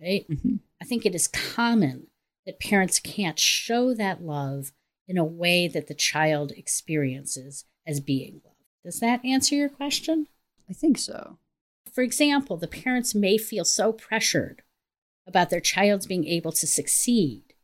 right? 0.00 0.26
Mm-hmm. 0.30 0.56
I 0.80 0.84
think 0.84 1.04
it 1.04 1.14
is 1.14 1.28
common 1.28 2.06
that 2.46 2.60
parents 2.60 3.00
can't 3.00 3.38
show 3.38 3.92
that 3.94 4.22
love 4.22 4.72
in 5.08 5.18
a 5.18 5.24
way 5.24 5.68
that 5.68 5.88
the 5.88 5.94
child 5.94 6.52
experiences 6.52 7.64
as 7.86 8.00
being 8.00 8.40
loved. 8.44 8.56
Does 8.84 9.00
that 9.00 9.24
answer 9.24 9.54
your 9.54 9.68
question? 9.68 10.28
I 10.70 10.72
think 10.72 10.98
so. 10.98 11.38
For 11.92 12.02
example, 12.02 12.56
the 12.56 12.68
parents 12.68 13.14
may 13.14 13.38
feel 13.38 13.64
so 13.64 13.92
pressured 13.92 14.62
about 15.26 15.50
their 15.50 15.60
child's 15.60 16.06
being 16.06 16.26
able 16.26 16.52
to 16.52 16.66
succeed 16.66 17.54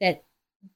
that 0.00 0.24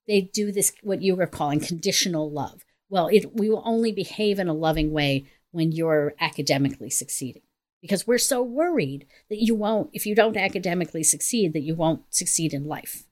they 0.06 0.20
do 0.20 0.52
this 0.52 0.72
what 0.82 1.02
you 1.02 1.16
were 1.16 1.26
calling 1.26 1.60
conditional 1.60 2.30
love 2.30 2.64
well 2.88 3.08
it 3.08 3.34
we 3.34 3.48
will 3.48 3.62
only 3.64 3.92
behave 3.92 4.38
in 4.38 4.48
a 4.48 4.54
loving 4.54 4.92
way 4.92 5.26
when 5.50 5.72
you're 5.72 6.14
academically 6.20 6.90
succeeding. 6.90 7.42
Because 7.80 8.06
we're 8.06 8.18
so 8.18 8.42
worried 8.42 9.06
that 9.30 9.42
you 9.42 9.54
won't 9.54 9.90
if 9.92 10.04
you 10.04 10.14
don't 10.14 10.36
academically 10.36 11.02
succeed 11.02 11.52
that 11.52 11.62
you 11.62 11.74
won't 11.74 12.02
succeed 12.10 12.52
in 12.52 12.66
life. 12.66 13.04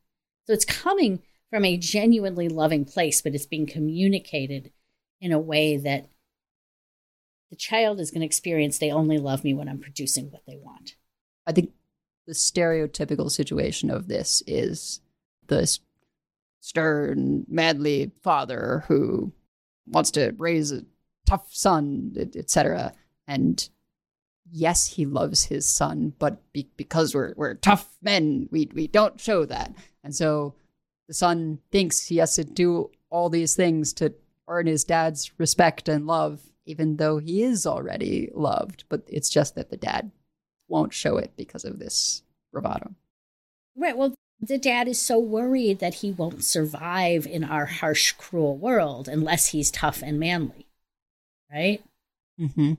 So 0.47 0.53
it's 0.53 0.64
coming 0.64 1.22
from 1.51 1.64
a 1.64 1.77
genuinely 1.77 2.49
loving 2.49 2.85
place 2.85 3.22
but 3.22 3.35
it's 3.35 3.47
being 3.47 3.66
communicated 3.66 4.72
in 5.20 5.33
a 5.33 5.39
way 5.39 5.77
that 5.77 6.09
the 7.51 7.57
child 7.57 8.01
is 8.01 8.11
going 8.11 8.20
to 8.20 8.27
experience 8.27 8.79
they 8.79 8.91
only 8.91 9.18
love 9.18 9.45
me 9.45 9.55
when 9.55 9.68
i'm 9.68 9.79
producing 9.79 10.31
what 10.31 10.43
they 10.47 10.57
want. 10.57 10.97
I 11.47 11.53
think 11.53 11.70
the 12.27 12.33
stereotypical 12.33 13.31
situation 13.31 13.89
of 13.89 14.09
this 14.09 14.43
is 14.47 15.01
the 15.47 15.79
stern, 16.61 17.45
madly 17.49 18.11
father 18.22 18.85
who 18.89 19.33
wants 19.87 20.11
to 20.12 20.34
raise 20.39 20.72
a 20.72 20.84
tough 21.26 21.49
son, 21.51 22.14
etc. 22.34 22.93
And 23.26 23.68
yes, 24.51 24.87
he 24.87 25.07
loves 25.07 25.45
his 25.45 25.68
son, 25.68 26.14
but 26.18 26.41
be- 26.53 26.70
because 26.76 27.14
we're 27.14 27.34
we're 27.37 27.55
tough 27.55 27.97
men, 28.03 28.49
we 28.51 28.70
we 28.74 28.87
don't 28.87 29.20
show 29.20 29.45
that. 29.47 29.72
And 30.05 30.14
so 30.14 30.55
the 31.09 31.14
son 31.14 31.59
thinks 31.70 32.07
he 32.07 32.18
has 32.18 32.34
to 32.37 32.45
do 32.45 32.91
all 33.11 33.28
these 33.28 33.55
things 33.55 33.93
to 33.95 34.14
earn 34.49 34.66
his 34.66 34.84
dad's 34.84 35.32
respect 35.39 35.89
and 35.89 36.07
love, 36.07 36.41
even 36.64 36.97
though 36.97 37.18
he 37.18 37.43
is 37.43 37.66
already 37.66 38.30
loved. 38.34 38.84
But 38.89 39.03
it's 39.07 39.30
just 39.30 39.55
that 39.55 39.70
the 39.70 39.76
dad 39.76 40.11
won't 40.68 40.93
show 40.93 41.16
it 41.16 41.32
because 41.37 41.64
of 41.64 41.78
this 41.78 42.22
bravado. 42.53 42.95
Right. 43.76 43.97
Well, 43.97 44.14
the 44.41 44.59
dad 44.59 44.89
is 44.89 45.01
so 45.01 45.18
worried 45.18 45.78
that 45.78 45.95
he 45.95 46.12
won't 46.12 46.45
survive 46.45 47.26
in 47.26 47.43
our 47.43 47.66
harsh, 47.66 48.12
cruel 48.12 48.57
world 48.57 49.09
unless 49.09 49.49
he's 49.49 49.70
tough 49.70 50.03
and 50.03 50.20
manly. 50.20 50.66
Right? 51.51 51.82
Mm-hmm. 52.39 52.74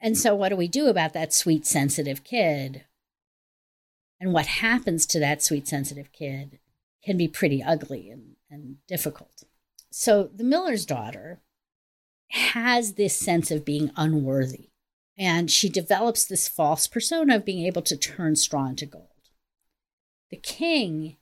And 0.00 0.18
so, 0.18 0.34
what 0.34 0.48
do 0.48 0.56
we 0.56 0.68
do 0.68 0.88
about 0.88 1.12
that 1.12 1.32
sweet, 1.32 1.66
sensitive 1.66 2.24
kid? 2.24 2.84
And 4.20 4.32
what 4.32 4.46
happens 4.46 5.06
to 5.06 5.18
that 5.20 5.42
sweet, 5.42 5.68
sensitive 5.68 6.12
kid 6.12 6.58
can 7.04 7.16
be 7.16 7.28
pretty 7.28 7.62
ugly 7.62 8.10
and, 8.10 8.36
and 8.50 8.76
difficult. 8.88 9.44
So, 9.90 10.30
the 10.34 10.44
miller's 10.44 10.86
daughter 10.86 11.40
has 12.30 12.94
this 12.94 13.14
sense 13.14 13.50
of 13.50 13.64
being 13.64 13.90
unworthy. 13.96 14.70
And 15.18 15.50
she 15.50 15.68
develops 15.68 16.24
this 16.24 16.48
false 16.48 16.86
persona 16.86 17.36
of 17.36 17.44
being 17.44 17.66
able 17.66 17.82
to 17.82 17.96
turn 17.96 18.34
straw 18.34 18.66
into 18.66 18.86
gold. 18.86 19.11
The 20.32 20.38
king 20.38 21.18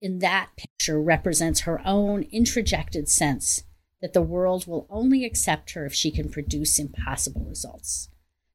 in 0.00 0.20
that 0.20 0.48
picture 0.56 0.98
represents 1.00 1.60
her 1.60 1.86
own 1.86 2.24
introjected 2.32 3.06
sense 3.06 3.64
that 4.00 4.14
the 4.14 4.22
world 4.22 4.66
will 4.66 4.86
only 4.88 5.26
accept 5.26 5.72
her 5.72 5.84
if 5.84 5.92
she 5.92 6.10
can 6.10 6.30
produce 6.30 6.78
impossible 6.78 7.44
results. 7.44 8.08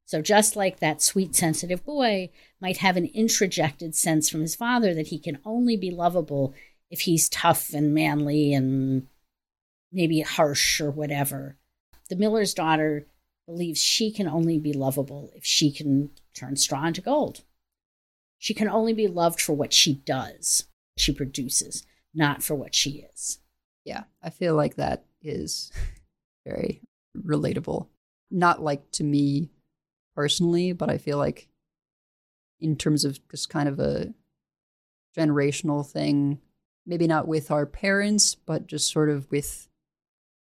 So, 0.04 0.20
just 0.20 0.56
like 0.56 0.80
that 0.80 1.02
sweet, 1.02 1.36
sensitive 1.36 1.84
boy 1.84 2.30
might 2.60 2.78
have 2.78 2.96
an 2.96 3.08
introjected 3.16 3.94
sense 3.94 4.28
from 4.28 4.40
his 4.40 4.56
father 4.56 4.92
that 4.92 5.06
he 5.06 5.20
can 5.20 5.38
only 5.44 5.76
be 5.76 5.92
lovable 5.92 6.52
if 6.90 7.02
he's 7.02 7.28
tough 7.28 7.72
and 7.72 7.94
manly 7.94 8.52
and 8.52 9.06
maybe 9.92 10.20
harsh 10.22 10.80
or 10.80 10.90
whatever, 10.90 11.58
the 12.08 12.16
miller's 12.16 12.54
daughter 12.54 13.06
believes 13.46 13.80
she 13.80 14.10
can 14.10 14.26
only 14.26 14.58
be 14.58 14.72
lovable 14.72 15.30
if 15.36 15.44
she 15.44 15.70
can 15.70 16.10
turn 16.34 16.56
straw 16.56 16.86
into 16.86 17.00
gold. 17.00 17.44
She 18.42 18.54
can 18.54 18.68
only 18.68 18.92
be 18.92 19.06
loved 19.06 19.40
for 19.40 19.52
what 19.52 19.72
she 19.72 19.94
does, 19.94 20.64
she 20.98 21.14
produces, 21.14 21.86
not 22.12 22.42
for 22.42 22.56
what 22.56 22.74
she 22.74 23.06
is. 23.14 23.38
Yeah, 23.84 24.02
I 24.20 24.30
feel 24.30 24.56
like 24.56 24.74
that 24.74 25.04
is 25.22 25.70
very 26.44 26.82
relatable. 27.16 27.86
Not 28.32 28.60
like 28.60 28.90
to 28.94 29.04
me 29.04 29.50
personally, 30.16 30.72
but 30.72 30.90
I 30.90 30.98
feel 30.98 31.18
like 31.18 31.46
in 32.58 32.74
terms 32.74 33.04
of 33.04 33.20
just 33.28 33.48
kind 33.48 33.68
of 33.68 33.78
a 33.78 34.12
generational 35.16 35.88
thing, 35.88 36.40
maybe 36.84 37.06
not 37.06 37.28
with 37.28 37.52
our 37.52 37.64
parents, 37.64 38.34
but 38.34 38.66
just 38.66 38.90
sort 38.90 39.08
of 39.08 39.30
with 39.30 39.68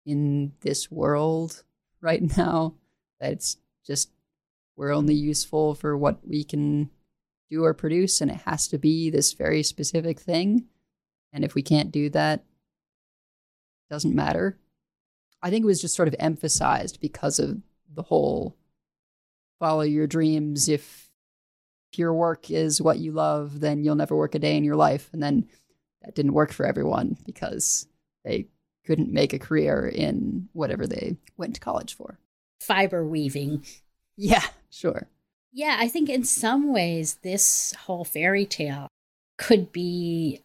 in 0.06 0.54
this 0.62 0.92
world 0.92 1.64
right 2.02 2.22
now, 2.38 2.76
that 3.20 3.32
it's 3.32 3.58
just 3.84 4.12
we're 4.76 4.94
only 4.94 5.16
useful 5.16 5.74
for 5.74 5.98
what 5.98 6.20
we 6.24 6.44
can 6.44 6.92
do 7.50 7.64
or 7.64 7.74
produce, 7.74 8.22
and 8.22 8.32
it 8.32 8.41
has 8.45 8.68
to 8.70 8.78
be 8.78 9.10
this 9.10 9.34
very 9.34 9.64
specific 9.64 10.20
thing. 10.20 10.66
And 11.34 11.43
if 11.43 11.56
we 11.56 11.62
can't 11.62 11.91
do 11.91 12.10
that, 12.12 12.39
it 12.39 13.93
doesn't 13.93 14.16
matter. 14.16 14.58
I 15.41 15.50
think 15.50 15.64
it 15.64 15.68
was 15.68 15.82
just 15.82 15.95
sort 15.95 16.08
of 16.08 16.16
emphasized 16.20 17.00
because 17.00 17.39
of 17.39 17.62
the 17.93 18.04
whole 18.04 18.56
follow 19.60 19.82
your 19.82 20.08
dreams. 20.08 20.70
If 20.70 21.10
your 21.95 22.14
work 22.14 22.52
is 22.52 22.82
what 22.82 23.00
you 23.00 23.12
love, 23.12 23.60
then 23.60 23.84
you'll 23.84 23.95
never 23.95 24.16
work 24.16 24.36
a 24.36 24.39
day 24.39 24.56
in 24.58 24.64
your 24.64 24.76
life. 24.76 25.10
And 25.14 25.22
then 25.24 25.47
that 26.02 26.16
didn't 26.16 26.34
work 26.34 26.52
for 26.52 26.66
everyone 26.66 27.18
because 27.26 27.88
they 28.24 28.47
couldn't 28.86 29.12
make 29.12 29.34
a 29.34 29.39
career 29.39 29.88
in 29.88 30.50
whatever 30.54 30.88
they 30.88 31.18
went 31.38 31.56
to 31.56 31.62
college 31.62 31.95
for. 31.95 32.20
Fiber 32.60 33.06
weaving. 33.06 33.66
Yeah, 34.18 34.43
sure. 34.70 35.08
Yeah, 35.52 35.78
I 35.80 35.88
think 35.88 36.10
in 36.10 36.24
some 36.24 36.72
ways, 36.72 37.16
this 37.24 37.74
whole 37.86 38.06
fairy 38.06 38.45
tale 38.45 38.88
could 39.38 39.72
be 39.72 40.43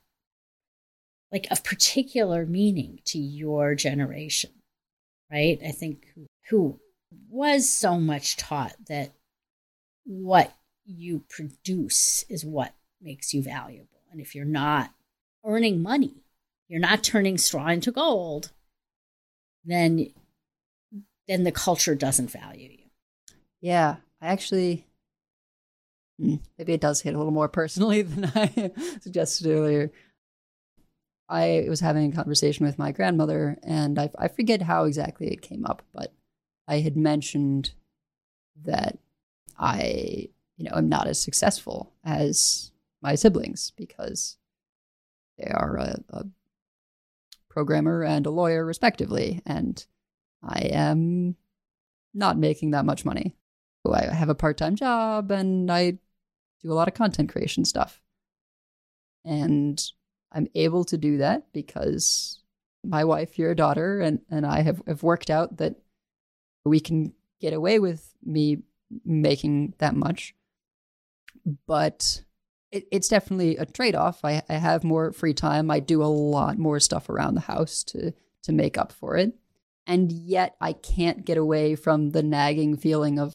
like 1.31 1.47
of 1.51 1.65
particular 1.65 2.47
meaning 2.47 3.01
to 3.07 3.19
your 3.19 3.75
generation, 3.75 4.51
right? 5.31 5.59
I 5.67 5.73
think 5.73 6.07
who 6.49 6.79
was 7.29 7.69
so 7.69 7.99
much 7.99 8.37
taught 8.37 8.75
that 8.89 9.13
what 10.05 10.53
you 10.85 11.25
produce 11.29 12.25
is 12.29 12.45
what 12.45 12.73
makes 13.01 13.35
you 13.35 13.43
valuable. 13.43 13.89
And 14.13 14.21
if 14.21 14.35
you're 14.35 14.45
not 14.45 14.93
earning 15.45 15.83
money, 15.83 16.25
you're 16.69 16.81
not 16.81 17.03
turning 17.03 17.37
straw 17.37 17.69
into 17.69 17.91
gold, 17.91 18.53
then 19.65 20.11
then 21.27 21.45
the 21.45 21.53
culture 21.53 21.95
doesn't 21.95 22.31
value 22.31 22.69
you. 22.71 22.85
Yeah, 23.61 23.97
I 24.21 24.29
actually 24.29 24.87
Mm. 26.21 26.41
maybe 26.57 26.73
it 26.73 26.81
does 26.81 27.01
hit 27.01 27.15
a 27.15 27.19
little 27.19 27.33
more 27.33 27.49
personally 27.49 28.03
than 28.03 28.31
I 28.35 28.71
suggested 29.01 29.49
earlier. 29.49 29.93
I 31.29 31.67
was 31.69 31.81
having 31.81 32.13
a 32.13 32.15
conversation 32.15 32.67
with 32.67 32.79
my 32.79 32.93
grandmother, 32.93 33.59
and 33.63 33.99
I, 33.99 34.11
I 34.19 34.29
forget 34.29 34.63
how 34.63 34.85
exactly 34.85 35.29
it 35.29 35.43
came 35.43 35.65
up, 35.65 35.83
but 35.93 36.13
I 36.69 36.81
had 36.81 36.97
mentioned 36.97 37.73
that 38.65 38.99
I, 39.59 40.29
you 40.57 40.65
know, 40.65 40.77
am 40.77 40.89
not 40.89 41.09
as 41.09 41.19
successful 41.19 41.93
as 42.05 42.73
my 43.03 43.15
siblings 43.15 43.73
because 43.77 44.37
they 45.39 45.51
are 45.51 45.77
a, 45.77 45.99
a 46.11 46.25
programmer 47.49 48.05
and 48.05 48.27
a 48.27 48.31
lawyer, 48.31 48.65
respectively, 48.65 49.41
and 49.47 49.85
I 50.43 50.61
am 50.73 51.37
not 52.13 52.39
making 52.39 52.73
that 52.73 52.85
much 52.85 53.05
money. 53.05 53.35
I 53.93 54.15
have 54.15 54.29
a 54.29 54.35
part 54.35 54.57
time 54.57 54.77
job 54.77 55.31
and 55.31 55.71
I 55.71 55.99
do 56.65 56.73
a 56.73 56.75
lot 56.75 56.89
of 56.89 56.95
content 56.95 57.31
creation 57.31 57.65
stuff. 57.65 58.01
And 59.25 59.83
I'm 60.33 60.49
able 60.55 60.85
to 60.87 60.99
do 60.99 61.19
that 61.19 61.53
because 61.53 62.41
my 62.83 63.05
wife, 63.05 63.39
your 63.39 63.55
daughter, 63.55 64.01
and, 64.01 64.21
and 64.31 64.45
I 64.45 64.63
have, 64.63 64.83
have 64.87 65.03
worked 65.03 65.31
out 65.31 65.59
that 65.59 65.77
we 66.65 66.81
can 66.81 67.13
get 67.41 67.53
away 67.53 67.79
with 67.79 68.13
me 68.25 68.63
making 69.05 69.75
that 69.79 69.95
much. 69.95 70.35
But 71.67 72.23
it, 72.73 72.87
it's 72.91 73.09
definitely 73.09 73.57
a 73.57 73.67
trade 73.67 73.95
off. 73.95 74.25
I, 74.25 74.43
I 74.49 74.55
have 74.55 74.85
more 74.85 75.13
free 75.13 75.35
time. 75.35 75.71
I 75.71 75.81
do 75.81 76.03
a 76.03 76.07
lot 76.07 76.59
more 76.59 76.81
stuff 76.81 77.09
around 77.09 77.35
the 77.35 77.43
house 77.43 77.85
to 77.85 78.13
to 78.43 78.53
make 78.53 78.77
up 78.77 78.93
for 78.93 79.17
it. 79.17 79.35
And 79.87 80.13
yet 80.13 80.55
I 80.61 80.75
can't 80.75 81.25
get 81.25 81.39
away 81.39 81.77
from 81.77 82.11
the 82.11 82.23
nagging 82.23 82.77
feeling 82.77 83.19
of 83.19 83.33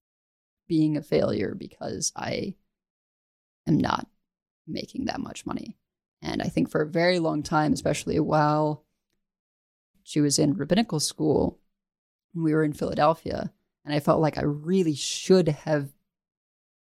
being 0.67 0.97
a 0.97 1.01
failure 1.01 1.55
because 1.55 2.11
I 2.15 2.55
am 3.69 3.77
not 3.77 4.07
making 4.67 5.05
that 5.05 5.19
much 5.19 5.45
money. 5.45 5.77
And 6.21 6.41
I 6.41 6.45
think 6.45 6.69
for 6.69 6.81
a 6.81 6.87
very 6.87 7.19
long 7.19 7.43
time, 7.43 7.71
especially 7.71 8.19
while 8.19 8.83
she 10.03 10.21
was 10.21 10.37
in 10.37 10.55
rabbinical 10.55 10.99
school, 10.99 11.59
we 12.35 12.53
were 12.53 12.63
in 12.63 12.73
Philadelphia, 12.73 13.51
and 13.85 13.93
I 13.93 13.99
felt 13.99 14.21
like 14.21 14.37
I 14.37 14.43
really 14.43 14.95
should 14.95 15.47
have 15.47 15.89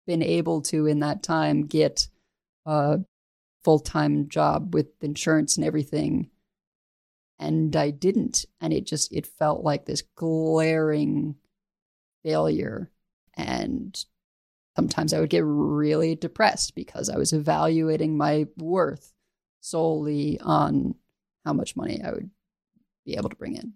been 0.07 0.23
able 0.23 0.63
to, 0.63 0.87
in 0.87 1.01
that 1.01 1.23
time, 1.23 1.67
get 1.67 2.09
a 2.67 3.01
full 3.63 3.79
time 3.79 4.29
job 4.29 4.75
with 4.75 4.87
insurance 5.03 5.57
and 5.57 5.65
everything. 5.65 6.31
And 7.39 7.75
I 7.77 7.91
didn't. 7.91 8.45
And 8.61 8.73
it 8.73 8.85
just, 8.85 9.13
it 9.13 9.27
felt 9.27 9.63
like 9.63 9.85
this 9.87 10.03
glaring 10.17 11.37
failure. 12.25 12.91
And 13.35 14.05
sometimes 14.79 15.13
I 15.13 15.19
would 15.19 15.29
get 15.29 15.43
really 15.45 16.15
depressed 16.15 16.77
because 16.77 17.11
I 17.11 17.19
was 17.19 17.33
evaluating 17.33 18.17
my 18.17 18.47
worth 18.59 19.13
solely 19.61 20.39
on 20.39 20.95
how 21.45 21.53
much 21.53 21.75
money 21.75 22.01
I 22.01 22.13
would 22.13 22.31
be 23.05 23.17
able 23.17 23.29
to 23.29 23.35
bring 23.35 23.57
in. 23.57 23.73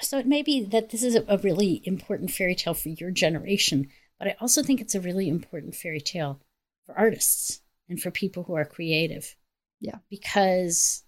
So 0.00 0.16
it 0.16 0.28
may 0.28 0.42
be 0.42 0.62
that 0.66 0.90
this 0.90 1.02
is 1.02 1.16
a 1.16 1.38
really 1.38 1.82
important 1.82 2.30
fairy 2.30 2.54
tale 2.54 2.74
for 2.74 2.88
your 2.88 3.10
generation, 3.10 3.88
but 4.16 4.28
I 4.28 4.36
also 4.40 4.62
think 4.62 4.80
it's 4.80 4.94
a 4.94 5.00
really 5.00 5.28
important 5.28 5.74
fairy 5.74 6.00
tale 6.00 6.40
for 6.86 6.96
artists 6.96 7.60
and 7.88 8.00
for 8.00 8.12
people 8.12 8.44
who 8.44 8.54
are 8.54 8.64
creative. 8.64 9.34
Yeah. 9.80 9.96
Because 10.08 11.02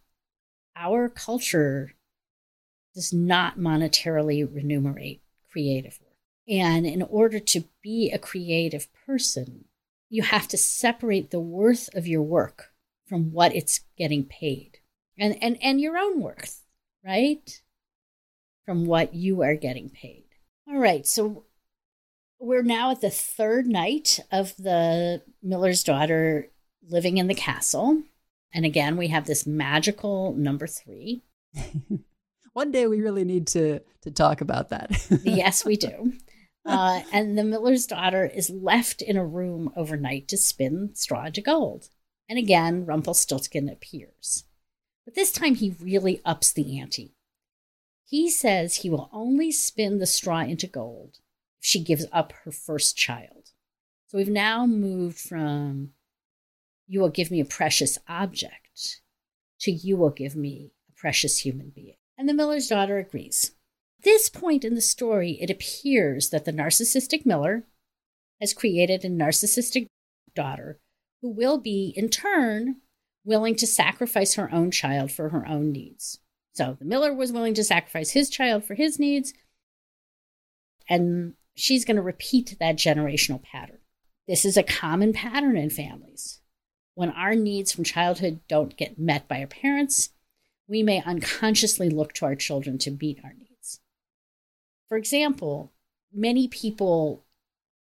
our 0.75 1.09
culture 1.09 1.93
does 2.97 3.13
not 3.13 3.61
monetarily 3.61 4.45
remunerate 4.53 5.23
creative 5.53 6.01
work. 6.01 6.10
And 6.49 6.87
in 6.87 7.03
order 7.03 7.39
to 7.39 7.65
be 7.83 8.11
a 8.11 8.19
creative 8.19 8.89
person, 9.07 9.67
you 10.09 10.23
have 10.23 10.49
to 10.49 10.57
separate 10.57 11.31
the 11.31 11.41
worth 11.41 11.89
of 11.95 12.07
your 12.07 12.23
work 12.23 12.73
from 13.07 13.33
what 13.33 13.55
it's 13.55 13.81
getting 13.97 14.25
paid. 14.25 14.79
And 15.19 15.37
and 15.43 15.59
and 15.63 15.81
your 15.81 15.99
own 15.99 16.21
worth, 16.21 16.65
right? 17.05 17.61
From 18.65 18.87
what 18.87 19.15
you 19.15 19.43
are 19.43 19.55
getting 19.55 19.91
paid. 19.91 20.25
All 20.69 20.79
right, 20.79 21.07
so 21.07 21.45
we're 22.39 22.63
now 22.63 22.91
at 22.91 23.01
the 23.01 23.11
third 23.11 23.67
night 23.67 24.19
of 24.33 24.57
the 24.57 25.23
Miller's 25.43 25.85
daughter 25.85 26.51
living 26.89 27.19
in 27.19 27.27
the 27.27 27.35
castle. 27.35 28.03
And 28.55 28.65
again, 28.65 28.97
we 28.97 29.09
have 29.09 29.27
this 29.27 29.47
magical 29.47 30.33
number 30.35 30.67
three. 30.67 31.23
One 32.53 32.73
day 32.73 32.87
we 32.87 33.01
really 33.01 33.25
need 33.25 33.47
to 33.49 33.81
to 34.03 34.11
talk 34.11 34.41
about 34.41 34.71
that. 34.71 34.91
yes, 35.23 35.65
we 35.65 35.77
do. 35.77 36.13
Uh, 36.71 37.03
and 37.13 37.37
the 37.37 37.45
miller's 37.45 37.87
daughter 37.87 38.25
is 38.25 38.49
left 38.49 39.03
in 39.03 39.17
a 39.17 39.27
room 39.27 39.73
overnight 39.75 40.29
to 40.29 40.37
spin 40.37 40.91
straw 40.95 41.29
to 41.29 41.41
gold. 41.41 41.89
And 42.29 42.39
again, 42.39 42.87
Rumpelstiltskin 42.87 43.69
appears. 43.69 44.45
But 45.05 45.15
this 45.15 45.33
time 45.33 45.57
he 45.57 45.75
really 45.81 46.21
ups 46.25 46.53
the 46.53 46.79
ante. 46.79 47.17
He 48.05 48.31
says 48.31 48.77
he 48.77 48.91
will 48.91 49.11
only 49.13 49.51
spin 49.51 49.99
the 49.99 50.07
straw 50.07 50.41
into 50.41 50.67
gold 50.67 51.19
if 51.61 51.67
she 51.67 51.83
gives 51.83 52.07
up 52.13 52.33
her 52.45 52.53
first 52.53 52.97
child. 52.97 53.51
So 54.07 54.19
we've 54.19 54.29
now 54.29 54.67
moved 54.67 55.19
from 55.19 55.91
you 56.87 57.01
will 57.01 57.09
give 57.09 57.31
me 57.31 57.41
a 57.41 57.45
precious 57.45 57.99
object, 58.09 59.01
to 59.61 59.71
you 59.71 59.97
will 59.97 60.11
give 60.11 60.35
me 60.35 60.73
a 60.89 60.93
precious 60.99 61.39
human 61.39 61.71
being. 61.71 61.95
And 62.19 62.29
the 62.29 62.35
miller's 62.35 62.67
daughter 62.67 62.99
agrees. 62.99 63.53
At 64.01 64.05
this 64.05 64.31
point 64.31 64.65
in 64.65 64.75
the 64.75 64.81
story, 64.81 65.33
it 65.43 65.51
appears 65.51 66.31
that 66.31 66.47
the 66.47 66.55
narcissistic 66.55 67.27
miller 67.27 67.65
has 68.41 68.55
created 68.55 69.05
a 69.05 69.11
narcissistic 69.11 69.89
daughter 70.35 70.81
who 71.21 71.29
will 71.29 71.59
be, 71.59 71.93
in 71.95 72.09
turn, 72.09 72.77
willing 73.27 73.55
to 73.57 73.67
sacrifice 73.67 74.37
her 74.37 74.51
own 74.55 74.71
child 74.71 75.13
for 75.13 75.29
her 75.29 75.47
own 75.47 75.71
needs. 75.71 76.19
So 76.55 76.79
the 76.79 76.87
miller 76.87 77.13
was 77.13 77.31
willing 77.31 77.53
to 77.53 77.63
sacrifice 77.63 78.13
his 78.13 78.31
child 78.31 78.65
for 78.65 78.75
his 78.75 78.99
needs, 78.99 79.35
and 80.89 81.35
she's 81.55 81.85
going 81.85 81.97
to 81.97 82.03
repeat 82.03 82.57
that 82.59 82.77
generational 82.77 83.43
pattern. 83.43 83.81
This 84.27 84.47
is 84.47 84.57
a 84.57 84.63
common 84.63 85.13
pattern 85.13 85.59
in 85.59 85.69
families. 85.69 86.41
When 86.95 87.11
our 87.11 87.35
needs 87.35 87.71
from 87.71 87.85
childhood 87.85 88.41
don't 88.49 88.79
get 88.79 88.99
met 88.99 89.29
by 89.29 89.41
our 89.41 89.47
parents, 89.47 90.09
we 90.67 90.83
may 90.83 91.03
unconsciously 91.03 91.91
look 91.91 92.15
to 92.15 92.25
our 92.25 92.35
children 92.35 92.79
to 92.79 92.93
meet 92.93 93.21
our 93.23 93.35
needs. 93.35 93.50
For 94.91 94.97
example, 94.97 95.73
many 96.13 96.49
people 96.49 97.25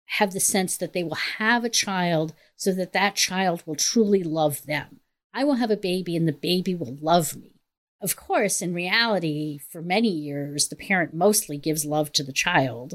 have 0.06 0.32
the 0.32 0.40
sense 0.40 0.76
that 0.76 0.92
they 0.92 1.04
will 1.04 1.14
have 1.38 1.64
a 1.64 1.70
child 1.70 2.34
so 2.56 2.72
that 2.72 2.92
that 2.94 3.14
child 3.14 3.62
will 3.64 3.76
truly 3.76 4.24
love 4.24 4.66
them. 4.66 4.98
I 5.32 5.44
will 5.44 5.54
have 5.54 5.70
a 5.70 5.76
baby 5.76 6.16
and 6.16 6.26
the 6.26 6.32
baby 6.32 6.74
will 6.74 6.98
love 7.00 7.36
me. 7.36 7.60
Of 8.02 8.16
course, 8.16 8.60
in 8.60 8.74
reality, 8.74 9.56
for 9.70 9.80
many 9.80 10.08
years, 10.08 10.66
the 10.66 10.74
parent 10.74 11.14
mostly 11.14 11.58
gives 11.58 11.84
love 11.84 12.10
to 12.12 12.24
the 12.24 12.32
child, 12.32 12.94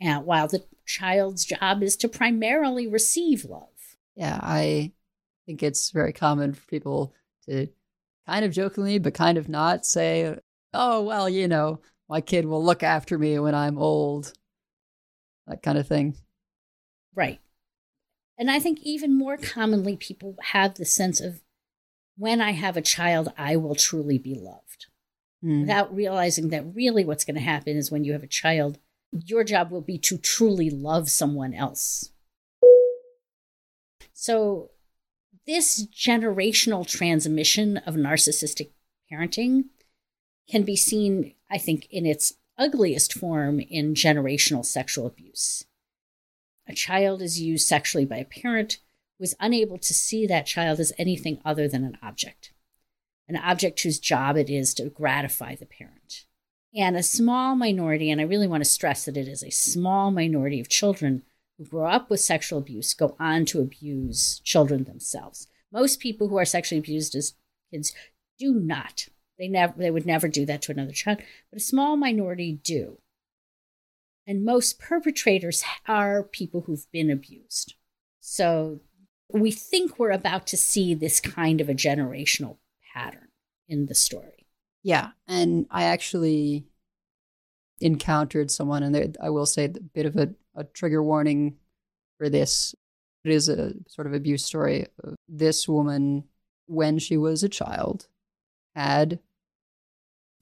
and 0.00 0.26
while 0.26 0.48
the 0.48 0.64
child's 0.84 1.44
job 1.44 1.84
is 1.84 1.96
to 1.98 2.08
primarily 2.08 2.88
receive 2.88 3.44
love. 3.44 3.96
Yeah, 4.16 4.40
I 4.42 4.90
think 5.46 5.62
it's 5.62 5.90
very 5.90 6.12
common 6.12 6.52
for 6.52 6.66
people 6.66 7.14
to 7.48 7.68
kind 8.26 8.44
of 8.44 8.50
jokingly, 8.50 8.98
but 8.98 9.14
kind 9.14 9.38
of 9.38 9.48
not 9.48 9.86
say, 9.86 10.36
oh, 10.74 11.02
well, 11.02 11.28
you 11.28 11.46
know, 11.46 11.80
my 12.08 12.20
kid 12.20 12.46
will 12.46 12.64
look 12.64 12.82
after 12.82 13.18
me 13.18 13.38
when 13.38 13.54
I'm 13.54 13.78
old. 13.78 14.32
That 15.46 15.62
kind 15.62 15.78
of 15.78 15.86
thing. 15.86 16.16
Right. 17.14 17.40
And 18.38 18.50
I 18.50 18.58
think 18.58 18.80
even 18.82 19.16
more 19.16 19.36
commonly, 19.36 19.96
people 19.96 20.36
have 20.42 20.74
the 20.74 20.84
sense 20.84 21.20
of 21.20 21.40
when 22.16 22.40
I 22.40 22.52
have 22.52 22.76
a 22.76 22.82
child, 22.82 23.32
I 23.36 23.56
will 23.56 23.74
truly 23.74 24.18
be 24.18 24.34
loved. 24.34 24.86
Mm. 25.44 25.62
Without 25.62 25.94
realizing 25.94 26.48
that 26.48 26.74
really 26.74 27.04
what's 27.04 27.24
going 27.24 27.36
to 27.36 27.40
happen 27.40 27.76
is 27.76 27.90
when 27.90 28.04
you 28.04 28.12
have 28.12 28.22
a 28.22 28.28
child, 28.28 28.78
your 29.12 29.44
job 29.44 29.70
will 29.70 29.82
be 29.82 29.98
to 29.98 30.18
truly 30.18 30.70
love 30.70 31.08
someone 31.10 31.54
else. 31.54 32.10
So, 34.12 34.70
this 35.46 35.86
generational 35.86 36.86
transmission 36.86 37.76
of 37.78 37.94
narcissistic 37.94 38.70
parenting 39.12 39.66
can 40.50 40.64
be 40.64 40.74
seen, 40.74 41.34
I 41.50 41.58
think, 41.58 41.86
in 41.90 42.06
its 42.06 42.34
ugliest 42.58 43.12
form 43.12 43.60
in 43.60 43.94
generational 43.94 44.64
sexual 44.64 45.06
abuse. 45.06 45.64
A 46.68 46.74
child 46.74 47.22
is 47.22 47.40
used 47.40 47.66
sexually 47.66 48.04
by 48.04 48.16
a 48.16 48.24
parent 48.24 48.78
who 49.18 49.24
is 49.24 49.36
unable 49.38 49.78
to 49.78 49.94
see 49.94 50.26
that 50.26 50.46
child 50.46 50.80
as 50.80 50.92
anything 50.98 51.40
other 51.44 51.68
than 51.68 51.84
an 51.84 51.98
object, 52.02 52.52
an 53.28 53.36
object 53.36 53.80
whose 53.82 53.98
job 53.98 54.36
it 54.36 54.50
is 54.50 54.74
to 54.74 54.90
gratify 54.90 55.54
the 55.54 55.66
parent. 55.66 56.24
And 56.74 56.96
a 56.96 57.02
small 57.02 57.54
minority, 57.54 58.10
and 58.10 58.20
I 58.20 58.24
really 58.24 58.48
want 58.48 58.62
to 58.62 58.68
stress 58.68 59.04
that 59.04 59.16
it 59.16 59.28
is 59.28 59.42
a 59.42 59.50
small 59.50 60.10
minority 60.10 60.60
of 60.60 60.68
children 60.68 61.22
who 61.56 61.64
grow 61.64 61.88
up 61.88 62.10
with 62.10 62.20
sexual 62.20 62.58
abuse 62.58 62.92
go 62.92 63.16
on 63.18 63.46
to 63.46 63.60
abuse 63.60 64.40
children 64.44 64.84
themselves. 64.84 65.48
Most 65.72 66.00
people 66.00 66.28
who 66.28 66.36
are 66.36 66.44
sexually 66.44 66.78
abused 66.78 67.14
as 67.14 67.34
kids 67.70 67.94
do 68.38 68.54
not. 68.54 69.08
They 69.38 69.48
never 69.48 69.74
they 69.76 69.90
would 69.90 70.06
never 70.06 70.28
do 70.28 70.46
that 70.46 70.62
to 70.62 70.72
another 70.72 70.92
child, 70.92 71.18
but 71.50 71.60
a 71.60 71.64
small 71.64 71.96
minority 71.96 72.52
do. 72.62 72.98
And 74.26 74.44
most 74.44 74.78
perpetrators 74.78 75.62
are 75.86 76.22
people 76.22 76.62
who've 76.62 76.90
been 76.92 77.10
abused. 77.10 77.74
So 78.20 78.80
we 79.32 79.52
think 79.52 79.98
we're 79.98 80.10
about 80.10 80.46
to 80.48 80.56
see 80.56 80.94
this 80.94 81.20
kind 81.20 81.60
of 81.60 81.68
a 81.68 81.74
generational 81.74 82.56
pattern 82.92 83.28
in 83.68 83.86
the 83.86 83.94
story. 83.94 84.46
Yeah. 84.82 85.10
And 85.28 85.66
I 85.70 85.84
actually 85.84 86.64
encountered 87.80 88.50
someone, 88.50 88.82
and 88.82 89.16
I 89.22 89.30
will 89.30 89.46
say 89.46 89.64
a 89.64 89.68
bit 89.68 90.06
of 90.06 90.16
a, 90.16 90.30
a 90.54 90.64
trigger 90.64 91.02
warning 91.02 91.56
for 92.18 92.28
this. 92.28 92.74
It 93.24 93.32
is 93.32 93.48
a 93.48 93.74
sort 93.88 94.06
of 94.06 94.14
abuse 94.14 94.44
story. 94.44 94.86
This 95.28 95.68
woman, 95.68 96.24
when 96.66 96.98
she 96.98 97.16
was 97.16 97.42
a 97.42 97.48
child, 97.48 98.06
had 98.74 99.18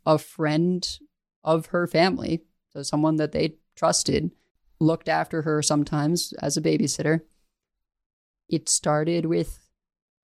a 0.06 0.18
friend 0.18 0.98
of 1.42 1.66
her 1.66 1.86
family, 1.86 2.42
so 2.72 2.82
someone 2.82 3.16
that 3.16 3.32
they 3.32 3.56
trusted, 3.76 4.30
looked 4.80 5.08
after 5.08 5.42
her 5.42 5.62
sometimes 5.62 6.32
as 6.40 6.56
a 6.56 6.62
babysitter. 6.62 7.20
It 8.48 8.68
started 8.68 9.26
with 9.26 9.70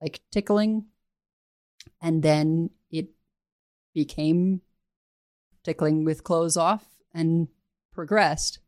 like 0.01 0.21
tickling, 0.31 0.87
and 2.01 2.23
then 2.23 2.71
it 2.91 3.11
became 3.95 4.63
tickling 5.63 6.05
with 6.05 6.25
clothes 6.25 6.57
off 6.57 6.87
and 7.15 7.49
progressed. 7.93 8.59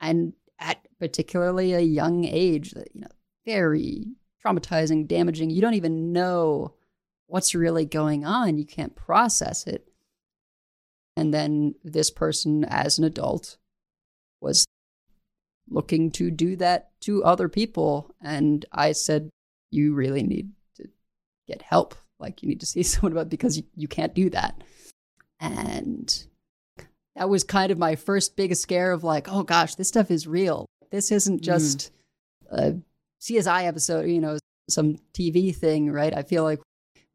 And 0.00 0.34
at 0.58 0.86
particularly 0.98 1.72
a 1.72 1.80
young 1.80 2.24
age, 2.24 2.74
uh, 2.76 2.82
you 2.92 3.02
know, 3.02 3.08
very 3.44 4.06
traumatizing, 4.44 5.06
damaging. 5.06 5.50
You 5.50 5.60
don't 5.60 5.74
even 5.74 6.12
know 6.12 6.74
what's 7.26 7.54
really 7.54 7.84
going 7.84 8.24
on. 8.24 8.58
You 8.58 8.64
can't 8.64 8.94
process 8.94 9.66
it. 9.66 9.87
And 11.18 11.34
then 11.34 11.74
this 11.82 12.12
person, 12.12 12.64
as 12.64 12.96
an 12.96 13.02
adult, 13.02 13.56
was 14.40 14.64
looking 15.68 16.12
to 16.12 16.30
do 16.30 16.54
that 16.56 16.90
to 17.00 17.24
other 17.24 17.48
people. 17.48 18.14
And 18.22 18.64
I 18.70 18.92
said, 18.92 19.28
You 19.72 19.94
really 19.94 20.22
need 20.22 20.52
to 20.76 20.88
get 21.48 21.60
help. 21.60 21.96
Like, 22.20 22.40
you 22.40 22.48
need 22.48 22.60
to 22.60 22.66
see 22.66 22.82
someone 22.84 23.10
about 23.10 23.30
because 23.30 23.56
you, 23.56 23.64
you 23.74 23.88
can't 23.88 24.14
do 24.14 24.30
that. 24.30 24.62
And 25.40 26.24
that 27.16 27.28
was 27.28 27.42
kind 27.42 27.72
of 27.72 27.78
my 27.78 27.96
first 27.96 28.36
biggest 28.36 28.62
scare 28.62 28.92
of 28.92 29.02
like, 29.02 29.26
oh 29.28 29.42
gosh, 29.42 29.74
this 29.74 29.88
stuff 29.88 30.12
is 30.12 30.28
real. 30.28 30.66
This 30.92 31.10
isn't 31.10 31.40
mm. 31.40 31.44
just 31.44 31.90
mm. 32.52 32.58
a 32.58 32.80
CSI 33.20 33.64
episode, 33.64 34.08
you 34.08 34.20
know, 34.20 34.38
some 34.70 34.98
TV 35.14 35.54
thing, 35.54 35.90
right? 35.90 36.16
I 36.16 36.22
feel 36.22 36.44
like 36.44 36.60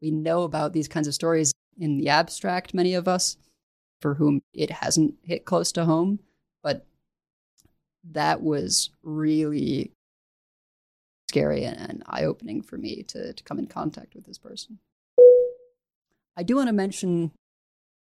we 0.02 0.10
know 0.10 0.42
about 0.42 0.74
these 0.74 0.88
kinds 0.88 1.08
of 1.08 1.14
stories 1.14 1.52
in 1.78 1.96
the 1.96 2.10
abstract, 2.10 2.74
many 2.74 2.92
of 2.92 3.08
us 3.08 3.38
for 4.04 4.12
whom 4.12 4.42
it 4.52 4.70
hasn't 4.70 5.14
hit 5.22 5.46
close 5.46 5.72
to 5.72 5.86
home. 5.86 6.18
But 6.62 6.84
that 8.12 8.42
was 8.42 8.90
really 9.02 9.92
scary 11.30 11.64
and 11.64 12.02
eye 12.06 12.24
opening 12.24 12.60
for 12.60 12.76
me 12.76 13.02
to, 13.04 13.32
to 13.32 13.44
come 13.44 13.58
in 13.58 13.66
contact 13.66 14.14
with 14.14 14.26
this 14.26 14.36
person. 14.36 14.78
I 16.36 16.42
do 16.42 16.54
want 16.56 16.68
to 16.68 16.74
mention, 16.74 17.30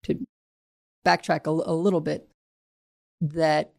to 0.02 0.26
backtrack 1.06 1.46
a, 1.46 1.50
a 1.50 1.72
little 1.72 2.00
bit, 2.00 2.28
that, 3.20 3.70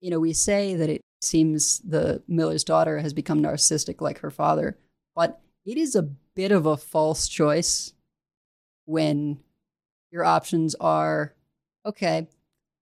you 0.00 0.10
know, 0.12 0.20
we 0.20 0.34
say 0.34 0.76
that 0.76 0.88
it 0.88 1.00
seems 1.20 1.80
the 1.80 2.22
Miller's 2.28 2.62
daughter 2.62 3.00
has 3.00 3.12
become 3.12 3.42
narcissistic 3.42 4.00
like 4.00 4.20
her 4.20 4.30
father, 4.30 4.78
but 5.16 5.40
it 5.64 5.76
is 5.76 5.96
a 5.96 6.10
bit 6.36 6.52
of 6.52 6.64
a 6.64 6.76
false 6.76 7.26
choice 7.26 7.92
when 8.84 9.40
your 10.12 10.24
options 10.24 10.76
are 10.76 11.32
okay, 11.86 12.28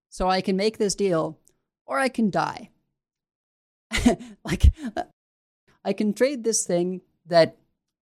so 0.09 0.29
I 0.29 0.41
can 0.41 0.57
make 0.57 0.79
this 0.79 0.95
deal 0.95 1.39
or 1.87 1.99
I 1.99 2.09
can 2.09 2.31
die. 2.31 2.71
like, 4.45 4.73
I 5.85 5.93
can 5.93 6.15
trade 6.15 6.43
this 6.43 6.65
thing 6.65 7.03
that 7.27 7.57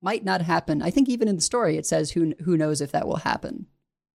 might 0.01 0.25
not 0.25 0.41
happen. 0.41 0.81
I 0.81 0.89
think 0.89 1.09
even 1.09 1.27
in 1.27 1.35
the 1.35 1.41
story, 1.41 1.77
it 1.77 1.85
says 1.85 2.11
who, 2.11 2.33
who 2.43 2.57
knows 2.57 2.81
if 2.81 2.91
that 2.91 3.07
will 3.07 3.17
happen, 3.17 3.67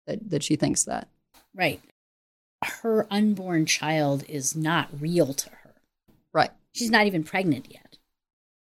that, 0.07 0.31
that 0.31 0.43
she 0.43 0.57
thinks 0.57 0.85
that. 0.85 1.09
Right. 1.55 1.81
Her 2.65 3.07
unborn 3.11 3.67
child 3.67 4.25
is 4.29 4.57
not 4.57 4.89
real 4.99 5.35
to 5.35 5.51
her. 5.51 5.75
Right. 6.33 6.51
She's 6.73 6.91
not 6.91 7.07
even 7.07 7.25
pregnant 7.25 7.69
yet. 7.71 7.99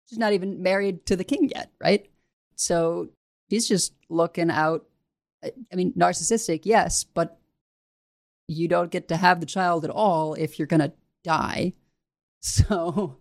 She's 0.08 0.20
not 0.20 0.34
even 0.34 0.64
married 0.64 1.06
to 1.06 1.16
the 1.16 1.24
king 1.24 1.50
yet, 1.54 1.72
right? 1.80 2.10
So 2.56 3.10
she's 3.50 3.68
just 3.68 3.94
looking 4.10 4.50
out. 4.50 4.86
I 5.44 5.76
mean, 5.76 5.94
narcissistic, 5.94 6.62
yes, 6.64 7.04
but 7.04 7.40
you 8.50 8.68
don't 8.68 8.92
get 8.92 9.08
to 9.08 9.18
have 9.18 9.40
the 9.40 9.46
child 9.46 9.86
at 9.86 9.92
all 9.92 10.34
if 10.34 10.58
you're 10.58 10.68
going 10.68 10.82
to 10.82 10.94
die. 11.24 11.74
So 12.42 13.18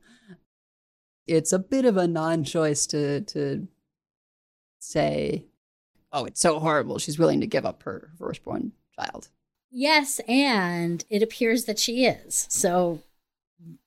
it's 1.26 1.52
a 1.52 1.58
bit 1.58 1.84
of 1.84 1.96
a 1.96 2.06
non-choice 2.06 2.86
to 2.86 3.22
to 3.22 3.66
say, 4.78 5.46
"Oh, 6.12 6.24
it's 6.24 6.40
so 6.40 6.60
horrible. 6.60 7.00
She's 7.00 7.18
willing 7.18 7.40
to 7.40 7.46
give 7.48 7.66
up 7.66 7.82
her 7.82 8.12
firstborn 8.16 8.70
child." 8.94 9.28
Yes, 9.72 10.20
and 10.28 11.04
it 11.10 11.20
appears 11.20 11.64
that 11.64 11.80
she 11.80 12.04
is. 12.04 12.46
So 12.48 13.00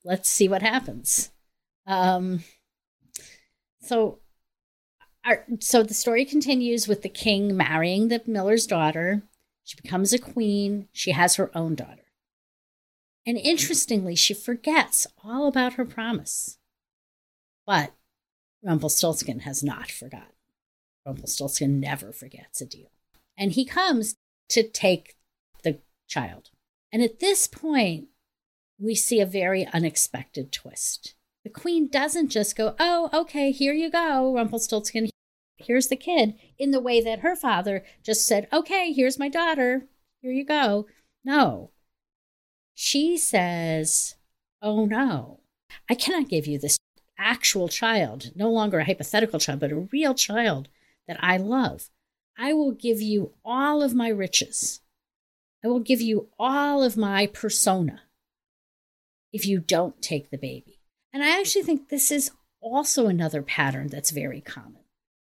let's 0.04 0.30
see 0.30 0.50
what 0.50 0.62
happens. 0.62 1.32
Um, 1.88 2.44
so, 3.80 4.20
our, 5.26 5.46
so 5.60 5.82
the 5.84 5.94
story 5.94 6.26
continues 6.26 6.90
with 6.90 7.04
the 7.04 7.10
king 7.10 7.56
marrying 7.56 8.10
the 8.10 8.22
miller's 8.28 8.68
daughter. 8.68 9.24
She 9.64 9.80
becomes 9.82 10.14
a 10.14 10.20
queen. 10.20 10.88
She 10.92 11.12
has 11.12 11.36
her 11.36 11.56
own 11.56 11.76
daughter. 11.76 12.02
And 13.26 13.38
interestingly, 13.38 14.16
she 14.16 14.34
forgets 14.34 15.06
all 15.24 15.48
about 15.48 15.74
her 15.74 15.86
promise. 15.86 16.58
But 17.66 17.94
Rumpelstiltskin 18.64 19.42
has 19.42 19.64
not 19.64 19.92
forgotten. 19.92 20.34
Rumpelstiltskin 21.06 21.80
never 21.80 22.12
forgets 22.12 22.62
a 22.62 22.66
deal. 22.66 22.92
And 23.38 23.52
he 23.52 23.66
comes 23.66 24.16
to 24.50 24.64
take 24.68 25.16
the 25.64 25.80
child. 26.08 26.50
And 26.92 27.02
at 27.02 27.20
this 27.20 27.48
point, 27.48 28.08
we 28.80 28.96
see 28.96 29.20
a 29.20 29.26
very 29.26 29.68
unexpected 29.68 30.52
twist. 30.52 31.14
The 31.44 31.50
queen 31.50 31.88
doesn't 31.88 32.30
just 32.30 32.56
go, 32.56 32.76
Oh, 32.80 33.10
okay, 33.14 33.52
here 33.52 33.74
you 33.74 33.90
go, 33.90 34.34
Rumpelstiltskin 34.34 35.11
here's 35.66 35.88
the 35.88 35.96
kid 35.96 36.36
in 36.58 36.72
the 36.72 36.80
way 36.80 37.02
that 37.02 37.20
her 37.20 37.36
father 37.36 37.84
just 38.04 38.26
said, 38.26 38.48
okay, 38.52 38.92
here's 38.92 39.20
my 39.20 39.30
daughter. 39.30 39.88
Here 40.22 40.32
you 40.32 40.46
go. 40.46 40.88
No. 41.24 41.72
She 42.74 43.18
says, 43.18 44.16
oh 44.62 44.86
no, 44.86 45.40
I 45.90 45.96
cannot 45.96 46.30
give 46.30 46.48
you 46.48 46.58
this 46.58 46.78
actual 47.18 47.68
child, 47.68 48.32
no 48.36 48.50
longer 48.50 48.80
a 48.80 48.86
hypothetical 48.86 49.40
child, 49.40 49.60
but 49.60 49.72
a 49.72 49.88
real 49.92 50.14
child 50.14 50.68
that 51.08 51.18
I 51.22 51.38
love. 51.38 51.90
I 52.38 52.54
will 52.54 52.72
give 52.72 53.02
you 53.02 53.34
all 53.46 53.84
of 53.84 53.94
my 53.94 54.08
riches. 54.10 54.82
I 55.64 55.68
will 55.68 55.80
give 55.80 56.02
you 56.02 56.30
all 56.40 56.84
of 56.84 56.98
my 56.98 57.28
persona 57.28 58.02
if 59.32 59.46
you 59.46 59.60
don't 59.60 60.02
take 60.02 60.30
the 60.30 60.38
baby. 60.38 60.80
And 61.14 61.24
I 61.24 61.40
actually 61.40 61.64
think 61.64 61.90
this 61.90 62.12
is 62.12 62.32
also 62.62 63.08
another 63.08 63.42
pattern 63.42 63.88
that's 63.88 64.12
very 64.12 64.42
common. 64.42 64.81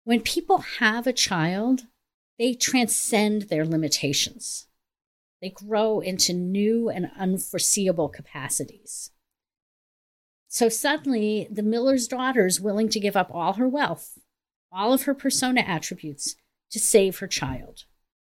When 0.08 0.22
people 0.22 0.60
have 0.80 1.06
a 1.06 1.12
child, 1.12 1.82
they 2.40 2.54
transcend 2.54 3.50
their 3.50 3.66
limitations. 3.66 4.68
They 5.42 5.50
grow 5.50 6.00
into 6.00 6.32
new 6.32 6.88
and 6.88 7.12
unforeseeable 7.20 8.08
capacities. 8.08 9.12
So 10.48 10.70
suddenly, 10.70 11.50
the 11.52 11.62
miller's 11.62 12.08
daughter 12.08 12.46
is 12.46 12.62
willing 12.62 12.88
to 12.88 13.02
give 13.02 13.18
up 13.18 13.30
all 13.34 13.56
her 13.56 13.68
wealth, 13.68 14.18
all 14.72 14.94
of 14.94 15.02
her 15.02 15.14
persona 15.14 15.60
attributes 15.60 16.38
to 16.72 16.80
save 16.80 17.20
her 17.20 17.28
child. 17.28 17.84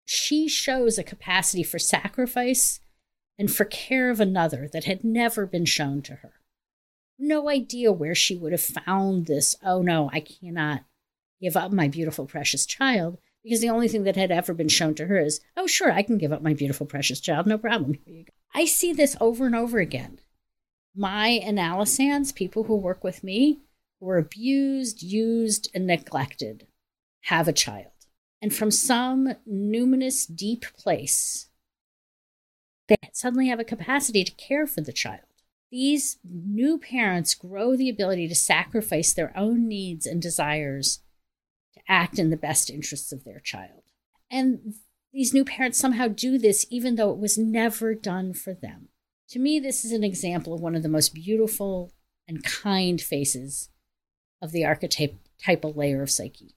She 0.04 0.48
shows 0.48 0.98
a 0.98 1.04
capacity 1.04 1.62
for 1.62 1.78
sacrifice 1.78 2.80
and 3.38 3.52
for 3.52 3.64
care 3.64 4.10
of 4.10 4.18
another 4.18 4.68
that 4.72 4.82
had 4.82 5.04
never 5.04 5.46
been 5.46 5.64
shown 5.64 6.02
to 6.02 6.14
her. 6.14 6.40
No 7.20 7.48
idea 7.48 7.92
where 7.92 8.16
she 8.16 8.34
would 8.34 8.50
have 8.50 8.60
found 8.60 9.26
this, 9.26 9.54
oh 9.64 9.80
no, 9.80 10.10
I 10.12 10.18
cannot 10.18 10.82
give 11.40 11.56
up 11.56 11.72
my 11.72 11.88
beautiful, 11.88 12.26
precious 12.26 12.66
child, 12.66 13.18
because 13.42 13.60
the 13.60 13.70
only 13.70 13.88
thing 13.88 14.04
that 14.04 14.16
had 14.16 14.30
ever 14.30 14.52
been 14.52 14.68
shown 14.68 14.94
to 14.96 15.06
her 15.06 15.18
is, 15.18 15.40
oh, 15.56 15.66
sure, 15.66 15.90
I 15.90 16.02
can 16.02 16.18
give 16.18 16.32
up 16.32 16.42
my 16.42 16.54
beautiful, 16.54 16.86
precious 16.86 17.20
child, 17.20 17.46
no 17.46 17.58
problem. 17.58 17.94
I 18.54 18.64
see 18.64 18.92
this 18.92 19.16
over 19.20 19.46
and 19.46 19.54
over 19.54 19.78
again. 19.78 20.20
My 20.94 21.28
analysands, 21.28 22.32
people 22.32 22.64
who 22.64 22.76
work 22.76 23.04
with 23.04 23.22
me, 23.22 23.60
who 24.00 24.08
are 24.10 24.18
abused, 24.18 25.02
used, 25.02 25.70
and 25.74 25.86
neglected, 25.86 26.66
have 27.22 27.48
a 27.48 27.52
child. 27.52 27.92
And 28.40 28.54
from 28.54 28.70
some 28.70 29.34
numinous, 29.48 30.26
deep 30.32 30.64
place, 30.76 31.48
they 32.88 32.96
suddenly 33.12 33.48
have 33.48 33.60
a 33.60 33.64
capacity 33.64 34.24
to 34.24 34.32
care 34.32 34.66
for 34.66 34.80
the 34.80 34.92
child. 34.92 35.20
These 35.70 36.18
new 36.24 36.78
parents 36.78 37.34
grow 37.34 37.76
the 37.76 37.90
ability 37.90 38.28
to 38.28 38.34
sacrifice 38.34 39.12
their 39.12 39.36
own 39.36 39.68
needs 39.68 40.06
and 40.06 40.22
desires 40.22 41.00
act 41.88 42.18
in 42.18 42.30
the 42.30 42.36
best 42.36 42.70
interests 42.70 43.12
of 43.12 43.24
their 43.24 43.40
child. 43.40 43.82
And 44.30 44.74
these 45.12 45.32
new 45.32 45.44
parents 45.44 45.78
somehow 45.78 46.08
do 46.08 46.38
this 46.38 46.66
even 46.70 46.96
though 46.96 47.10
it 47.10 47.18
was 47.18 47.38
never 47.38 47.94
done 47.94 48.34
for 48.34 48.52
them. 48.52 48.88
To 49.30 49.38
me, 49.38 49.58
this 49.58 49.84
is 49.84 49.92
an 49.92 50.04
example 50.04 50.54
of 50.54 50.60
one 50.60 50.74
of 50.74 50.82
the 50.82 50.88
most 50.88 51.14
beautiful 51.14 51.92
and 52.26 52.44
kind 52.44 53.00
faces 53.00 53.70
of 54.40 54.52
the 54.52 54.64
archetypal 54.64 55.72
layer 55.72 56.02
of 56.02 56.10
psyche. 56.10 56.54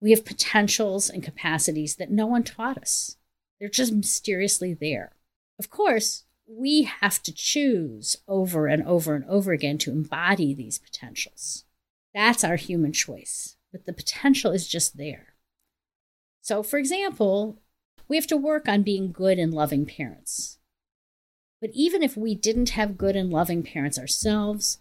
We 0.00 0.10
have 0.10 0.24
potentials 0.24 1.08
and 1.08 1.22
capacities 1.22 1.96
that 1.96 2.10
no 2.10 2.26
one 2.26 2.42
taught 2.42 2.78
us. 2.78 3.16
They're 3.60 3.68
just 3.68 3.92
mysteriously 3.92 4.74
there. 4.74 5.12
Of 5.58 5.70
course, 5.70 6.24
we 6.48 6.82
have 6.82 7.22
to 7.22 7.32
choose 7.32 8.16
over 8.26 8.66
and 8.66 8.82
over 8.82 9.14
and 9.14 9.24
over 9.26 9.52
again 9.52 9.78
to 9.78 9.92
embody 9.92 10.54
these 10.54 10.78
potentials. 10.78 11.64
That's 12.12 12.42
our 12.42 12.56
human 12.56 12.92
choice, 12.92 13.56
but 13.72 13.86
the 13.86 13.92
potential 13.92 14.52
is 14.52 14.68
just 14.68 14.96
there. 14.96 15.34
So, 16.42 16.62
for 16.62 16.78
example, 16.78 17.58
we 18.08 18.16
have 18.16 18.26
to 18.28 18.36
work 18.36 18.68
on 18.68 18.82
being 18.82 19.10
good 19.10 19.38
and 19.38 19.52
loving 19.52 19.86
parents. 19.86 20.58
But 21.60 21.70
even 21.72 22.02
if 22.02 22.16
we 22.16 22.34
didn't 22.34 22.70
have 22.70 22.98
good 22.98 23.16
and 23.16 23.30
loving 23.30 23.62
parents 23.62 23.98
ourselves, 23.98 24.78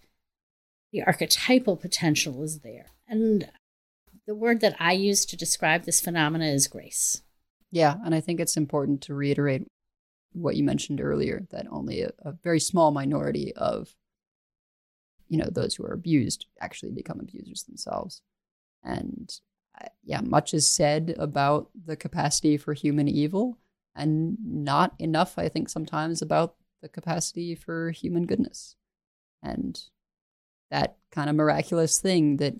the 0.91 1.03
archetypal 1.03 1.77
potential 1.77 2.43
is 2.43 2.59
there. 2.59 2.87
And 3.07 3.49
the 4.27 4.35
word 4.35 4.61
that 4.61 4.75
I 4.79 4.93
use 4.93 5.25
to 5.25 5.37
describe 5.37 5.83
this 5.83 6.01
phenomena 6.01 6.45
is 6.45 6.67
grace. 6.67 7.21
Yeah, 7.71 7.95
and 8.03 8.13
I 8.13 8.19
think 8.19 8.39
it's 8.39 8.57
important 8.57 9.01
to 9.03 9.13
reiterate 9.13 9.67
what 10.33 10.55
you 10.55 10.63
mentioned 10.63 11.01
earlier 11.01 11.45
that 11.51 11.67
only 11.69 12.01
a, 12.01 12.11
a 12.19 12.31
very 12.31 12.59
small 12.59 12.91
minority 12.91 13.53
of 13.55 13.95
you 15.27 15.37
know 15.37 15.49
those 15.49 15.75
who 15.75 15.83
are 15.85 15.93
abused 15.93 16.45
actually 16.59 16.91
become 16.91 17.19
abusers 17.19 17.63
themselves. 17.63 18.21
And 18.83 19.31
uh, 19.79 19.87
yeah, 20.03 20.21
much 20.21 20.53
is 20.53 20.69
said 20.69 21.15
about 21.17 21.69
the 21.85 21.95
capacity 21.95 22.57
for 22.57 22.73
human 22.73 23.07
evil, 23.07 23.57
and 23.95 24.37
not 24.43 24.93
enough, 24.99 25.37
I 25.37 25.49
think, 25.49 25.69
sometimes 25.69 26.21
about 26.21 26.55
the 26.81 26.89
capacity 26.89 27.55
for 27.55 27.91
human 27.91 28.25
goodness. 28.25 28.75
And 29.43 29.79
that 30.69 30.97
kind 31.11 31.29
of 31.29 31.35
miraculous 31.35 31.99
thing 31.99 32.37
that 32.37 32.55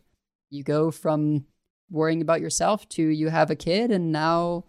you 0.49 0.63
go 0.63 0.91
from 0.91 1.45
worrying 1.89 2.21
about 2.21 2.41
yourself 2.41 2.87
to 2.89 3.03
you 3.03 3.29
have 3.29 3.49
a 3.49 3.55
kid 3.55 3.91
and 3.91 4.11
now 4.11 4.65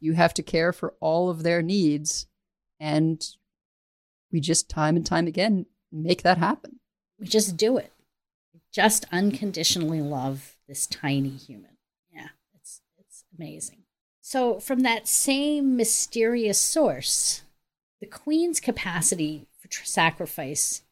you 0.00 0.12
have 0.12 0.34
to 0.34 0.42
care 0.42 0.72
for 0.72 0.94
all 1.00 1.30
of 1.30 1.42
their 1.42 1.62
needs. 1.62 2.26
And 2.78 3.24
we 4.32 4.40
just 4.40 4.68
time 4.68 4.96
and 4.96 5.06
time 5.06 5.26
again 5.26 5.66
make 5.92 6.22
that 6.22 6.38
happen. 6.38 6.80
We 7.18 7.26
just 7.26 7.56
do 7.56 7.76
it. 7.76 7.92
Just 8.72 9.06
unconditionally 9.10 10.02
love 10.02 10.55
this 10.68 10.86
tiny 10.86 11.30
human. 11.30 11.76
Yeah, 12.12 12.28
it's 12.54 12.80
it's 12.98 13.24
amazing. 13.36 13.82
So 14.20 14.58
from 14.58 14.80
that 14.80 15.06
same 15.06 15.76
mysterious 15.76 16.58
source, 16.58 17.42
the 18.00 18.06
queen's 18.06 18.60
capacity 18.60 19.46
for 19.60 19.68
tr- 19.68 19.84
sacrifice 19.84 20.82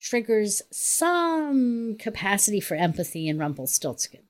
triggers 0.00 0.62
some 0.70 1.96
capacity 1.98 2.60
for 2.60 2.76
empathy 2.76 3.28
in 3.28 3.38
Rumpelstiltskin. 3.38 4.22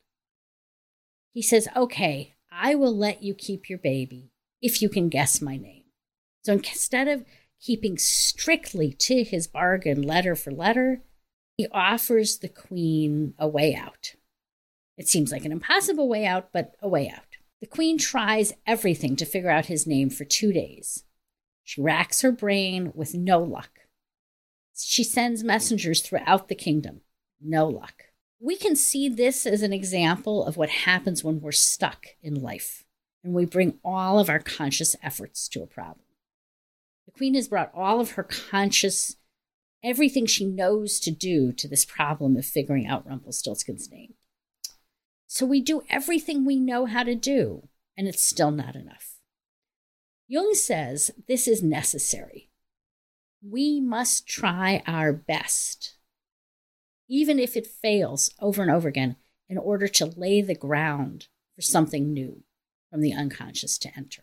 He 1.33 1.43
says, 1.43 1.69
Okay, 1.77 2.35
I 2.51 2.75
will 2.75 2.97
let 2.97 3.23
you 3.23 3.35
keep 3.35 3.69
your 3.69 3.79
baby 3.79 4.33
if 4.61 4.83
you 4.83 4.89
can 4.89 5.09
guess 5.09 5.41
my 5.41 5.57
name. 5.57 5.85
So 6.43 6.55
instead 6.55 7.09
of 7.09 7.25
keeping 7.61 7.99
strictly 7.99 8.93
to 8.93 9.25
his 9.25 9.47
bargain 9.47 10.03
letter 10.03 10.35
for 10.35 10.51
letter, 10.51 11.03
he 11.57 11.67
offers 11.73 12.39
the 12.39 12.49
queen 12.49 13.35
a 13.39 13.47
way 13.47 13.75
out. 13.75 14.15
It 14.99 15.09
seems 15.09 15.31
like 15.31 15.45
an 15.45 15.53
impossible 15.53 16.09
way 16.09 16.27
out, 16.27 16.51
but 16.53 16.75
a 16.83 16.89
way 16.89 17.09
out. 17.09 17.23
The 17.61 17.67
queen 17.67 17.99
tries 17.99 18.53
everything 18.67 19.17
to 19.17 19.25
figure 19.25 19.51
out 19.51 19.67
his 19.67 19.87
name 19.87 20.11
for 20.11 20.25
two 20.25 20.53
days. 20.53 21.05
She 21.63 21.81
racks 21.81 22.21
her 22.23 22.33
brain 22.33 22.93
with 22.95 23.15
no 23.15 23.41
luck. 23.41 23.71
She 24.77 25.05
sends 25.05 25.45
messengers 25.45 26.03
throughout 26.03 26.49
the 26.49 26.55
kingdom. 26.55 27.03
No 27.41 27.67
luck. 27.67 28.05
We 28.41 28.57
can 28.57 28.77
see 28.77 29.09
this 29.09 29.47
as 29.47 29.63
an 29.63 29.73
example 29.73 30.45
of 30.45 30.57
what 30.57 30.69
happens 30.69 31.25
when 31.25 31.41
we're 31.41 31.53
stuck 31.53 32.07
in 32.23 32.41
life 32.41 32.85
and 33.25 33.35
we 33.35 33.45
bring 33.45 33.79
all 33.85 34.19
of 34.19 34.29
our 34.29 34.39
conscious 34.39 34.95
efforts 35.03 35.49
to 35.49 35.63
a 35.63 35.67
problem. 35.67 36.07
The 37.07 37.13
queen 37.13 37.35
has 37.35 37.49
brought 37.49 37.73
all 37.75 38.01
of 38.01 38.13
her 38.13 38.23
conscious, 38.23 39.17
everything 39.83 40.27
she 40.27 40.45
knows 40.45 41.01
to 41.01 41.11
do 41.11 41.53
to 41.53 41.69
this 41.69 41.85
problem 41.85 42.37
of 42.37 42.47
figuring 42.47 42.87
out 42.87 43.07
Rumpelstiltskin's 43.07 43.91
name. 43.91 44.15
So 45.29 45.45
we 45.45 45.61
do 45.61 45.83
everything 45.91 46.45
we 46.45 46.59
know 46.59 46.87
how 46.87 47.03
to 47.03 47.15
do, 47.15 47.69
and 47.97 48.09
it's 48.09 48.23
still 48.23 48.51
not 48.51 48.75
enough. 48.75 49.19
Jung 50.27 50.55
says 50.55 51.11
this 51.29 51.47
is 51.47 51.63
necessary. 51.63 52.49
We 53.47 53.79
must 53.79 54.27
try 54.27 54.83
our 54.87 55.13
best, 55.13 55.97
even 57.09 57.39
if 57.39 57.57
it 57.57 57.67
fails 57.67 58.31
over 58.41 58.63
and 58.63 58.71
over 58.71 58.89
again, 58.89 59.17
in 59.51 59.59
order 59.59 59.87
to 59.87 60.07
lay 60.07 60.41
the 60.41 60.55
ground 60.55 61.29
for 61.55 61.63
something 61.63 62.13
new 62.13 62.43
from 62.91 63.03
the 63.03 63.13
unconscious 63.13 63.77
to 63.79 63.91
enter. 63.97 64.23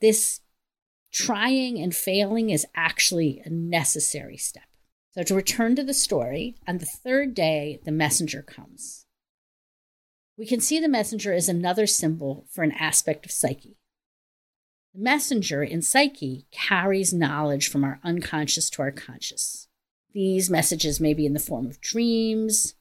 This 0.00 0.40
trying 1.12 1.78
and 1.78 1.94
failing 1.94 2.48
is 2.48 2.66
actually 2.74 3.42
a 3.44 3.50
necessary 3.50 4.38
step. 4.38 4.64
So, 5.10 5.22
to 5.22 5.34
return 5.34 5.76
to 5.76 5.84
the 5.84 5.94
story, 5.94 6.56
on 6.66 6.78
the 6.78 6.86
third 6.86 7.34
day, 7.34 7.80
the 7.84 7.92
messenger 7.92 8.42
comes. 8.42 9.05
We 10.38 10.46
can 10.46 10.60
see 10.60 10.78
the 10.78 10.88
messenger 10.88 11.32
as 11.32 11.48
another 11.48 11.86
symbol 11.86 12.46
for 12.50 12.62
an 12.62 12.72
aspect 12.72 13.24
of 13.24 13.32
psyche. 13.32 13.78
The 14.94 15.00
messenger 15.00 15.62
in 15.62 15.82
psyche 15.82 16.46
carries 16.50 17.12
knowledge 17.12 17.68
from 17.68 17.84
our 17.84 18.00
unconscious 18.04 18.68
to 18.70 18.82
our 18.82 18.90
conscious. 18.90 19.68
These 20.12 20.50
messages 20.50 21.00
may 21.00 21.14
be 21.14 21.26
in 21.26 21.32
the 21.32 21.38
form 21.38 21.66
of 21.66 21.80
dreams, 21.80 22.74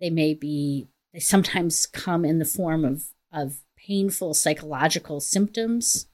they 0.00 0.10
may 0.10 0.34
be, 0.34 0.88
they 1.12 1.20
sometimes 1.20 1.86
come 1.86 2.24
in 2.24 2.38
the 2.38 2.44
form 2.44 2.84
of, 2.84 3.04
of 3.32 3.60
painful 3.76 4.34
psychological 4.34 5.20
symptoms. 5.20 6.06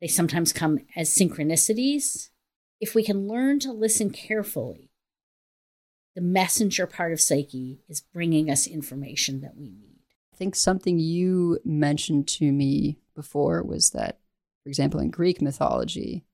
They 0.00 0.08
sometimes 0.08 0.52
come 0.52 0.80
as 0.96 1.10
synchronicities. 1.10 2.30
If 2.80 2.94
we 2.94 3.02
can 3.02 3.26
learn 3.26 3.58
to 3.60 3.72
listen 3.72 4.10
carefully, 4.10 4.87
the 6.18 6.24
messenger 6.24 6.84
part 6.84 7.12
of 7.12 7.20
psyche 7.20 7.78
is 7.88 8.00
bringing 8.00 8.50
us 8.50 8.66
information 8.66 9.40
that 9.40 9.56
we 9.56 9.70
need. 9.70 10.00
I 10.34 10.36
think 10.36 10.56
something 10.56 10.98
you 10.98 11.60
mentioned 11.64 12.26
to 12.26 12.50
me 12.50 12.98
before 13.14 13.62
was 13.62 13.90
that 13.90 14.18
for 14.64 14.68
example, 14.68 14.98
in 14.98 15.10
Greek 15.10 15.40
mythology, 15.40 16.24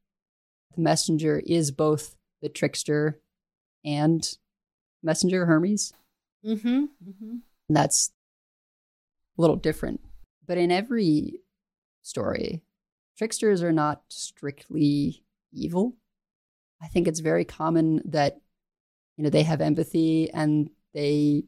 the 0.75 0.81
messenger 0.81 1.43
is 1.45 1.71
both 1.71 2.17
the 2.41 2.49
trickster 2.49 3.21
and 3.85 4.27
messenger 5.03 5.45
Hermes. 5.45 5.93
Mm-hmm. 6.47 6.85
mm-hmm. 6.85 7.37
And 7.69 7.77
that's 7.77 8.11
a 9.37 9.43
little 9.43 9.57
different. 9.57 10.01
But 10.47 10.57
in 10.57 10.73
every 10.73 11.41
story, 12.01 12.63
tricksters 13.19 13.63
are 13.63 13.71
not 13.71 14.05
strictly 14.09 15.25
evil. 15.53 15.99
I 16.81 16.87
think 16.87 17.07
it's 17.07 17.21
very 17.21 17.45
common 17.45 18.01
that 18.07 18.41
you 19.17 19.25
know 19.25 19.31
they 19.31 19.43
have 19.43 19.61
empathy 19.61 20.31
and 20.33 20.71
they 20.93 21.45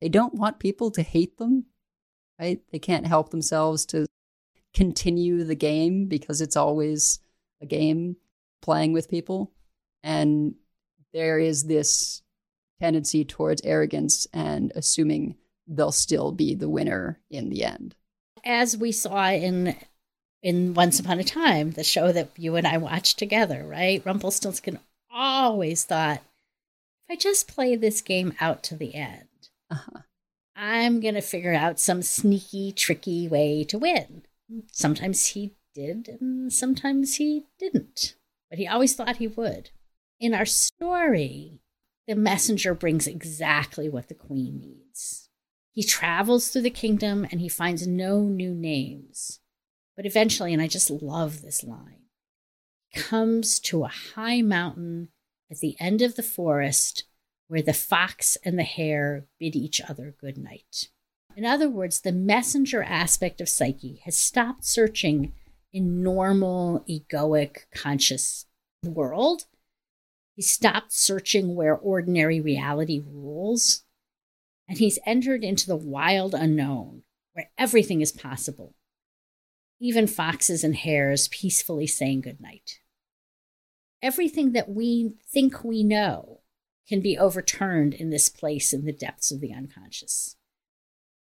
they 0.00 0.08
don't 0.08 0.34
want 0.34 0.58
people 0.58 0.90
to 0.92 1.02
hate 1.02 1.38
them. 1.38 1.66
Right? 2.38 2.60
They 2.70 2.78
can't 2.78 3.06
help 3.06 3.30
themselves 3.30 3.86
to 3.86 4.06
continue 4.74 5.42
the 5.42 5.54
game 5.54 6.06
because 6.06 6.42
it's 6.42 6.56
always 6.56 7.18
a 7.62 7.66
game 7.66 8.16
playing 8.60 8.92
with 8.92 9.08
people. 9.08 9.52
And 10.02 10.54
there 11.14 11.38
is 11.38 11.64
this 11.64 12.22
tendency 12.80 13.24
towards 13.24 13.62
arrogance 13.64 14.26
and 14.34 14.70
assuming 14.74 15.36
they'll 15.66 15.92
still 15.92 16.30
be 16.30 16.54
the 16.54 16.68
winner 16.68 17.20
in 17.30 17.48
the 17.48 17.64
end. 17.64 17.94
As 18.44 18.76
we 18.76 18.92
saw 18.92 19.30
in 19.30 19.74
in 20.42 20.74
Once 20.74 21.00
Upon 21.00 21.18
a 21.18 21.24
Time, 21.24 21.72
the 21.72 21.82
show 21.82 22.12
that 22.12 22.28
you 22.36 22.54
and 22.56 22.66
I 22.66 22.76
watched 22.76 23.18
together, 23.18 23.66
right? 23.66 24.04
Rumpelstiltskin 24.04 24.78
always 25.10 25.84
thought, 25.84 26.22
I 27.08 27.16
just 27.16 27.48
play 27.48 27.76
this 27.76 28.00
game 28.00 28.34
out 28.40 28.62
to 28.64 28.76
the 28.76 28.94
end, 28.94 29.28
uh-huh. 29.70 30.00
I'm 30.56 31.00
going 31.00 31.14
to 31.14 31.20
figure 31.20 31.52
out 31.52 31.78
some 31.78 32.02
sneaky, 32.02 32.72
tricky 32.72 33.28
way 33.28 33.62
to 33.64 33.78
win. 33.78 34.22
Sometimes 34.72 35.26
he 35.26 35.54
did, 35.74 36.08
and 36.20 36.52
sometimes 36.52 37.16
he 37.16 37.44
didn't, 37.58 38.16
but 38.48 38.58
he 38.58 38.66
always 38.66 38.94
thought 38.94 39.16
he 39.16 39.28
would. 39.28 39.70
In 40.18 40.32
our 40.32 40.46
story, 40.46 41.60
the 42.06 42.14
messenger 42.14 42.72
brings 42.72 43.06
exactly 43.06 43.88
what 43.88 44.08
the 44.08 44.14
queen 44.14 44.60
needs. 44.60 45.28
He 45.72 45.82
travels 45.82 46.48
through 46.48 46.62
the 46.62 46.70
kingdom 46.70 47.26
and 47.30 47.40
he 47.40 47.50
finds 47.50 47.86
no 47.86 48.22
new 48.22 48.54
names. 48.54 49.40
But 49.94 50.06
eventually, 50.06 50.54
and 50.54 50.62
I 50.62 50.68
just 50.68 50.90
love 50.90 51.42
this 51.42 51.62
line, 51.62 52.04
comes 52.94 53.60
to 53.60 53.84
a 53.84 53.88
high 53.88 54.40
mountain 54.40 55.08
at 55.50 55.58
the 55.58 55.76
end 55.78 56.02
of 56.02 56.16
the 56.16 56.22
forest 56.22 57.04
where 57.48 57.62
the 57.62 57.72
fox 57.72 58.36
and 58.44 58.58
the 58.58 58.64
hare 58.64 59.26
bid 59.38 59.54
each 59.54 59.80
other 59.80 60.14
good 60.20 60.36
night. 60.36 60.88
In 61.36 61.44
other 61.44 61.68
words, 61.68 62.00
the 62.00 62.12
messenger 62.12 62.82
aspect 62.82 63.40
of 63.40 63.48
Psyche 63.48 64.00
has 64.04 64.16
stopped 64.16 64.64
searching 64.64 65.32
in 65.72 66.02
normal, 66.02 66.84
egoic, 66.88 67.66
conscious 67.72 68.46
world 68.84 69.44
he 70.36 70.42
stopped 70.42 70.92
searching 70.92 71.54
where 71.54 71.74
ordinary 71.74 72.40
reality 72.40 73.02
rules, 73.02 73.84
and 74.68 74.76
he's 74.76 74.98
entered 75.06 75.42
into 75.42 75.66
the 75.66 75.76
wild 75.76 76.34
unknown 76.34 77.04
where 77.32 77.50
everything 77.56 78.02
is 78.02 78.12
possible, 78.12 78.74
even 79.80 80.06
foxes 80.06 80.62
and 80.62 80.76
hares 80.76 81.28
peacefully 81.28 81.86
saying 81.86 82.20
goodnight. 82.20 82.80
Everything 84.02 84.52
that 84.52 84.68
we 84.68 85.14
think 85.28 85.64
we 85.64 85.82
know 85.82 86.40
can 86.88 87.00
be 87.00 87.18
overturned 87.18 87.94
in 87.94 88.10
this 88.10 88.28
place 88.28 88.72
in 88.72 88.84
the 88.84 88.92
depths 88.92 89.30
of 89.30 89.40
the 89.40 89.52
unconscious. 89.52 90.36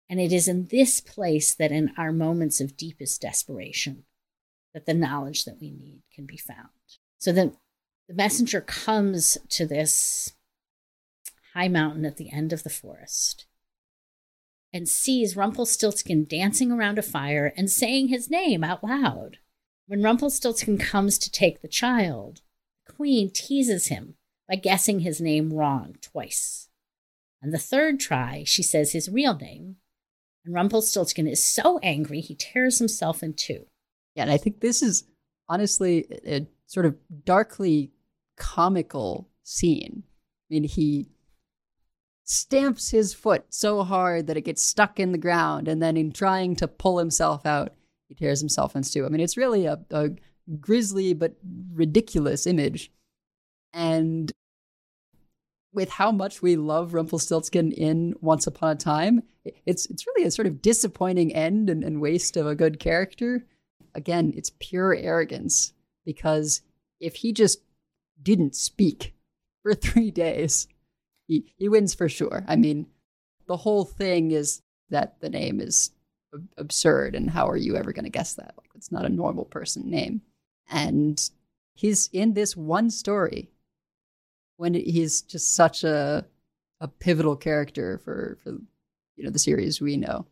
And 0.08 0.20
it 0.20 0.32
is 0.32 0.48
in 0.48 0.66
this 0.66 1.00
place 1.00 1.54
that, 1.54 1.72
in 1.72 1.92
our 1.96 2.12
moments 2.12 2.60
of 2.60 2.76
deepest 2.76 3.22
desperation, 3.22 4.04
that 4.74 4.86
the 4.86 4.94
knowledge 4.94 5.44
that 5.44 5.60
we 5.60 5.70
need 5.70 6.02
can 6.14 6.26
be 6.26 6.36
found. 6.36 6.68
So 7.18 7.32
then 7.32 7.56
the 8.08 8.14
messenger 8.14 8.60
comes 8.60 9.38
to 9.50 9.66
this 9.66 10.32
high 11.54 11.68
mountain 11.68 12.04
at 12.04 12.16
the 12.16 12.32
end 12.32 12.52
of 12.52 12.62
the 12.62 12.70
forest 12.70 13.46
and 14.72 14.88
sees 14.88 15.36
Rumpelstiltskin 15.36 16.24
dancing 16.24 16.72
around 16.72 16.98
a 16.98 17.02
fire 17.02 17.52
and 17.56 17.70
saying 17.70 18.08
his 18.08 18.30
name 18.30 18.64
out 18.64 18.82
loud. 18.82 19.38
When 19.86 20.02
Rumpelstiltskin 20.02 20.78
comes 20.78 21.18
to 21.18 21.30
take 21.30 21.60
the 21.60 21.68
child, 21.68 22.40
queen 23.02 23.28
teases 23.34 23.88
him 23.88 24.14
by 24.48 24.54
guessing 24.54 25.00
his 25.00 25.20
name 25.20 25.52
wrong 25.52 25.96
twice. 26.00 26.68
On 27.42 27.50
the 27.50 27.58
third 27.58 27.98
try, 27.98 28.44
she 28.46 28.62
says 28.62 28.92
his 28.92 29.08
real 29.08 29.36
name, 29.36 29.74
and 30.44 30.54
Rumpelstiltskin 30.54 31.26
is 31.26 31.42
so 31.42 31.80
angry 31.82 32.20
he 32.20 32.36
tears 32.36 32.78
himself 32.78 33.20
in 33.20 33.34
two. 33.34 33.66
Yeah, 34.14 34.22
and 34.22 34.30
I 34.30 34.36
think 34.36 34.60
this 34.60 34.82
is 34.82 35.02
honestly 35.48 36.06
a 36.24 36.46
sort 36.68 36.86
of 36.86 36.94
darkly 37.24 37.90
comical 38.36 39.28
scene. 39.42 40.04
I 40.06 40.54
mean, 40.54 40.62
he 40.62 41.08
stamps 42.22 42.90
his 42.90 43.12
foot 43.12 43.46
so 43.48 43.82
hard 43.82 44.28
that 44.28 44.36
it 44.36 44.42
gets 44.42 44.62
stuck 44.62 45.00
in 45.00 45.10
the 45.10 45.18
ground, 45.18 45.66
and 45.66 45.82
then 45.82 45.96
in 45.96 46.12
trying 46.12 46.54
to 46.54 46.68
pull 46.68 46.98
himself 46.98 47.44
out, 47.46 47.74
he 48.06 48.14
tears 48.14 48.38
himself 48.38 48.76
in 48.76 48.84
two. 48.84 49.04
I 49.04 49.08
mean, 49.08 49.20
it's 49.20 49.36
really 49.36 49.66
a, 49.66 49.80
a 49.90 50.10
grisly 50.60 51.14
but 51.14 51.36
ridiculous 51.72 52.46
image. 52.46 52.90
And 53.72 54.30
with 55.72 55.90
how 55.90 56.12
much 56.12 56.42
we 56.42 56.56
love 56.56 56.94
Rumpelstiltskin 56.94 57.72
in 57.72 58.14
Once 58.20 58.46
Upon 58.46 58.72
a 58.72 58.74
Time, 58.76 59.22
it's 59.66 59.86
it's 59.86 60.06
really 60.06 60.26
a 60.26 60.30
sort 60.30 60.46
of 60.46 60.60
disappointing 60.60 61.34
end 61.34 61.70
and, 61.70 61.82
and 61.82 62.00
waste 62.00 62.36
of 62.36 62.46
a 62.46 62.54
good 62.54 62.78
character. 62.78 63.46
Again, 63.94 64.32
it's 64.36 64.52
pure 64.58 64.94
arrogance 64.94 65.72
because 66.04 66.62
if 67.00 67.16
he 67.16 67.32
just 67.32 67.60
didn't 68.22 68.54
speak 68.54 69.14
for 69.62 69.74
three 69.74 70.10
days, 70.10 70.68
he, 71.28 71.52
he 71.56 71.68
wins 71.68 71.94
for 71.94 72.08
sure. 72.08 72.44
I 72.48 72.56
mean, 72.56 72.86
the 73.46 73.56
whole 73.56 73.84
thing 73.84 74.30
is 74.30 74.62
that 74.90 75.20
the 75.20 75.30
name 75.30 75.60
is 75.60 75.90
absurd, 76.56 77.14
and 77.14 77.30
how 77.30 77.48
are 77.48 77.56
you 77.56 77.76
ever 77.76 77.92
going 77.92 78.04
to 78.04 78.10
guess 78.10 78.34
that? 78.34 78.54
Like, 78.56 78.70
it's 78.74 78.92
not 78.92 79.04
a 79.04 79.10
normal 79.10 79.44
person 79.44 79.90
name. 79.90 80.22
And 80.72 81.30
he's 81.74 82.08
in 82.12 82.34
this 82.34 82.56
one 82.56 82.90
story 82.90 83.50
when 84.56 84.74
he's 84.74 85.22
just 85.22 85.54
such 85.54 85.84
a 85.84 86.24
a 86.80 86.88
pivotal 86.88 87.36
character 87.36 87.98
for 87.98 88.38
for 88.42 88.50
you 89.16 89.24
know 89.24 89.30
the 89.30 89.38
series 89.38 89.80
we 89.80 89.96
know. 89.96 90.26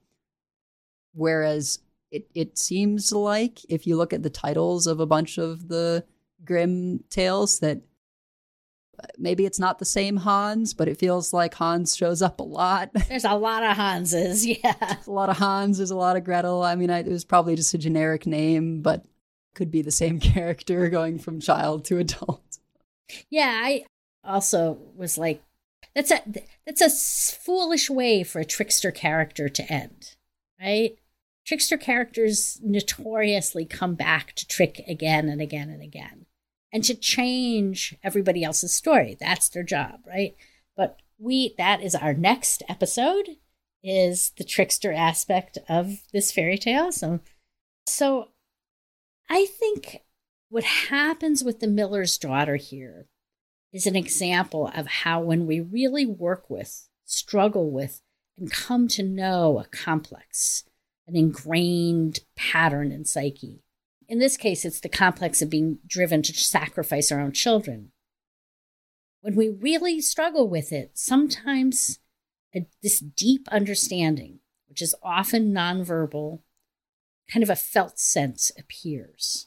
Whereas 1.14 1.80
it 2.10 2.28
it 2.34 2.58
seems 2.58 3.12
like 3.12 3.64
if 3.68 3.86
you 3.86 3.96
look 3.96 4.12
at 4.12 4.22
the 4.22 4.30
titles 4.30 4.86
of 4.86 5.00
a 5.00 5.06
bunch 5.06 5.38
of 5.38 5.68
the 5.68 6.04
Grimm 6.44 7.04
tales 7.10 7.60
that 7.60 7.82
uh, 8.98 9.06
maybe 9.18 9.46
it's 9.46 9.58
not 9.60 9.78
the 9.78 9.84
same 9.84 10.16
Hans, 10.16 10.74
but 10.74 10.88
it 10.88 10.98
feels 10.98 11.32
like 11.32 11.54
Hans 11.54 11.96
shows 11.96 12.22
up 12.22 12.40
a 12.40 12.44
lot. 12.44 12.90
There's 13.08 13.24
a 13.24 13.34
lot 13.34 13.62
of 13.62 13.76
Hanses, 13.76 14.46
yeah. 14.64 14.96
a 15.06 15.10
lot 15.10 15.28
of 15.28 15.36
Hans, 15.36 15.78
there's 15.78 15.90
a 15.90 15.96
lot 15.96 16.16
of 16.16 16.24
Gretel. 16.24 16.62
I 16.62 16.74
mean, 16.74 16.90
I, 16.90 17.00
it 17.00 17.08
was 17.08 17.24
probably 17.24 17.56
just 17.56 17.74
a 17.74 17.78
generic 17.78 18.26
name, 18.26 18.80
but 18.82 19.04
could 19.54 19.70
be 19.70 19.82
the 19.82 19.90
same 19.90 20.20
character 20.20 20.88
going 20.88 21.18
from 21.18 21.40
child 21.40 21.84
to 21.86 21.98
adult. 21.98 22.58
Yeah, 23.28 23.60
I 23.64 23.84
also 24.24 24.78
was 24.94 25.18
like, 25.18 25.42
that's 25.94 26.10
a 26.10 26.22
that's 26.66 26.80
a 26.80 26.90
foolish 26.90 27.90
way 27.90 28.22
for 28.22 28.40
a 28.40 28.44
trickster 28.44 28.90
character 28.90 29.48
to 29.48 29.72
end, 29.72 30.14
right? 30.60 30.96
Trickster 31.44 31.76
characters 31.76 32.60
notoriously 32.62 33.64
come 33.64 33.94
back 33.94 34.34
to 34.34 34.46
trick 34.46 34.82
again 34.86 35.28
and 35.28 35.40
again 35.40 35.68
and 35.70 35.82
again 35.82 36.26
and 36.72 36.84
to 36.84 36.94
change 36.94 37.96
everybody 38.02 38.44
else's 38.44 38.72
story. 38.72 39.16
That's 39.18 39.48
their 39.48 39.62
job, 39.62 40.00
right? 40.06 40.36
But 40.76 40.98
we 41.18 41.54
that 41.58 41.82
is 41.82 41.94
our 41.94 42.14
next 42.14 42.62
episode 42.68 43.28
is 43.82 44.32
the 44.36 44.44
trickster 44.44 44.92
aspect 44.92 45.58
of 45.68 46.02
this 46.12 46.30
fairy 46.30 46.58
tale. 46.58 46.92
So 46.92 47.20
so 47.86 48.28
I 49.30 49.46
think 49.46 50.02
what 50.48 50.64
happens 50.64 51.42
with 51.42 51.60
the 51.60 51.68
miller's 51.68 52.18
daughter 52.18 52.56
here 52.56 53.06
is 53.72 53.86
an 53.86 53.96
example 53.96 54.70
of 54.74 54.86
how 54.88 55.20
when 55.20 55.46
we 55.46 55.60
really 55.60 56.04
work 56.04 56.50
with, 56.50 56.88
struggle 57.04 57.70
with, 57.70 58.02
and 58.36 58.50
come 58.50 58.88
to 58.88 59.02
know 59.02 59.60
a 59.60 59.64
complex, 59.64 60.64
an 61.06 61.14
ingrained 61.14 62.20
pattern 62.34 62.90
in 62.90 63.04
psyche, 63.04 63.62
in 64.10 64.18
this 64.18 64.36
case, 64.36 64.64
it's 64.64 64.80
the 64.80 64.88
complex 64.88 65.40
of 65.40 65.50
being 65.50 65.78
driven 65.86 66.20
to 66.22 66.34
sacrifice 66.34 67.12
our 67.12 67.20
own 67.20 67.30
children. 67.30 67.92
When 69.20 69.36
we 69.36 69.48
really 69.48 70.00
struggle 70.00 70.48
with 70.48 70.72
it, 70.72 70.98
sometimes 70.98 72.00
a, 72.52 72.66
this 72.82 72.98
deep 72.98 73.46
understanding, 73.52 74.40
which 74.68 74.82
is 74.82 74.96
often 75.00 75.52
nonverbal, 75.52 76.40
kind 77.30 77.42
of 77.42 77.50
a 77.50 77.56
felt 77.56 77.98
sense 77.98 78.50
appears. 78.58 79.46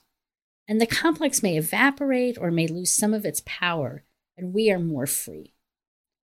And 0.68 0.80
the 0.80 0.88
complex 0.88 1.44
may 1.44 1.58
evaporate 1.58 2.38
or 2.38 2.50
may 2.50 2.68
lose 2.68 2.92
some 2.92 3.14
of 3.14 3.26
its 3.26 3.42
power, 3.46 4.04
and 4.38 4.54
we 4.54 4.72
are 4.72 4.80
more 4.80 5.06
free. 5.06 5.54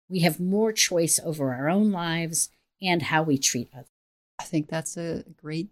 We 0.10 0.20
have 0.22 0.39
more 0.39 0.72
choice 0.72 1.20
over 1.24 1.54
our 1.54 1.70
own 1.70 1.91
lives 1.91 2.50
and 2.82 3.04
how 3.04 3.24
we 3.24 3.38
treat 3.38 3.70
others. 3.74 3.88
I 4.39 4.43
think 4.43 4.68
that's 4.68 4.98
a 4.98 5.24
great 5.41 5.70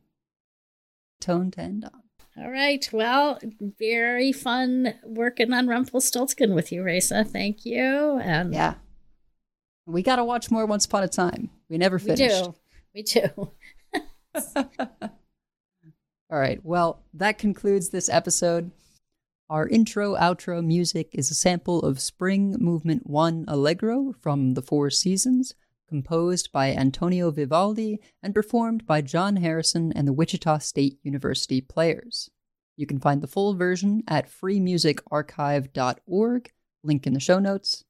tone 1.20 1.52
to 1.52 1.62
end 1.62 1.86
on. 1.86 2.04
All 2.38 2.50
right. 2.50 2.88
Well, 2.92 3.40
very 3.78 4.32
fun 4.32 4.96
working 5.04 5.54
on 5.54 5.68
Rumpelstiltskin 5.68 6.56
with 6.56 6.72
you, 6.72 6.82
Raisa. 6.84 7.24
Thank 7.24 7.66
you. 7.66 8.20
And 8.20 8.54
yeah, 8.54 8.76
We 9.86 10.02
got 10.02 10.16
to 10.16 10.24
watch 10.24 10.50
more 10.50 10.66
Once 10.66 10.86
Upon 10.86 11.04
a 11.04 11.08
Time. 11.08 11.52
We 11.70 11.78
never 11.78 12.00
finished. 12.00 12.48
We 12.96 13.04
do. 13.04 13.52
We 13.94 14.02
do. 15.04 15.10
All 16.34 16.40
right. 16.40 16.60
Well, 16.66 17.04
that 17.14 17.38
concludes 17.38 17.90
this 17.90 18.10
episode. 18.10 18.72
Our 19.52 19.68
intro 19.68 20.16
outro 20.16 20.66
music 20.66 21.10
is 21.14 21.30
a 21.30 21.36
sample 21.36 21.82
of 21.82 22.02
Spring 22.02 22.56
Movement 22.60 23.08
1 23.08 23.46
Allegro 23.48 24.16
from 24.20 24.56
The 24.56 24.64
Four 24.64 24.90
Seasons, 24.90 25.54
composed 25.88 26.52
by 26.52 26.74
Antonio 26.74 27.30
Vivaldi 27.30 28.00
and 28.24 28.34
performed 28.34 28.88
by 28.88 29.02
John 29.02 29.36
Harrison 29.36 29.94
and 29.96 30.08
the 30.08 30.14
Wichita 30.14 30.58
State 30.58 30.98
University 31.04 31.62
Players. 31.62 32.32
You 32.78 32.88
can 32.88 33.00
find 33.00 33.22
the 33.22 33.28
full 33.28 33.54
version 33.54 34.02
at 34.08 34.28
freemusicarchive.org, 34.28 36.52
link 36.84 37.06
in 37.06 37.14
the 37.14 37.20
show 37.20 37.38
notes. 37.38 37.84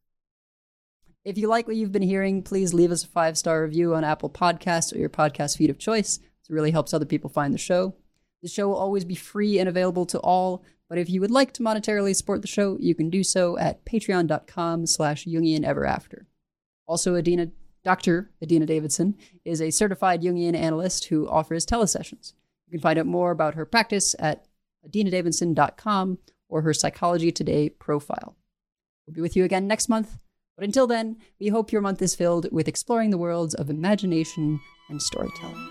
If 1.24 1.38
you 1.38 1.48
like 1.48 1.66
what 1.66 1.78
you've 1.78 1.94
been 1.94 2.02
hearing, 2.02 2.44
please 2.44 2.74
leave 2.74 2.91
us 2.91 3.06
a 3.06 3.08
five 3.08 3.38
star 3.38 3.64
review 3.64 3.96
on 3.96 4.04
Apple 4.04 4.30
Podcasts 4.30 4.94
or 4.94 4.98
your 4.98 5.08
podcast 5.08 5.56
feed 5.56 5.70
of 5.70 5.80
choice. 5.80 6.18
It 6.18 6.54
really 6.54 6.72
helps 6.72 6.94
other 6.94 7.06
people 7.06 7.30
find 7.30 7.54
the 7.54 7.58
show. 7.58 7.96
The 8.44 8.50
show 8.50 8.68
will 8.68 8.76
always 8.76 9.06
be 9.06 9.16
free 9.16 9.58
and 9.58 9.70
available 9.70 10.06
to 10.08 10.20
all, 10.20 10.64
but 10.89 10.98
if 10.98 11.10
you 11.10 11.22
would 11.22 11.32
like 11.32 11.54
to 11.54 11.64
monetarily 11.64 12.14
support 12.14 12.41
the 12.41 12.48
show, 12.48 12.78
you 12.80 12.94
can 12.94 13.10
do 13.10 13.24
so 13.24 13.58
at 13.58 13.86
patreon.com 13.86 14.86
slash 14.86 15.26
Jungian 15.26 15.64
Ever 15.64 15.86
After. 15.86 16.28
Also, 16.86 17.16
Adina, 17.16 17.48
Dr. 17.86 18.32
Adina 18.44 18.66
Davidson 18.66 19.16
is 19.46 19.62
a 19.62 19.72
certified 19.72 20.22
Jungian 20.22 20.56
analyst 20.56 21.06
who 21.06 21.28
offers 21.28 21.66
telesessions. 21.66 22.34
You 22.68 22.72
can 22.72 22.82
find 22.82 23.00
out 23.00 23.06
more 23.06 23.32
about 23.32 23.56
her 23.56 23.66
practice 23.66 24.14
at 24.20 24.46
adinadavidson.com 24.86 26.18
or 26.50 26.62
her 26.64 26.74
Psychology 26.74 27.32
Today 27.32 27.70
profile. 27.70 28.36
We'll 29.08 29.16
be 29.16 29.22
with 29.22 29.38
you 29.38 29.46
again 29.46 29.68
next 29.68 29.88
month. 29.88 30.18
But 30.58 30.66
until 30.66 30.86
then, 30.86 31.18
we 31.39 31.48
hope 31.48 31.72
your 31.72 31.82
month 31.82 32.02
is 32.02 32.14
filled 32.14 32.52
with 32.52 32.68
exploring 32.68 33.10
the 33.10 33.18
worlds 33.18 33.56
of 33.56 33.70
imagination 33.70 34.60
and 34.89 35.02
storytelling. 35.02 35.70